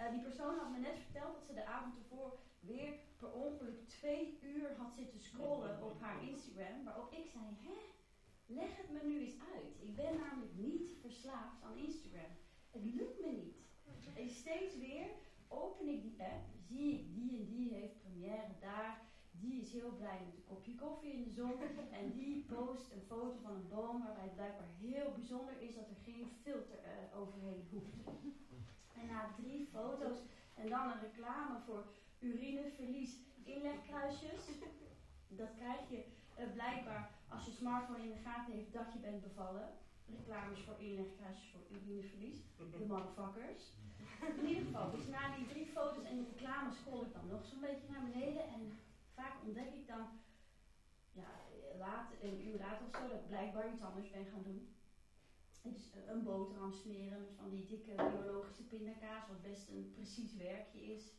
Uh, 0.00 0.10
die 0.10 0.22
persoon 0.22 0.58
had 0.58 0.70
me 0.70 0.78
net 0.78 0.98
verteld 0.98 1.34
dat 1.34 1.46
ze 1.46 1.54
de 1.54 1.64
avond 1.64 1.96
ervoor 1.96 2.38
weer 2.60 2.94
per 3.18 3.32
ongeluk 3.32 3.88
twee 3.88 4.38
uur 4.42 4.76
had 4.76 4.92
zitten 4.92 5.20
scrollen 5.20 5.82
op 5.82 6.00
haar 6.00 6.22
Instagram. 6.22 6.84
Waarop 6.84 7.12
ik 7.12 7.26
zei, 7.26 7.44
hè, 7.60 7.78
leg 8.46 8.76
het 8.76 8.90
me 8.90 9.00
nu 9.04 9.20
eens 9.20 9.40
uit. 9.54 9.74
Ik 9.80 9.96
ben 9.96 10.16
namelijk 10.16 10.54
niet 10.54 10.90
verslaafd 11.00 11.62
aan 11.62 11.76
Instagram. 11.76 12.32
Het 12.70 12.84
lukt 12.84 13.20
me 13.20 13.30
niet. 13.30 13.62
En 14.16 14.28
steeds 14.28 14.78
weer 14.78 15.06
open 15.48 15.88
ik 15.88 16.02
die 16.02 16.22
app, 16.22 16.44
zie 16.68 16.94
ik 16.94 17.14
die 17.14 17.38
en 17.38 17.46
die 17.46 17.74
heeft 17.74 18.00
première 18.00 18.58
daar. 18.60 19.12
Die 19.40 19.60
is 19.60 19.72
heel 19.72 19.94
blij 19.96 20.20
met 20.24 20.36
een 20.36 20.44
kopje 20.44 20.74
koffie 20.74 21.12
in 21.12 21.24
de 21.24 21.30
zon. 21.30 21.54
En 22.00 22.12
die 22.12 22.44
post 22.54 22.92
een 22.92 23.06
foto 23.06 23.38
van 23.42 23.54
een 23.54 23.68
boom 23.68 24.02
waarbij 24.04 24.24
het 24.24 24.34
blijkbaar 24.34 24.68
heel 24.80 25.12
bijzonder 25.14 25.60
is 25.60 25.74
dat 25.74 25.88
er 25.88 26.04
geen 26.04 26.28
filter 26.42 26.78
uh, 26.84 27.20
overheen 27.20 27.68
hoeft. 27.70 27.96
En 29.00 29.06
na 29.06 29.34
drie 29.36 29.68
foto's 29.72 30.18
en 30.54 30.68
dan 30.68 30.90
een 30.90 31.00
reclame 31.00 31.58
voor 31.66 31.84
urineverlies 32.18 33.12
inlegkruisjes. 33.42 34.40
Dat 35.28 35.54
krijg 35.56 35.90
je 35.90 36.04
uh, 36.38 36.52
blijkbaar 36.52 37.10
als 37.28 37.44
je 37.44 37.50
smartphone 37.50 38.02
in 38.02 38.10
de 38.10 38.24
gaten 38.24 38.52
heeft 38.52 38.72
dat 38.72 38.92
je 38.92 38.98
bent 38.98 39.22
bevallen. 39.22 39.68
Reclames 40.06 40.60
voor 40.60 40.78
inlegkruisjes 40.78 41.50
voor 41.50 41.76
urineverlies. 41.76 42.38
De 42.56 42.86
motherfuckers. 42.86 43.62
In 44.40 44.46
ieder 44.46 44.64
geval, 44.64 44.90
dus 44.90 45.06
na 45.06 45.36
die 45.36 45.46
drie 45.46 45.66
foto's 45.66 46.04
en 46.04 46.16
de 46.16 46.26
reclame 46.34 46.70
scroll 46.72 47.04
ik 47.06 47.12
dan 47.12 47.26
nog 47.28 47.44
zo'n 47.46 47.60
beetje 47.60 47.88
naar 47.90 48.04
beneden. 48.10 48.44
En 48.48 48.78
vaak 49.14 49.42
ontdek 49.44 49.72
ik 49.74 49.86
dan, 49.86 50.08
ja, 51.12 51.30
laat, 51.78 52.12
een 52.22 52.46
uur 52.46 52.58
later 52.58 52.86
of 52.86 52.92
zo, 52.96 53.08
dat 53.08 53.20
ik 53.20 53.26
blijkbaar 53.26 53.72
iets 53.72 53.82
anders 53.82 54.10
ben 54.10 54.26
gaan 54.26 54.42
doen. 54.42 54.74
Dus 55.62 55.92
een 56.06 56.22
boterham 56.22 56.72
smeren 56.72 57.20
met 57.20 57.34
van 57.36 57.50
die 57.50 57.66
dikke 57.66 57.94
biologische 57.94 58.62
pindakaas, 58.62 59.28
wat 59.28 59.42
best 59.42 59.68
een 59.68 59.92
precies 59.94 60.36
werkje 60.36 60.84
is. 60.84 61.12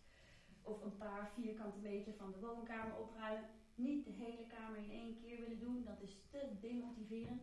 Of 0.61 0.83
een 0.83 0.97
paar 0.97 1.31
vierkante 1.33 1.79
meter 1.79 2.13
van 2.13 2.31
de 2.31 2.39
woonkamer 2.39 2.97
opruimen. 2.97 3.49
Niet 3.75 4.05
de 4.05 4.11
hele 4.11 4.45
kamer 4.47 4.77
in 4.77 4.91
één 4.91 5.15
keer 5.21 5.39
willen 5.39 5.59
doen, 5.59 5.83
dat 5.83 6.01
is 6.01 6.17
te 6.29 6.57
demotiverend. 6.61 7.41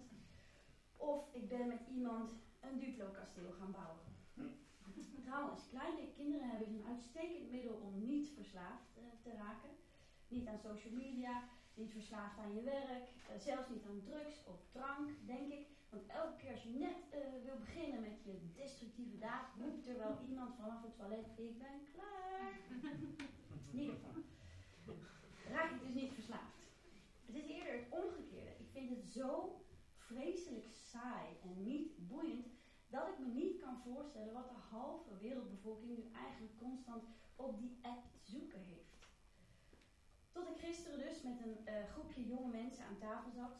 Of 0.96 1.34
ik 1.34 1.48
ben 1.48 1.66
met 1.66 1.80
iemand 1.94 2.30
een 2.60 2.78
duplo-kasteel 2.78 3.52
gaan 3.58 3.72
bouwen. 3.72 4.10
Trouwens, 5.32 5.68
kleine 5.68 6.12
kinderen 6.16 6.48
hebben 6.48 6.68
een 6.68 6.86
uitstekend 6.86 7.50
middel 7.50 7.74
om 7.74 8.06
niet 8.06 8.28
verslaafd 8.34 8.98
uh, 8.98 9.04
te 9.22 9.32
raken. 9.32 9.70
Niet 10.32 10.46
aan 10.46 10.58
social 10.58 10.94
media, 10.94 11.48
niet 11.74 11.92
verslaafd 11.92 12.38
aan 12.38 12.54
je 12.54 12.62
werk, 12.62 13.08
uh, 13.30 13.38
zelfs 13.38 13.68
niet 13.68 13.84
aan 13.84 14.02
drugs 14.04 14.44
of 14.44 14.60
drank, 14.70 15.08
denk 15.26 15.52
ik. 15.52 15.66
Want 15.90 16.06
elke 16.06 16.36
keer 16.36 16.50
als 16.50 16.62
je 16.62 16.70
net 16.70 16.98
uh, 17.14 17.44
wil 17.44 17.58
beginnen 17.58 18.00
met 18.00 18.24
je 18.24 18.52
destructieve 18.54 19.18
daad, 19.18 19.46
roept 19.58 19.86
er 19.86 19.98
wel 19.98 20.18
iemand 20.28 20.54
vanaf 20.54 20.82
het 20.82 20.96
toilet: 20.96 21.26
Ik 21.36 21.58
ben 21.58 21.80
klaar. 21.92 22.52
In 23.72 23.78
ieder 23.80 23.94
geval. 23.94 24.22
Raak 25.50 25.70
ik 25.70 25.80
dus 25.80 25.94
niet 26.02 26.12
verslaafd. 26.12 26.62
Het 27.26 27.36
is 27.36 27.46
eerder 27.46 27.72
het 27.72 27.88
omgekeerde. 27.90 28.50
Ik 28.58 28.70
vind 28.72 28.90
het 28.90 29.12
zo 29.12 29.60
vreselijk 29.96 30.66
saai 30.72 31.26
en 31.42 31.62
niet 31.62 32.08
boeiend 32.08 32.46
dat 32.88 33.08
ik 33.08 33.18
me 33.18 33.26
niet 33.26 33.60
kan 33.60 33.82
voorstellen 33.84 34.32
wat 34.32 34.48
de 34.48 34.76
halve 34.76 35.16
wereldbevolking 35.20 35.96
nu 35.96 36.10
eigenlijk 36.12 36.58
constant 36.58 37.04
op 37.36 37.58
die 37.58 37.78
app 37.82 38.04
zoeken 38.22 38.60
heeft. 38.60 38.91
Gisteren 40.66 40.98
dus 40.98 41.22
met 41.22 41.38
een 41.46 41.58
uh, 41.64 41.72
groepje 41.92 42.26
jonge 42.26 42.50
mensen 42.50 42.84
aan 42.84 42.98
tafel 42.98 43.30
zat. 43.30 43.54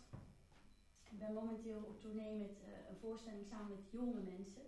Ik 1.11 1.19
ben 1.19 1.33
momenteel 1.33 1.83
op 1.91 2.01
tournee 2.01 2.35
met 2.37 2.57
uh, 2.61 2.89
een 2.89 2.97
voorstelling 2.97 3.47
samen 3.47 3.71
met 3.77 3.91
jonge 3.91 4.21
mensen. 4.35 4.63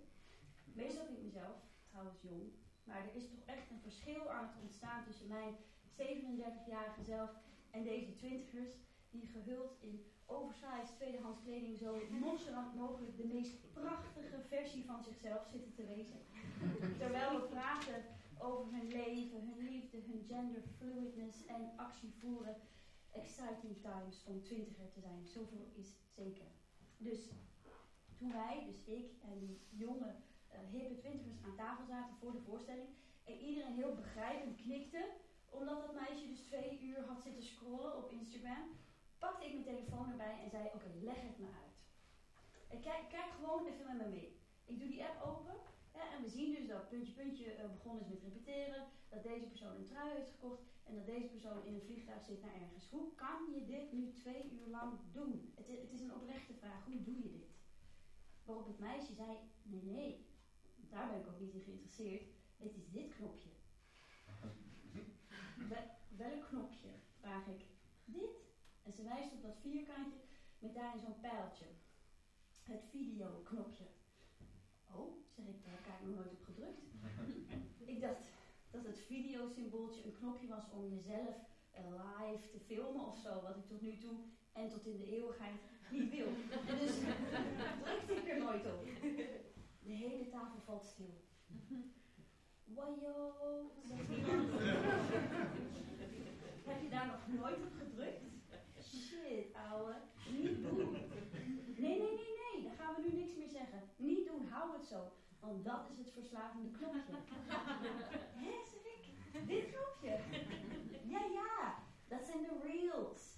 Meestal 0.73 1.05
vind 1.05 1.17
ik 1.17 1.23
mezelf 1.23 1.57
trouwens 1.89 2.21
jong. 2.21 2.43
Maar 2.83 2.97
er 2.97 3.15
is 3.15 3.29
toch 3.29 3.43
echt 3.45 3.69
een 3.69 3.85
verschil 3.87 4.31
aan 4.31 4.47
het 4.47 4.61
ontstaan 4.61 5.03
tussen 5.03 5.27
mijn 5.27 5.53
37-jarige 5.97 7.03
zelf 7.03 7.31
En 7.71 7.83
deze 7.83 8.15
twintigers, 8.15 8.73
die 9.09 9.27
gehuld 9.27 9.71
in 9.79 10.05
oversized 10.25 10.95
tweedehands 10.95 11.39
kleding 11.43 11.77
zo 11.77 12.01
nonchalant 12.09 12.75
mogelijk 12.75 13.17
de 13.17 13.27
meest 13.33 13.73
prachtige 13.73 14.39
versie 14.47 14.85
van 14.85 15.03
zichzelf 15.03 15.47
zitten 15.51 15.73
te 15.73 15.85
wezen. 15.85 16.19
Terwijl 17.01 17.41
we 17.41 17.47
praten 17.47 18.03
over 18.45 18.71
hun 18.71 18.87
leven, 18.87 19.39
hun 19.41 19.65
liefde, 19.69 19.97
hun 19.97 20.23
gender 20.27 20.61
fluidness 20.77 21.45
en 21.45 21.71
actie 21.75 22.13
voeren. 22.19 22.55
Exciting 23.11 23.75
times 23.81 24.23
om 24.25 24.43
twintiger 24.43 24.91
te 24.91 24.99
zijn, 24.99 25.25
zoveel 25.25 25.67
is 25.73 25.87
zeker. 26.15 26.47
Dus 26.97 27.29
toen 28.17 28.31
wij, 28.31 28.63
dus 28.65 28.83
ik 28.83 29.11
en 29.21 29.39
die 29.39 29.59
jonge 29.69 30.15
uh, 30.51 30.59
hippe 30.71 30.95
twintigers 30.95 31.43
aan 31.43 31.55
tafel 31.55 31.85
zaten 31.85 32.15
voor 32.15 32.31
de 32.31 32.41
voorstelling 32.41 32.89
en 33.23 33.37
iedereen 33.37 33.73
heel 33.73 33.95
begrijpend 33.95 34.55
knikte, 34.55 35.11
omdat 35.49 35.81
dat 35.81 35.93
meisje 35.93 36.27
dus 36.27 36.39
twee 36.41 36.81
uur 36.81 37.05
had 37.07 37.21
zitten 37.21 37.43
scrollen 37.43 37.97
op 37.97 38.11
Instagram, 38.11 38.69
pakte 39.19 39.45
ik 39.45 39.53
mijn 39.53 39.75
telefoon 39.75 40.09
erbij 40.09 40.39
en 40.43 40.49
zei: 40.49 40.65
Oké, 40.73 40.89
leg 41.01 41.21
het 41.21 41.37
me 41.37 41.47
uit. 41.63 41.75
En 42.67 42.81
kijk, 42.81 43.09
kijk 43.09 43.31
gewoon 43.31 43.65
even 43.65 43.85
met 43.85 43.97
me 43.97 44.13
mee. 44.13 44.39
Ik 44.65 44.79
doe 44.79 44.87
die 44.87 45.03
app 45.03 45.21
open 45.21 45.55
en 46.01 46.21
we 46.21 46.29
zien 46.29 46.53
dus 46.53 46.67
dat 46.67 46.89
puntje 46.89 47.13
puntje 47.13 47.57
uh, 47.57 47.71
begonnen 47.71 48.03
is 48.03 48.09
met 48.09 48.21
repeteren, 48.21 48.87
dat 49.09 49.23
deze 49.23 49.45
persoon 49.45 49.75
een 49.75 49.83
trui 49.83 50.15
heeft 50.15 50.29
gekocht 50.29 50.61
en 50.83 50.95
dat 50.95 51.05
deze 51.05 51.27
persoon 51.27 51.65
in 51.65 51.73
een 51.73 51.81
vliegtuig 51.81 52.23
zit 52.23 52.41
naar 52.41 52.53
ergens. 52.53 52.89
Hoe 52.89 53.15
kan 53.15 53.51
je 53.53 53.65
dit 53.65 53.91
nu 53.91 54.11
twee 54.11 54.51
uur 54.51 54.67
lang 54.67 54.99
doen? 55.11 55.53
Het, 55.55 55.67
het 55.67 55.91
is 55.91 56.01
een 56.01 56.13
oprechte 56.13 56.53
vraag. 56.53 56.85
Hoe 56.85 57.03
doe 57.03 57.23
je 57.23 57.31
dit? 57.31 57.53
Waarop 58.43 58.67
het 58.67 58.79
meisje 58.79 59.13
zei: 59.13 59.37
Nee, 59.63 59.83
nee, 59.83 60.25
daar 60.89 61.09
ben 61.09 61.19
ik 61.19 61.27
ook 61.27 61.39
niet 61.39 61.53
in 61.53 61.61
geïnteresseerd. 61.61 62.23
Het 62.57 62.75
is 62.75 62.89
dit 62.89 63.15
knopje. 63.15 63.49
welk 66.17 66.47
knopje? 66.47 66.89
Vraag 67.19 67.47
ik. 67.47 67.65
Dit. 68.05 68.43
En 68.83 68.91
ze 68.91 69.03
wijst 69.03 69.33
op 69.33 69.41
dat 69.41 69.57
vierkantje 69.61 70.19
met 70.59 70.73
daarin 70.73 70.99
zo'n 70.99 71.19
pijltje. 71.19 71.65
Het 72.63 72.83
videoknopje. 72.89 73.85
Oh, 74.91 75.24
zeg 75.35 75.45
ik, 75.45 75.63
daar 75.65 75.73
heb 75.73 75.99
ik 75.99 76.05
nog 76.07 76.15
nooit 76.15 76.31
op 76.31 76.43
gedrukt. 76.43 76.81
ik 77.93 78.01
dacht 78.01 78.23
dat 78.71 78.85
het 78.85 78.99
videosymbooltje 78.99 80.03
een 80.05 80.15
knopje 80.19 80.47
was 80.47 80.63
om 80.71 80.89
jezelf 80.89 81.35
uh, 81.79 82.19
live 82.19 82.49
te 82.49 82.59
filmen 82.59 83.05
of 83.05 83.17
zo, 83.17 83.41
wat 83.41 83.55
ik 83.55 83.65
tot 83.65 83.81
nu 83.81 83.97
toe 83.97 84.15
en 84.53 84.69
tot 84.69 84.85
in 84.85 84.97
de 84.97 85.05
eeuwigheid 85.05 85.61
niet 85.91 86.09
wil. 86.09 86.27
Dus 86.79 86.91
drukte 87.83 88.13
ik 88.13 88.27
er 88.29 88.37
nooit 88.37 88.65
op. 88.65 88.85
De 89.83 89.91
hele 89.91 90.29
tafel 90.29 90.59
valt 90.59 90.85
stil. 90.85 91.21
Wajo, 92.63 93.33
zegt 93.87 94.09
iemand. 94.09 94.49
Heb 96.69 96.81
je 96.81 96.89
daar 96.89 97.07
nog 97.07 97.39
nooit 97.41 97.57
op 97.57 97.73
gedrukt? 97.77 98.23
Shit, 98.79 99.53
ouwe. 99.69 99.95
Niet 100.31 100.63
doen. 100.63 100.91
Nee, 101.77 101.99
nee, 101.99 101.99
nee, 101.99 102.33
nee. 102.53 102.63
Dan 102.63 102.75
gaan 102.77 102.95
we 102.95 103.01
nu 103.09 103.15
niks 103.15 103.35
meer 103.35 103.49
zeggen. 103.49 103.81
Niet 103.97 104.27
doen, 104.27 104.47
hou 104.47 104.77
het 104.77 104.85
zo. 104.85 105.11
Want 105.45 105.63
dat 105.63 105.89
is 105.91 105.97
het 105.97 106.11
verslavende 106.13 106.69
knopje. 106.69 107.13
Hé, 108.43 108.53
zeg 108.71 108.85
ik? 108.95 109.03
Dit 109.47 109.65
knopje? 109.69 110.19
Ja, 111.03 111.19
ja. 111.19 111.75
Dat 112.07 112.23
zijn 112.23 112.41
de 112.41 112.59
reels. 112.63 113.33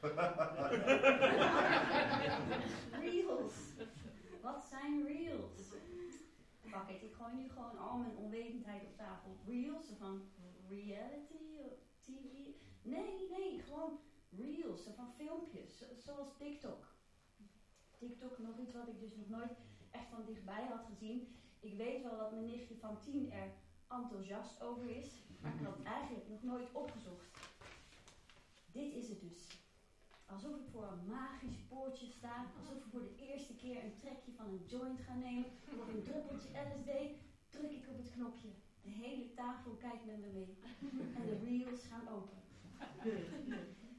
reels. 3.00 3.54
Wat 4.42 4.64
zijn 4.64 5.06
reels? 5.06 5.72
Fuck 6.60 6.88
it, 6.88 7.02
ik 7.02 7.14
gooi 7.14 7.34
nu 7.34 7.48
gewoon 7.48 7.78
al 7.78 7.98
mijn 7.98 8.16
onwetendheid 8.16 8.82
op 8.82 8.96
tafel. 8.96 9.36
Reels 9.46 9.92
van 9.98 10.22
reality, 10.68 11.34
TV. 12.00 12.32
Nee, 12.82 13.28
nee, 13.30 13.62
gewoon 13.62 13.98
reels 14.30 14.88
van 14.96 15.12
filmpjes, 15.16 15.84
zoals 16.04 16.36
TikTok. 16.36 16.86
TikTok, 17.98 18.38
nog 18.38 18.58
iets 18.58 18.72
wat 18.72 18.88
ik 18.88 19.00
dus 19.00 19.16
nog 19.16 19.28
nooit 19.28 19.52
echt 19.90 20.08
van 20.08 20.24
dichtbij 20.24 20.66
had 20.68 20.84
gezien. 20.84 21.36
Ik 21.60 21.74
weet 21.74 22.02
wel 22.02 22.18
dat 22.18 22.32
mijn 22.32 22.46
nichtje 22.46 22.76
van 22.76 23.00
tien 23.00 23.32
er 23.32 23.50
enthousiast 23.88 24.62
over 24.62 24.90
is, 24.96 25.08
maar 25.40 25.54
ik 25.54 25.66
had 25.66 25.82
eigenlijk 25.82 26.28
nog 26.28 26.42
nooit 26.42 26.68
opgezocht. 26.72 27.28
Dit 28.72 28.94
is 28.94 29.08
het 29.08 29.20
dus. 29.20 29.58
Alsof 30.26 30.56
ik 30.56 30.68
voor 30.72 30.86
een 30.92 31.06
magisch 31.06 31.60
poortje 31.68 32.06
sta, 32.06 32.46
alsof 32.58 32.76
ik 32.76 32.90
voor 32.90 33.02
de 33.02 33.16
eerste 33.16 33.54
keer 33.54 33.84
een 33.84 33.96
trekje 33.96 34.32
van 34.32 34.46
een 34.46 34.64
joint 34.66 35.00
ga 35.00 35.14
nemen, 35.14 35.50
of 35.80 35.88
een 35.88 36.02
druppeltje 36.02 36.48
LSD, 36.48 36.90
druk 37.48 37.70
ik 37.70 37.88
op 37.88 37.98
het 37.98 38.10
knopje. 38.10 38.48
De 38.82 38.90
hele 38.90 39.34
tafel 39.34 39.70
kijkt 39.70 40.06
met 40.06 40.18
me 40.18 40.28
mee. 40.32 40.56
En 41.16 41.26
de 41.26 41.38
reels 41.44 41.82
gaan 41.84 42.08
open. 42.08 42.38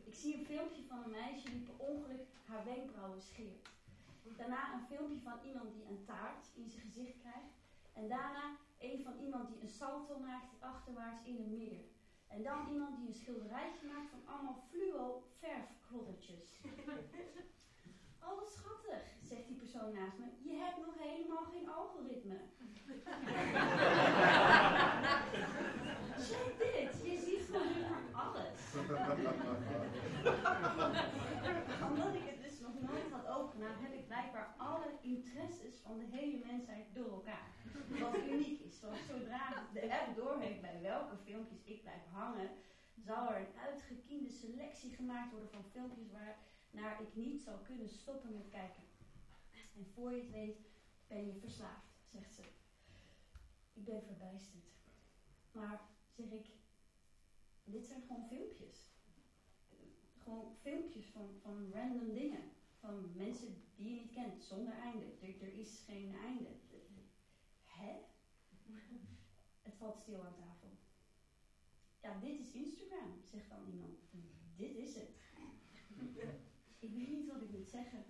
Ik 0.03 0.13
zie 0.13 0.37
een 0.37 0.45
filmpje 0.45 0.83
van 0.87 1.03
een 1.03 1.09
meisje 1.09 1.51
die 1.51 1.61
per 1.61 1.77
ongeluk 1.77 2.25
haar 2.45 2.65
wenkbrauwen 2.65 3.21
scheert. 3.21 3.69
Daarna 4.37 4.73
een 4.73 4.85
filmpje 4.87 5.19
van 5.21 5.39
iemand 5.43 5.73
die 5.73 5.85
een 5.85 6.03
taart 6.05 6.49
in 6.53 6.69
zijn 6.69 6.81
gezicht 6.81 7.17
krijgt. 7.19 7.53
En 7.93 8.07
daarna 8.07 8.55
een 8.79 9.03
van 9.03 9.13
iemand 9.19 9.47
die 9.47 9.61
een 9.61 9.69
salto 9.69 10.19
maakt 10.19 10.53
achterwaarts 10.59 11.23
in 11.23 11.37
een 11.37 11.57
meer. 11.57 11.81
En 12.27 12.43
dan 12.43 12.67
iemand 12.71 12.97
die 12.97 13.07
een 13.07 13.13
schilderijtje 13.13 13.87
maakt 13.87 14.09
van 14.09 14.33
allemaal 14.33 14.63
fluo 14.69 15.23
verfkloddertjes. 15.39 16.61
Oh, 18.23 18.43
schattig, 18.47 19.01
zegt 19.23 19.47
die 19.47 19.55
persoon 19.55 19.93
naast 19.93 20.17
me. 20.17 20.25
Je 20.43 20.53
hebt 20.53 20.77
nog 20.85 20.95
helemaal 20.97 21.43
geen 21.43 21.69
algoritme. 21.69 22.35
Check 26.27 26.57
dit, 26.57 27.01
je 27.03 27.17
ziet 27.25 27.45
gewoon 27.45 27.67
alles. 28.11 28.73
Omdat 31.89 32.13
ik 32.13 32.23
het 32.25 32.41
dus 32.41 32.59
nog 32.59 32.73
nooit 32.81 33.11
opengedaan, 33.61 33.83
heb 33.83 33.93
ik 33.93 34.07
blijkbaar 34.07 34.53
alle 34.57 34.91
interesses 35.01 35.77
van 35.77 35.99
de 35.99 36.05
hele 36.05 36.45
mensheid 36.45 36.85
door 36.93 37.11
elkaar. 37.11 37.51
Wat 37.99 38.17
uniek 38.17 38.59
is, 38.59 38.79
want 38.79 38.97
zodra 39.07 39.67
de 39.73 39.99
app 39.99 40.15
doorheeft 40.15 40.61
bij 40.61 40.81
welke 40.81 41.17
filmpjes 41.17 41.63
ik 41.63 41.81
blijf 41.81 42.05
hangen, 42.11 42.49
zal 42.95 43.29
er 43.29 43.39
een 43.39 43.59
uitgekiende 43.59 44.29
selectie 44.29 44.95
gemaakt 44.95 45.31
worden 45.31 45.49
van 45.49 45.63
filmpjes 45.71 46.11
waar 46.11 46.37
naar 46.71 47.01
ik 47.01 47.15
niet 47.15 47.41
zal 47.41 47.57
kunnen 47.57 47.89
stoppen 47.89 48.33
met 48.33 48.49
kijken. 48.49 48.83
En 49.75 49.85
voor 49.93 50.11
je 50.11 50.21
het 50.21 50.31
weet 50.31 50.57
ben 51.07 51.25
je 51.25 51.39
verslaafd, 51.39 51.93
zegt 52.09 52.33
ze. 52.33 52.41
Ik 53.73 53.85
ben 53.85 54.03
verbijsterd. 54.03 54.65
Maar 55.51 55.81
zeg 56.09 56.31
ik, 56.31 56.45
dit 57.63 57.85
zijn 57.85 58.01
gewoon 58.01 58.27
filmpjes. 58.27 58.89
Gewoon 60.23 60.55
filmpjes 60.61 61.05
van, 61.05 61.39
van 61.41 61.71
random 61.73 62.13
dingen. 62.13 62.51
Van 62.81 63.11
mensen 63.15 63.63
die 63.75 63.89
je 63.89 64.01
niet 64.01 64.11
kent, 64.11 64.43
zonder 64.43 64.73
einde. 64.73 65.05
Er, 65.05 65.41
er 65.41 65.53
is 65.53 65.83
geen 65.85 66.15
einde. 66.15 66.49
Hè? 67.65 67.93
Het 69.65 69.75
valt 69.77 69.97
stil 69.97 70.25
aan 70.25 70.35
tafel. 70.35 70.69
Ja, 72.01 72.19
dit 72.19 72.39
is 72.39 72.51
Instagram, 72.51 73.21
zegt 73.23 73.49
dan 73.49 73.65
iemand. 73.67 73.99
Dit 74.55 74.75
is 74.75 74.95
het. 74.95 75.09
Ik 76.85 76.93
weet 76.93 77.09
niet 77.09 77.31
wat 77.31 77.41
ik 77.41 77.51
moet 77.51 77.69
zeggen. 77.69 78.05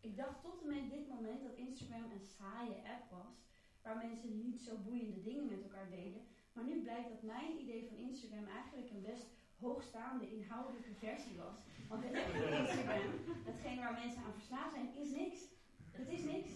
Ik 0.00 0.16
dacht 0.16 0.42
tot 0.42 0.62
en 0.62 0.68
met 0.68 0.90
dit 0.90 1.08
moment 1.08 1.42
dat 1.42 1.56
Instagram 1.56 2.10
een 2.10 2.26
saaie 2.38 2.76
app 2.94 3.10
was, 3.10 3.34
waar 3.82 3.96
mensen 3.96 4.38
niet 4.38 4.60
zo 4.60 4.76
boeiende 4.76 5.22
dingen 5.22 5.46
met 5.46 5.62
elkaar 5.62 5.90
deden. 5.90 6.22
Maar 6.52 6.64
nu 6.64 6.82
blijkt 6.82 7.08
dat 7.08 7.22
mijn 7.22 7.60
idee 7.60 7.88
van 7.88 7.96
Instagram 7.96 8.46
eigenlijk 8.46 8.90
een 8.90 9.02
best 9.02 9.26
hoogstaande 9.60 10.30
inhoudelijke 10.30 10.94
versie 10.94 11.36
was. 11.36 11.56
Want 11.88 12.04
het 12.04 12.12
echte 12.12 12.58
Instagram, 12.58 13.00
hetgeen 13.44 13.78
waar 13.78 13.92
mensen 13.92 14.22
aan 14.22 14.32
verslaafd 14.32 14.74
zijn, 14.74 14.94
is 14.94 15.10
niks. 15.10 15.38
Het 15.90 16.08
is 16.08 16.22
niks. 16.22 16.50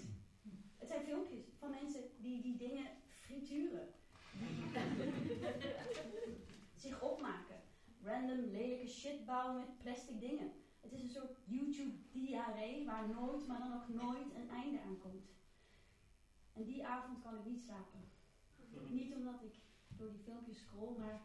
Het 0.76 0.88
zijn 0.88 1.04
filmpjes 1.04 1.44
van 1.58 1.70
mensen 1.70 2.02
die 2.18 2.42
die 2.42 2.56
dingen 2.56 2.86
frituren. 3.08 3.88
zich 6.84 7.02
opmaken. 7.02 7.60
Random 8.02 8.50
lelijke 8.50 8.88
shit 8.88 9.24
bouwen 9.24 9.58
met 9.58 9.78
plastic 9.78 10.20
dingen. 10.20 10.52
Het 10.80 10.92
is 10.92 11.02
een 11.02 11.10
soort 11.10 11.36
YouTube-diarree 11.44 12.86
waar 12.86 13.08
nooit, 13.08 13.46
maar 13.46 13.58
dan 13.58 13.74
ook 13.74 13.88
nooit 13.88 14.34
een 14.34 14.50
einde 14.50 14.80
aan 14.80 14.98
komt. 14.98 15.28
En 16.52 16.64
die 16.64 16.86
avond 16.86 17.22
kan 17.22 17.38
ik 17.38 17.44
niet 17.44 17.60
slapen. 17.60 18.00
Niet 18.88 19.14
omdat 19.14 19.42
ik 19.42 19.54
door 19.96 20.10
die 20.10 20.20
filmpjes 20.20 20.58
scroll, 20.58 20.98
maar 20.98 21.20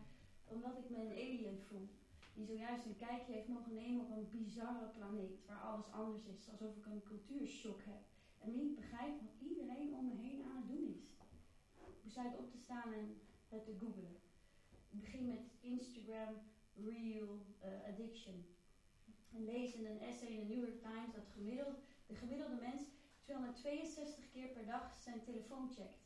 omdat 0.48 0.78
ik 0.78 0.90
me 0.90 0.98
een 0.98 1.12
alien 1.12 1.60
voel. 1.68 1.90
Die 2.34 2.46
zojuist 2.46 2.86
een 2.86 2.96
kijkje 2.96 3.34
heeft 3.34 3.48
mogen 3.48 3.74
nemen 3.74 4.02
op 4.02 4.10
een 4.12 4.30
bizarre 4.32 4.88
planeet 4.88 5.46
waar 5.46 5.62
alles 5.62 5.92
anders 5.92 6.26
is. 6.26 6.50
Alsof 6.50 6.76
ik 6.76 6.86
een 6.86 7.04
cultuurshock 7.04 7.82
heb. 7.84 8.02
En 8.42 8.56
niet 8.56 8.76
begrijp 8.76 9.22
wat 9.22 9.50
iedereen 9.50 9.94
om 9.94 10.08
me 10.08 10.16
heen 10.16 10.44
aan 10.44 10.58
het 10.58 10.68
doen 10.68 10.96
is. 11.00 11.08
Ik 11.76 12.04
besluit 12.04 12.38
op 12.38 12.52
te 12.52 12.58
staan 12.58 12.94
en 12.94 13.18
het 13.50 13.66
te 13.66 13.76
googlen. 13.80 14.18
Ik 14.90 15.00
begin 15.00 15.26
met 15.26 15.42
Instagram 15.60 16.36
Real 16.76 17.40
uh, 17.64 17.88
Addiction 17.88 18.46
en 19.36 19.46
lees 19.46 19.74
in 19.74 19.86
een 19.86 20.00
essay 20.00 20.28
in 20.28 20.40
de 20.40 20.54
New 20.54 20.64
York 20.64 20.82
Times 20.82 21.14
dat 21.14 21.28
gemiddeld, 21.34 21.78
de 22.08 22.16
gemiddelde 22.16 22.56
mens 22.56 22.84
262 23.22 24.30
keer 24.30 24.48
per 24.48 24.66
dag 24.66 24.98
zijn 25.04 25.24
telefoon 25.24 25.70
checkt. 25.76 26.05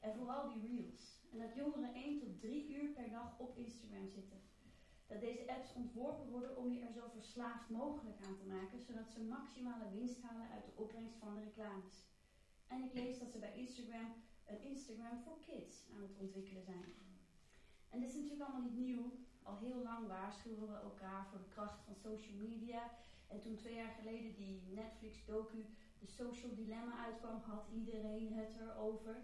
En 0.00 0.14
vooral 0.14 0.48
die 0.48 0.66
reels. 0.66 1.22
En 1.32 1.38
dat 1.38 1.54
jongeren 1.54 1.94
1 1.94 2.18
tot 2.18 2.40
3 2.40 2.74
uur 2.74 2.90
per 2.92 3.10
dag 3.10 3.38
op 3.38 3.56
Instagram 3.56 4.08
zitten. 4.08 4.42
dat 5.06 5.20
deze 5.20 5.48
apps 5.48 5.72
ontworpen 5.74 6.28
worden 6.30 6.56
om 6.56 6.72
je 6.72 6.80
er 6.80 6.92
zo 6.92 7.08
verslaafd 7.08 7.70
mogelijk 7.70 8.26
aan 8.26 8.36
te 8.36 8.46
maken, 8.46 8.80
zodat 8.80 9.10
ze 9.10 9.20
maximale 9.20 9.90
winst 9.90 10.22
halen 10.22 10.48
uit 10.48 10.64
de 10.64 10.76
opbrengst 10.82 11.18
van 11.18 11.34
de 11.34 11.40
reclames. 11.40 12.06
En 12.66 12.82
ik 12.82 12.92
lees 12.94 13.18
dat 13.18 13.30
ze 13.30 13.38
bij 13.38 13.54
Instagram 13.56 14.14
een 14.46 14.62
Instagram 14.62 15.18
for 15.18 15.38
Kids 15.46 15.76
aan 15.94 16.02
het 16.02 16.18
ontwikkelen 16.18 16.62
zijn. 16.62 16.84
En 17.88 18.00
dit 18.00 18.08
is 18.08 18.14
natuurlijk 18.14 18.42
allemaal 18.42 18.70
niet 18.70 18.78
nieuw. 18.78 19.12
Al 19.42 19.58
heel 19.58 19.82
lang 19.82 20.06
waarschuwen 20.06 20.68
we 20.68 20.76
elkaar 20.76 21.26
voor 21.26 21.38
de 21.38 21.48
kracht 21.48 21.80
van 21.84 21.94
social 21.94 22.36
media. 22.36 22.90
En 23.26 23.40
toen 23.40 23.56
twee 23.56 23.74
jaar 23.74 23.94
geleden 24.00 24.34
die 24.34 24.62
Netflix-docu 24.68 25.66
The 25.98 26.06
Social 26.06 26.54
Dilemma 26.54 27.04
uitkwam, 27.04 27.40
had 27.40 27.66
iedereen 27.72 28.32
het 28.32 28.56
erover. 28.56 29.16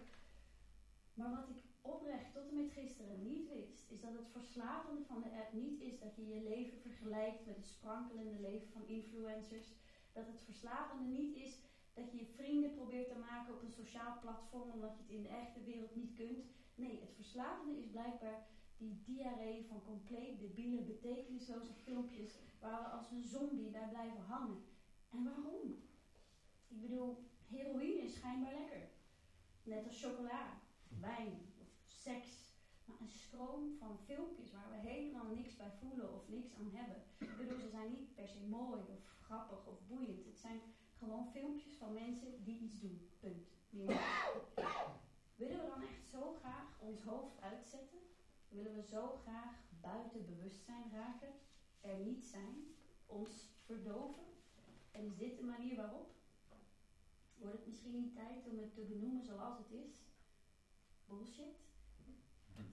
Maar 1.14 1.30
wat 1.30 1.48
ik 1.48 1.62
oprecht 1.80 2.32
tot 2.32 2.48
en 2.48 2.56
met 2.56 2.70
gisteren 2.70 3.22
niet 3.22 3.48
wist, 3.48 3.90
is 3.90 4.00
dat 4.00 4.12
het 4.12 4.28
verslavende 4.28 5.04
van 5.04 5.20
de 5.20 5.30
app 5.30 5.52
niet 5.52 5.80
is 5.80 5.98
dat 5.98 6.16
je 6.16 6.28
je 6.28 6.42
leven 6.42 6.78
vergelijkt 6.80 7.46
met 7.46 7.56
het 7.56 7.68
sprankelende 7.68 8.40
leven 8.40 8.68
van 8.68 8.86
influencers. 8.86 9.68
Dat 10.12 10.26
het 10.26 10.40
verslavende 10.40 11.04
niet 11.04 11.36
is 11.36 11.58
dat 11.94 12.10
je 12.10 12.18
je 12.18 12.26
vrienden 12.26 12.74
probeert 12.74 13.08
te 13.08 13.18
maken 13.18 13.54
op 13.54 13.62
een 13.62 13.78
sociaal 13.82 14.18
platform 14.20 14.70
omdat 14.70 14.96
je 14.96 15.02
het 15.02 15.12
in 15.12 15.22
de 15.22 15.28
echte 15.28 15.60
wereld 15.60 15.94
niet 15.94 16.14
kunt. 16.14 16.44
Nee, 16.74 17.00
het 17.00 17.14
verslavende 17.14 17.78
is 17.78 17.90
blijkbaar 17.90 18.46
die 18.76 19.02
diarree 19.04 19.66
van 19.68 19.82
compleet 19.84 20.40
debiele, 20.40 20.82
betekenisloze 20.82 21.72
filmpjes 21.72 22.34
waar 22.60 22.82
we 22.82 22.88
als 22.88 23.10
een 23.10 23.24
zombie 23.24 23.70
bij 23.70 23.88
blijven 23.88 24.22
hangen. 24.22 24.62
En 25.10 25.24
waarom? 25.24 25.82
Ik 26.68 26.80
bedoel, 26.80 27.24
heroïne 27.46 28.02
is 28.02 28.14
schijnbaar 28.14 28.54
lekker. 28.54 28.88
Net 29.62 29.86
als 29.86 30.02
chocola, 30.02 30.60
wijn 31.00 31.52
of 31.60 31.68
seks. 31.86 32.54
Maar 32.84 33.00
een 33.00 33.08
stroom 33.08 33.76
van 33.78 33.98
filmpjes 34.04 34.52
waar 34.52 34.70
we 34.70 34.88
helemaal 34.88 35.26
niks 35.26 35.56
bij 35.56 35.72
voelen 35.80 36.14
of 36.14 36.28
niks 36.28 36.54
aan 36.54 36.70
hebben. 36.72 37.02
Bedoel, 37.36 37.58
ze 37.58 37.68
zijn 37.68 37.90
niet 37.90 38.14
per 38.14 38.28
se 38.28 38.40
mooi 38.48 38.80
of 38.80 39.00
grappig 39.22 39.66
of 39.66 39.86
boeiend. 39.88 40.24
Het 40.24 40.38
zijn 40.38 40.60
gewoon 40.98 41.30
filmpjes 41.32 41.74
van 41.74 41.92
mensen 41.92 42.44
die 42.44 42.58
iets 42.58 42.80
doen. 42.80 43.08
Punt. 43.20 43.48
Willen 45.36 45.60
we 45.60 45.66
dan 45.66 45.82
echt 45.82 46.10
zo 46.10 46.34
graag 46.38 46.80
ons 46.80 47.02
hoofd 47.02 47.40
uitzetten? 47.40 47.98
Willen 48.48 48.74
we 48.74 48.82
zo 48.82 49.16
graag 49.22 49.54
buiten 49.80 50.26
bewustzijn 50.26 50.90
raken? 50.92 51.32
Er 51.80 51.98
niet 51.98 52.24
zijn? 52.24 52.74
Ons 53.06 53.30
verdoven? 53.64 54.24
En 54.90 55.04
is 55.04 55.16
dit 55.16 55.36
de 55.38 55.44
manier 55.44 55.76
waarop? 55.76 56.14
Wordt 57.36 57.56
het 57.56 57.66
misschien 57.66 58.00
niet 58.00 58.14
tijd 58.14 58.46
om 58.46 58.58
het 58.58 58.74
te 58.74 58.80
benoemen 58.80 59.24
zoals 59.24 59.58
het 59.58 59.70
is? 59.70 60.09
Bullshit? 61.10 61.56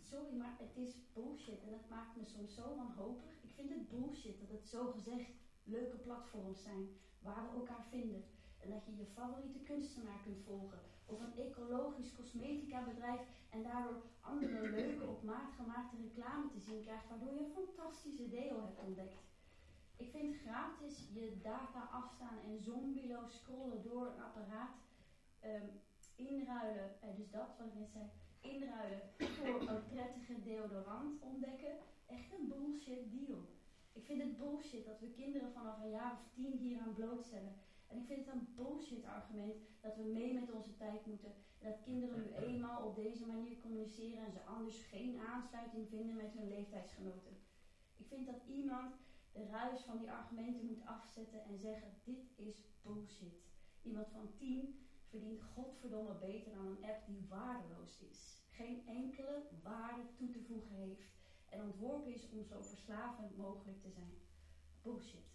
Sorry, 0.02 0.34
maar 0.36 0.56
het 0.60 0.76
is 0.76 0.96
bullshit 1.14 1.62
en 1.64 1.72
dat 1.72 1.90
maakt 1.90 2.16
me 2.16 2.26
soms 2.26 2.54
zo 2.54 2.76
wanhopig. 2.76 3.32
Ik 3.42 3.52
vind 3.56 3.70
het 3.70 3.90
bullshit 3.90 4.40
dat 4.40 4.50
het 4.50 4.68
zo 4.68 4.92
gezegd 4.92 5.30
leuke 5.64 5.98
platforms 5.98 6.62
zijn 6.62 6.90
waar 7.20 7.44
we 7.44 7.58
elkaar 7.60 7.86
vinden. 7.90 8.24
En 8.60 8.70
dat 8.70 8.86
je 8.86 8.96
je 8.96 9.06
favoriete 9.06 9.60
kunstenaar 9.60 10.20
kunt 10.24 10.44
volgen. 10.46 10.80
Of 11.06 11.20
een 11.20 11.38
ecologisch 11.38 12.16
cosmetica 12.16 12.84
bedrijf 12.84 13.22
en 13.50 13.64
daardoor 13.64 14.02
andere 14.22 14.70
leuke 14.70 15.06
op 15.06 15.24
maat 15.24 15.52
gemaakte 15.52 15.96
reclame 16.02 16.50
te 16.50 16.60
zien 16.60 16.82
krijgt, 16.82 17.10
waardoor 17.10 17.34
je 17.34 17.40
een 17.40 17.66
fantastische 17.66 18.30
deel 18.30 18.62
hebt 18.62 18.80
ontdekt. 18.80 19.22
Ik 19.96 20.10
vind 20.10 20.36
gratis 20.36 21.10
je 21.14 21.40
data 21.42 21.90
afstaan 21.92 22.38
en 22.46 22.60
zombieloos 22.60 23.36
scrollen 23.36 23.84
door 23.84 24.08
een 24.08 24.22
apparaat 24.22 24.76
um, 25.44 25.70
inruilen, 26.16 27.02
eh, 27.02 27.16
dus 27.16 27.30
dat 27.30 27.58
wat 27.58 27.68
ik 27.82 27.90
zei, 27.94 28.10
inruilen 28.50 29.02
voor 29.18 29.68
een 29.68 29.88
prettige 29.88 30.42
deodorant 30.44 31.22
ontdekken, 31.22 31.78
echt 32.06 32.32
een 32.38 32.48
bullshit 32.48 33.12
deal. 33.12 33.40
Ik 33.94 34.06
vind 34.06 34.22
het 34.22 34.38
bullshit 34.38 34.86
dat 34.86 35.00
we 35.00 35.12
kinderen 35.12 35.52
vanaf 35.52 35.82
een 35.82 35.90
jaar 35.90 36.12
of 36.12 36.34
tien 36.34 36.58
hier 36.58 36.80
aan 36.80 36.94
blootstellen. 36.94 37.56
En 37.88 37.98
ik 37.98 38.06
vind 38.06 38.26
het 38.26 38.34
een 38.34 38.48
bullshit 38.56 39.06
argument 39.06 39.56
dat 39.82 39.96
we 39.96 40.04
mee 40.04 40.34
met 40.34 40.52
onze 40.52 40.76
tijd 40.76 41.06
moeten. 41.06 41.34
En 41.60 41.72
dat 41.72 41.82
kinderen 41.82 42.20
nu 42.20 42.34
eenmaal 42.34 42.86
op 42.86 42.96
deze 42.96 43.26
manier 43.26 43.60
communiceren 43.60 44.26
en 44.26 44.32
ze 44.32 44.44
anders 44.44 44.78
geen 44.78 45.20
aansluiting 45.20 45.88
vinden 45.90 46.16
met 46.16 46.34
hun 46.34 46.48
leeftijdsgenoten. 46.48 47.38
Ik 47.98 48.08
vind 48.08 48.26
dat 48.26 48.42
iemand 48.48 48.96
de 49.32 49.46
ruis 49.46 49.82
van 49.82 49.98
die 49.98 50.12
argumenten 50.12 50.66
moet 50.66 50.86
afzetten 50.86 51.44
en 51.44 51.58
zeggen: 51.58 51.90
dit 52.04 52.26
is 52.36 52.56
bullshit. 52.82 53.46
Iemand 53.82 54.08
van 54.10 54.34
tien 54.38 54.88
verdient 55.10 55.42
godverdomme 55.42 56.14
beter 56.14 56.54
dan 56.54 56.66
een 56.66 56.84
app 56.84 57.06
die 57.06 57.26
waardeloos 57.30 58.00
is. 58.00 58.37
Geen 58.58 58.88
enkele 58.88 59.44
waarde 59.64 60.14
toe 60.16 60.30
te 60.30 60.44
voegen 60.44 60.76
heeft 60.76 61.12
en 61.50 61.62
ontworpen 61.62 62.14
is 62.14 62.30
om 62.30 62.44
zo 62.44 62.62
verslavend 62.62 63.38
mogelijk 63.38 63.82
te 63.82 63.90
zijn. 63.90 64.14
Bullshit. 64.82 65.30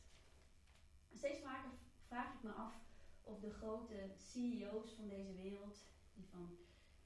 Steeds 1.15 1.41
vaker 1.41 1.71
vraag 2.07 2.35
ik 2.35 2.43
me 2.43 2.51
af 2.51 2.75
of 3.23 3.41
de 3.41 3.51
grote 3.51 4.11
CEO's 4.17 4.93
van 4.93 5.09
deze 5.09 5.35
wereld, 5.35 5.85
die 6.15 6.27
van 6.31 6.57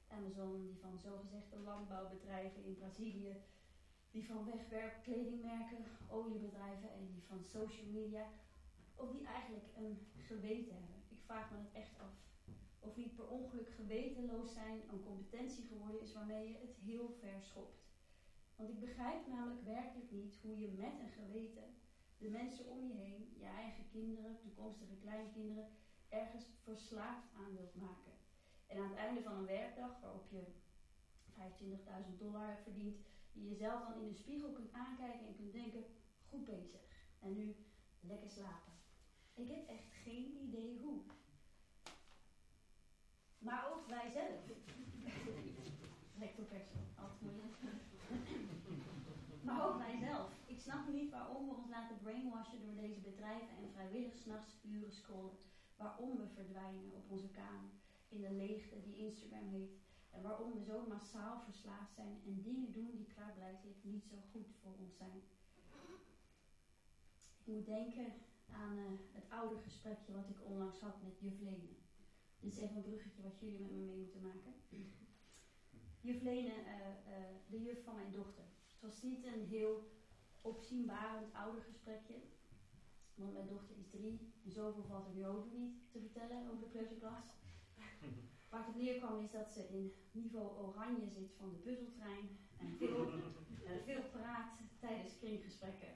Amazon, 0.07 0.65
die 0.65 0.77
van 0.77 0.99
zogezegde 0.99 1.59
landbouwbedrijven 1.59 2.63
in 2.63 2.75
Brazilië, 2.75 3.35
die 4.11 4.25
van 4.25 4.45
wegwerpkledingmerken, 4.45 5.85
oliebedrijven 6.09 6.91
en 6.93 7.07
die 7.07 7.23
van 7.27 7.43
social 7.43 7.87
media, 7.87 8.27
of 8.95 9.11
die 9.11 9.25
eigenlijk 9.25 9.67
een 9.75 10.07
geweten 10.15 10.73
hebben. 10.73 11.03
Ik 11.09 11.19
vraag 11.25 11.51
me 11.51 11.57
het 11.57 11.73
echt 11.73 11.99
af. 11.99 12.26
Of 12.87 12.95
niet 12.95 13.15
per 13.15 13.27
ongeluk 13.27 13.69
gewetenloos 13.69 14.53
zijn 14.53 14.81
een 14.89 15.03
competentie 15.03 15.63
geworden 15.63 16.01
is 16.01 16.13
waarmee 16.13 16.47
je 16.47 16.57
het 16.57 16.75
heel 16.75 17.09
ver 17.19 17.41
schopt. 17.41 17.85
Want 18.55 18.69
ik 18.69 18.79
begrijp 18.79 19.27
namelijk 19.27 19.63
werkelijk 19.63 20.11
niet 20.11 20.37
hoe 20.41 20.59
je 20.59 20.67
met 20.67 20.99
een 20.99 21.09
geweten 21.09 21.63
de 22.17 22.29
mensen 22.29 22.69
om 22.69 22.87
je 22.87 22.93
heen, 22.93 23.33
je 23.37 23.45
eigen 23.45 23.87
kinderen, 23.91 24.39
toekomstige 24.39 24.95
kleinkinderen, 24.95 25.67
ergens 26.09 26.45
verslaafd 26.63 27.27
aan 27.33 27.55
wilt 27.55 27.75
maken. 27.75 28.11
En 28.67 28.77
aan 28.77 28.89
het 28.89 28.97
einde 28.97 29.21
van 29.21 29.35
een 29.35 29.45
werkdag, 29.45 29.99
waarop 30.01 30.27
je 30.29 30.43
25.000 31.31 32.17
dollar 32.17 32.59
verdient, 32.63 32.97
je 33.31 33.47
jezelf 33.47 33.87
dan 33.87 34.01
in 34.01 34.07
de 34.07 34.15
spiegel 34.15 34.51
kunt 34.51 34.71
aankijken 34.71 35.27
en 35.27 35.35
kunt 35.35 35.53
denken, 35.53 35.83
goed 36.29 36.45
bezig. 36.45 36.81
En 37.19 37.35
nu 37.35 37.55
lekker 37.99 38.29
slapen. 38.29 38.73
Ik 39.33 39.47
heb 39.47 39.67
echt 39.67 39.93
geen 40.03 40.37
idee 40.41 40.79
hoe. 40.79 41.01
Maar 43.47 43.63
ook 43.71 43.87
wij 43.87 44.09
zelf. 44.09 44.39
Altijd 46.95 47.31
maar 49.41 49.67
ook 49.67 49.77
wij 49.77 49.97
zelf. 49.97 50.29
Ik 50.45 50.59
snap 50.59 50.87
niet 50.87 51.11
waarom 51.11 51.47
we 51.47 51.55
ons 51.55 51.69
laten 51.69 51.97
brainwashen 51.97 52.61
door 52.61 52.75
deze 52.75 52.99
bedrijven 52.99 53.57
en 53.57 53.71
vrijwillig 53.73 54.15
s'nachts 54.15 54.53
uren 54.63 54.91
scrollen. 54.91 55.37
Waarom 55.77 56.17
we 56.17 56.27
verdwijnen 56.27 56.93
op 56.93 57.11
onze 57.11 57.29
kamer 57.29 57.71
in 58.09 58.21
de 58.21 58.31
leegte 58.31 58.81
die 58.81 58.97
Instagram 58.97 59.47
heet. 59.47 59.71
En 60.11 60.21
waarom 60.21 60.53
we 60.53 60.63
zo 60.63 60.85
massaal 60.87 61.41
verslaafd 61.41 61.93
zijn 61.93 62.21
en 62.25 62.41
dingen 62.41 62.71
doen 62.71 62.91
die 62.95 63.13
klaarblijkelijk 63.13 63.77
niet 63.81 64.05
zo 64.05 64.15
goed 64.31 64.47
voor 64.61 64.75
ons 64.79 64.97
zijn. 64.97 65.21
Ik 67.39 67.53
moet 67.53 67.65
denken 67.65 68.13
aan 68.51 68.77
uh, 68.77 68.85
het 69.11 69.29
oude 69.29 69.57
gesprekje 69.61 70.13
wat 70.13 70.29
ik 70.29 70.45
onlangs 70.45 70.79
had 70.79 71.03
met 71.03 71.19
juf 71.19 71.39
Lene. 71.39 71.86
Dit 72.39 72.51
is 72.51 72.59
even 72.59 72.75
een 72.75 72.83
bruggetje 72.83 73.21
wat 73.21 73.39
jullie 73.39 73.59
met 73.59 73.71
me 73.71 73.77
mee 73.77 73.97
moeten 73.97 74.21
maken. 74.21 74.53
Juf 76.01 76.21
Lene, 76.21 76.53
uh, 76.53 77.13
uh, 77.13 77.35
de 77.49 77.61
juf 77.61 77.83
van 77.83 77.95
mijn 77.95 78.11
dochter. 78.11 78.43
Het 78.67 78.81
was 78.81 79.01
niet 79.01 79.25
een 79.25 79.45
heel 79.45 79.91
opzienbarend 80.41 81.33
oude 81.33 81.61
gesprekje. 81.61 82.15
Want 83.15 83.33
mijn 83.33 83.47
dochter 83.47 83.77
is 83.77 83.89
drie 83.89 84.33
en 84.43 84.51
zoveel 84.51 84.83
valt 84.83 85.07
er 85.07 85.13
nu 85.13 85.25
over 85.25 85.51
niet 85.51 85.91
te 85.91 85.99
vertellen 85.99 86.49
over 86.51 86.59
de 86.59 86.69
kleuterklas. 86.69 87.25
Waar 88.49 88.65
het 88.65 88.75
neerkwam 88.75 89.19
is 89.19 89.31
dat 89.31 89.51
ze 89.51 89.67
in 89.67 89.93
niveau 90.11 90.57
oranje 90.57 91.09
zit 91.09 91.33
van 91.37 91.49
de 91.49 91.55
puzzeltrein 91.55 92.37
en 92.57 92.77
veel, 92.77 93.07
uh, 93.07 93.71
veel 93.85 94.03
praat 94.11 94.59
tijdens 94.79 95.17
kringgesprekken. 95.17 95.87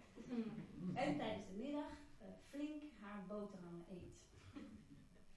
En 0.93 1.17
tijdens 1.17 1.47
de 1.47 1.53
middag 1.57 1.91
uh, 2.21 2.27
flink 2.49 2.83
haar 2.99 3.25
boterhammen 3.27 3.85
eet. 3.89 4.30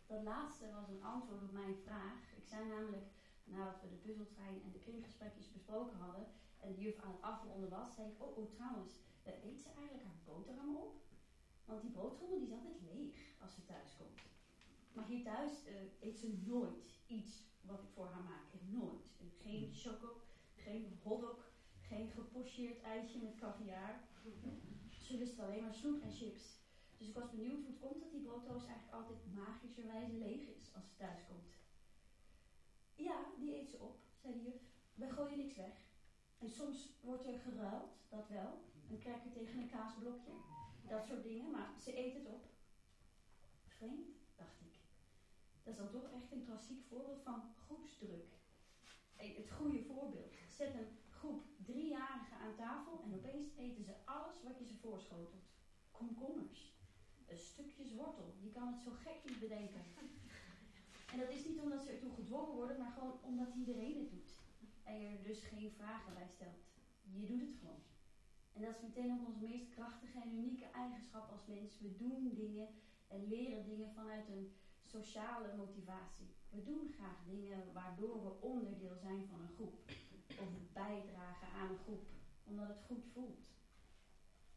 Dat 0.07 0.23
laatste 0.23 0.71
was 0.71 0.89
een 0.89 1.03
antwoord 1.03 1.43
op 1.43 1.53
mijn 1.53 1.77
vraag. 1.77 2.33
Ik 2.37 2.47
zei 2.47 2.69
namelijk, 2.69 3.07
nadat 3.45 3.81
we 3.81 3.89
de 3.89 3.97
puzzeltrein 3.97 4.63
en 4.63 4.73
de 4.73 4.79
kringgesprekjes 4.79 5.53
besproken 5.53 5.99
hadden 5.99 6.27
en 6.61 6.75
de 6.75 6.81
juf 6.81 7.01
aan 7.01 7.13
het 7.13 7.23
afronden 7.23 7.71
was, 7.71 7.95
zei 7.95 8.09
ik, 8.09 8.23
oh, 8.23 8.37
oh 8.37 8.51
trouwens, 8.51 8.93
uh, 9.27 9.45
eet 9.45 9.61
ze 9.61 9.69
eigenlijk 9.69 10.07
haar 10.07 10.21
boterhammen 10.25 10.83
op? 10.83 10.95
Want 11.65 11.83
die 11.83 11.91
boterhammen 11.91 12.39
die 12.39 12.49
is 12.49 12.55
altijd 12.55 12.81
leeg 12.81 13.17
als 13.41 13.55
ze 13.55 13.65
thuis 13.65 13.97
komt. 13.97 14.21
Maar 14.93 15.07
hier 15.07 15.25
thuis 15.25 15.53
eet 16.01 16.19
ze 16.19 16.39
nooit 16.45 17.01
iets 17.07 17.43
wat 17.61 17.83
ik 17.83 17.89
voor 17.95 18.07
haar 18.07 18.23
maak. 18.23 18.43
Nooit. 18.61 19.07
En 19.21 19.31
geen 19.31 19.71
choco, 19.73 20.21
geen 20.57 20.99
hotdog, 21.03 21.51
geen 21.81 22.09
gepocheerd 22.09 22.83
ijsje 22.83 23.19
met 23.19 23.35
caviar. 23.35 24.01
Ze 25.01 25.17
lust 25.17 25.39
alleen 25.39 25.63
maar 25.63 25.75
snoep 25.75 26.03
en 26.03 26.13
chips. 26.13 26.64
Dus 26.97 27.09
ik 27.09 27.15
was 27.15 27.31
benieuwd 27.31 27.61
hoe 27.61 27.71
het 27.71 27.79
komt 27.79 28.01
dat 28.01 28.11
die 28.11 28.23
brooddoos 28.23 28.67
eigenlijk 28.67 28.93
altijd 28.93 29.35
magischerwijze 29.35 30.13
leeg 30.13 30.49
is 30.57 30.75
als 30.75 30.85
ze 30.87 30.97
thuis 30.97 31.27
komt. 31.29 31.53
Ja, 32.95 33.25
die 33.39 33.55
eet 33.55 33.69
ze 33.69 33.79
op, 33.79 33.97
zei 34.17 34.35
de 34.35 34.43
juf. 34.43 34.63
Wij 34.95 35.11
gooien 35.11 35.39
niks 35.39 35.57
weg. 35.57 35.77
En 36.39 36.51
soms 36.51 36.99
wordt 37.01 37.27
er 37.27 37.39
geruild, 37.39 37.91
dat 38.09 38.29
wel. 38.29 38.63
Een 38.91 38.99
cracker 38.99 39.33
tegen 39.33 39.59
een 39.59 39.71
kaasblokje. 39.71 40.33
Dat 40.89 41.07
soort 41.07 41.23
dingen, 41.23 41.51
maar 41.51 41.75
ze 41.81 41.99
eet 41.99 42.15
het 42.15 42.27
op. 42.27 42.45
Vreemd, 43.67 44.09
dacht 44.37 44.61
ik. 44.61 44.79
Dat 45.63 45.73
is 45.73 45.79
dan 45.79 45.91
toch 45.91 46.11
echt 46.11 46.33
een 46.33 46.45
klassiek 46.45 46.85
voorbeeld 46.89 47.23
van 47.23 47.43
groepsdruk. 47.67 48.33
Het 49.17 49.51
goede 49.51 49.83
voorbeeld. 49.83 50.35
Zet 50.49 50.75
een 50.75 50.99
groep 51.11 51.45
driejarigen 51.57 52.39
aan 52.39 52.55
tafel 52.55 53.01
en 53.03 53.15
opeens 53.15 53.57
eten 53.57 53.85
ze 53.85 54.05
alles 54.05 54.43
wat 54.43 54.59
je 54.59 54.65
ze 54.65 54.77
voorschotelt. 54.77 55.53
Komkommers, 55.91 56.74
stukjes 57.39 57.93
wortel. 57.93 58.35
Je 58.41 58.51
kan 58.51 58.66
het 58.72 58.80
zo 58.80 58.91
gek 58.91 59.18
niet 59.24 59.41
bedenken. 59.41 59.82
En 61.12 61.18
dat 61.20 61.30
is 61.30 61.45
niet 61.45 61.61
omdat 61.61 61.82
ze 61.82 61.91
ertoe 61.91 62.14
gedwongen 62.14 62.55
worden, 62.55 62.78
maar 62.78 62.93
gewoon 62.93 63.18
omdat 63.22 63.55
iedereen 63.55 63.99
het 63.99 64.11
doet. 64.11 64.39
En 64.82 65.01
je 65.01 65.07
er 65.07 65.22
dus 65.22 65.43
geen 65.43 65.70
vragen 65.70 66.14
bij 66.14 66.28
stelt. 66.28 66.62
Je 67.03 67.26
doet 67.26 67.41
het 67.41 67.55
gewoon. 67.61 67.82
En 68.53 68.62
dat 68.62 68.74
is 68.74 68.82
meteen 68.82 69.12
ook 69.12 69.26
onze 69.26 69.41
meest 69.41 69.68
krachtige 69.68 70.20
en 70.20 70.37
unieke 70.37 70.64
eigenschap 70.64 71.30
als 71.30 71.47
mens. 71.47 71.80
We 71.80 71.97
doen 71.97 72.35
dingen 72.35 72.68
en 73.09 73.28
leren 73.28 73.64
dingen 73.64 73.93
vanuit 73.95 74.28
een 74.28 74.53
sociale 74.82 75.57
motivatie. 75.57 76.35
We 76.51 76.62
doen 76.62 76.95
graag 76.97 77.24
dingen 77.26 77.72
waardoor 77.72 78.24
we 78.24 78.41
onderdeel 78.41 78.97
zijn 78.97 79.26
van 79.26 79.41
een 79.41 79.55
groep. 79.55 79.74
Of 80.41 80.72
bijdragen 80.72 81.49
aan 81.49 81.70
een 81.70 81.78
groep, 81.78 82.07
omdat 82.45 82.68
het 82.68 82.82
goed 82.87 83.05
voelt. 83.12 83.41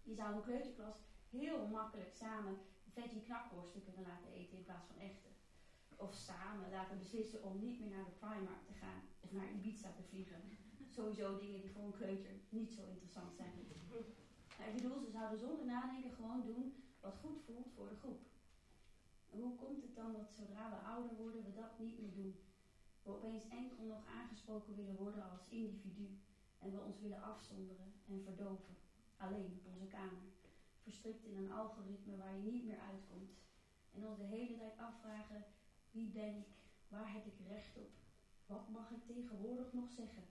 Je 0.03 0.13
zou 0.13 0.36
een 0.36 0.43
kleuterklas 0.43 0.97
heel 1.30 1.67
makkelijk 1.67 2.13
samen 2.13 2.57
veggie 2.93 3.21
knakworsten 3.21 3.84
kunnen 3.84 4.05
laten 4.07 4.32
eten 4.32 4.57
in 4.57 4.63
plaats 4.63 4.88
van 4.88 4.99
echte. 5.09 5.30
Of 5.95 6.13
samen 6.13 6.69
laten 6.69 6.97
beslissen 6.97 7.43
om 7.43 7.59
niet 7.59 7.80
meer 7.80 7.89
naar 7.89 8.05
de 8.05 8.19
Primark 8.19 8.65
te 8.65 8.73
gaan 8.73 9.01
of 9.19 9.32
naar 9.32 9.51
Ibiza 9.51 9.91
te 9.91 10.03
vliegen. 10.09 10.41
Sowieso 10.89 11.38
dingen 11.38 11.61
die 11.61 11.71
voor 11.71 11.84
een 11.84 11.99
kleuter 12.01 12.32
niet 12.49 12.71
zo 12.71 12.82
interessant 12.93 13.36
zijn. 13.36 13.53
Ik 14.67 14.73
bedoel, 14.73 14.99
ze 14.99 15.11
zouden 15.11 15.39
zonder 15.39 15.65
nadenken 15.65 16.11
gewoon 16.11 16.45
doen 16.45 16.84
wat 16.99 17.15
goed 17.15 17.39
voelt 17.45 17.69
voor 17.75 17.89
de 17.89 17.95
groep. 17.95 18.21
En 19.32 19.39
hoe 19.39 19.55
komt 19.55 19.82
het 19.82 19.95
dan 19.95 20.13
dat 20.13 20.32
zodra 20.32 20.69
we 20.69 20.75
ouder 20.75 21.15
worden, 21.15 21.43
we 21.43 21.53
dat 21.53 21.80
niet 21.80 21.99
meer 21.99 22.13
doen? 22.13 22.36
We 23.03 23.09
opeens 23.11 23.47
enkel 23.47 23.84
nog 23.86 24.05
aangesproken 24.05 24.75
willen 24.75 24.95
worden 24.95 25.30
als 25.30 25.47
individu 25.49 26.19
en 26.59 26.71
we 26.71 26.80
ons 26.82 26.99
willen 26.99 27.21
afzonderen 27.21 27.93
en 28.07 28.21
verdoven, 28.23 28.75
alleen 29.17 29.51
op 29.59 29.73
onze 29.73 29.88
kamer, 29.88 30.23
verstrikt 30.88 31.24
in 31.24 31.38
een 31.38 31.52
algoritme 31.52 32.18
waar 32.18 32.36
je 32.36 32.52
niet 32.52 32.66
meer 32.66 32.80
uitkomt. 32.80 33.32
En 33.94 34.08
ons 34.08 34.18
de 34.18 34.24
hele 34.24 34.58
tijd 34.58 34.78
afvragen, 34.78 35.46
wie 35.92 36.10
ben 36.10 36.36
ik? 36.36 36.48
Waar 36.88 37.14
heb 37.14 37.26
ik 37.26 37.48
recht 37.48 37.78
op? 37.78 37.92
Wat 38.46 38.70
mag 38.70 38.92
ik 38.92 39.06
tegenwoordig 39.06 39.74
nog 39.74 39.90
zeggen? 39.90 40.24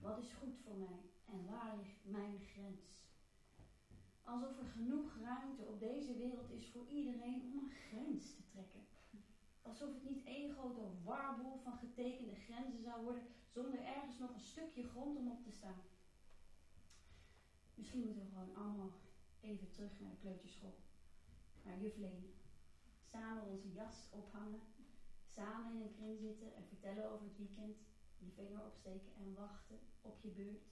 Wat 0.00 0.18
is 0.18 0.32
goed 0.32 0.56
voor 0.64 0.76
mij? 0.76 1.00
En 1.26 1.46
waar 1.46 1.76
ligt 1.76 2.04
mijn 2.04 2.40
grens? 2.40 2.82
Alsof 4.22 4.58
er 4.58 4.64
genoeg 4.64 5.16
ruimte 5.22 5.62
op 5.62 5.80
deze 5.80 6.16
wereld 6.16 6.50
is 6.50 6.66
voor 6.70 6.86
iedereen 6.86 7.42
om 7.42 7.58
een 7.58 7.70
grens 7.70 8.34
te 8.34 8.46
trekken. 8.46 8.86
Alsof 9.62 9.94
het 9.94 10.04
niet 10.10 10.24
één 10.24 10.52
grote 10.52 10.90
warboel 11.04 11.58
van 11.58 11.78
getekende 11.78 12.34
grenzen 12.34 12.82
zou 12.82 13.02
worden 13.02 13.26
zonder 13.48 13.84
ergens 13.84 14.18
nog 14.18 14.34
een 14.34 14.50
stukje 14.52 14.88
grond 14.88 15.16
om 15.16 15.30
op 15.30 15.42
te 15.42 15.52
staan. 15.52 15.82
Misschien 17.74 18.04
moeten 18.04 18.22
we 18.22 18.28
gewoon 18.28 18.56
allemaal 18.56 18.90
even 19.40 19.70
terug 19.70 20.00
naar 20.00 20.10
de 20.10 20.16
kleuterschool. 20.16 20.78
Naar 21.64 21.78
juf 21.78 21.96
Leni. 21.96 22.34
Samen 23.04 23.44
onze 23.44 23.72
jas 23.72 24.08
ophangen. 24.10 24.60
Samen 25.26 25.74
in 25.74 25.82
een 25.82 25.94
kring 25.94 26.18
zitten 26.18 26.54
en 26.54 26.66
vertellen 26.68 27.10
over 27.10 27.26
het 27.26 27.36
weekend. 27.36 27.76
Je 28.18 28.30
vinger 28.34 28.64
opsteken 28.64 29.12
en 29.18 29.34
wachten 29.34 29.78
op 30.00 30.18
je 30.20 30.28
beurt. 30.28 30.66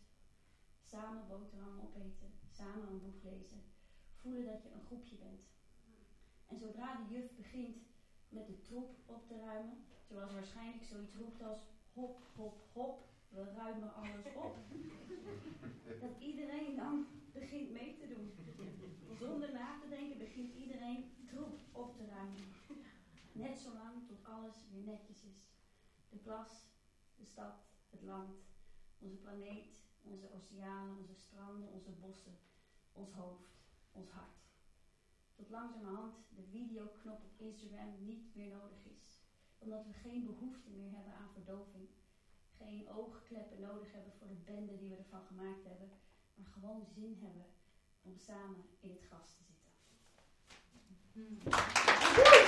Samen 0.83 1.29
boterham 1.29 1.81
opeten. 1.81 2.33
Samen 2.51 2.89
een 2.89 3.03
boek 3.03 3.23
lezen. 3.23 3.63
Voelen 4.21 4.45
dat 4.45 4.63
je 4.63 4.71
een 4.71 4.87
groepje 4.87 5.17
bent. 5.17 5.41
En 6.47 6.59
zodra 6.59 6.95
de 6.95 7.15
juf 7.15 7.37
begint 7.37 7.77
met 8.29 8.47
de 8.47 8.61
troep 8.61 8.91
op 9.07 9.27
te 9.29 9.39
ruimen, 9.39 9.85
terwijl 10.07 10.29
ze 10.29 10.35
waarschijnlijk 10.35 10.85
zoiets 10.85 11.15
roept 11.15 11.43
als 11.43 11.59
hop, 11.93 12.23
hop, 12.35 12.63
hop, 12.73 13.09
we 13.29 13.45
ruimen 13.45 13.95
alles 13.95 14.35
op. 14.35 14.57
Dat 16.01 16.11
iedereen 16.19 16.77
dan 16.77 17.07
begint 17.41 17.71
mee 17.71 17.97
te 17.97 18.07
doen. 18.07 18.33
Zonder 19.19 19.53
na 19.53 19.79
te 19.81 19.89
denken 19.89 20.19
begint 20.19 20.55
iedereen 20.55 21.13
troep 21.27 21.59
op 21.73 21.97
te 21.97 22.07
ruimen. 22.07 22.53
Net 23.33 23.59
zolang 23.59 24.07
tot 24.07 24.25
alles 24.25 24.57
weer 24.73 24.83
netjes 24.83 25.25
is. 25.25 25.55
De 26.09 26.17
plas, 26.17 26.67
de 27.17 27.25
stad, 27.25 27.67
het 27.91 28.03
land, 28.03 28.37
onze 28.99 29.17
planeet, 29.17 29.85
onze 30.03 30.33
oceanen, 30.33 30.99
onze 30.99 31.15
stranden, 31.15 31.73
onze 31.73 31.91
bossen, 31.91 32.39
ons 32.93 33.13
hoofd, 33.13 33.59
ons 33.93 34.11
hart. 34.11 34.45
Tot 35.35 35.51
langzamerhand 35.51 36.15
de 36.37 36.43
videoknop 36.43 37.25
op 37.25 37.41
Instagram 37.41 38.05
niet 38.05 38.35
meer 38.35 38.49
nodig 38.49 38.85
is. 38.85 39.21
Omdat 39.59 39.87
we 39.87 39.93
geen 39.93 40.25
behoefte 40.25 40.71
meer 40.71 40.93
hebben 40.93 41.15
aan 41.15 41.33
verdoving. 41.33 41.89
Geen 42.57 42.91
oogkleppen 42.91 43.61
nodig 43.61 43.93
hebben 43.93 44.13
voor 44.13 44.29
de 44.29 44.43
bende 44.45 44.77
die 44.77 44.89
we 44.89 44.97
ervan 44.97 45.23
gemaakt 45.23 45.65
hebben 45.65 45.91
maar 46.37 46.51
gewoon 46.53 46.87
zin 46.95 47.19
hebben 47.23 47.47
om 48.03 48.17
samen 48.19 48.65
in 48.81 48.91
het 48.91 49.03
gras 49.09 49.35
te 49.37 49.43
zitten. 49.45 49.73
Hmm. 51.13 52.46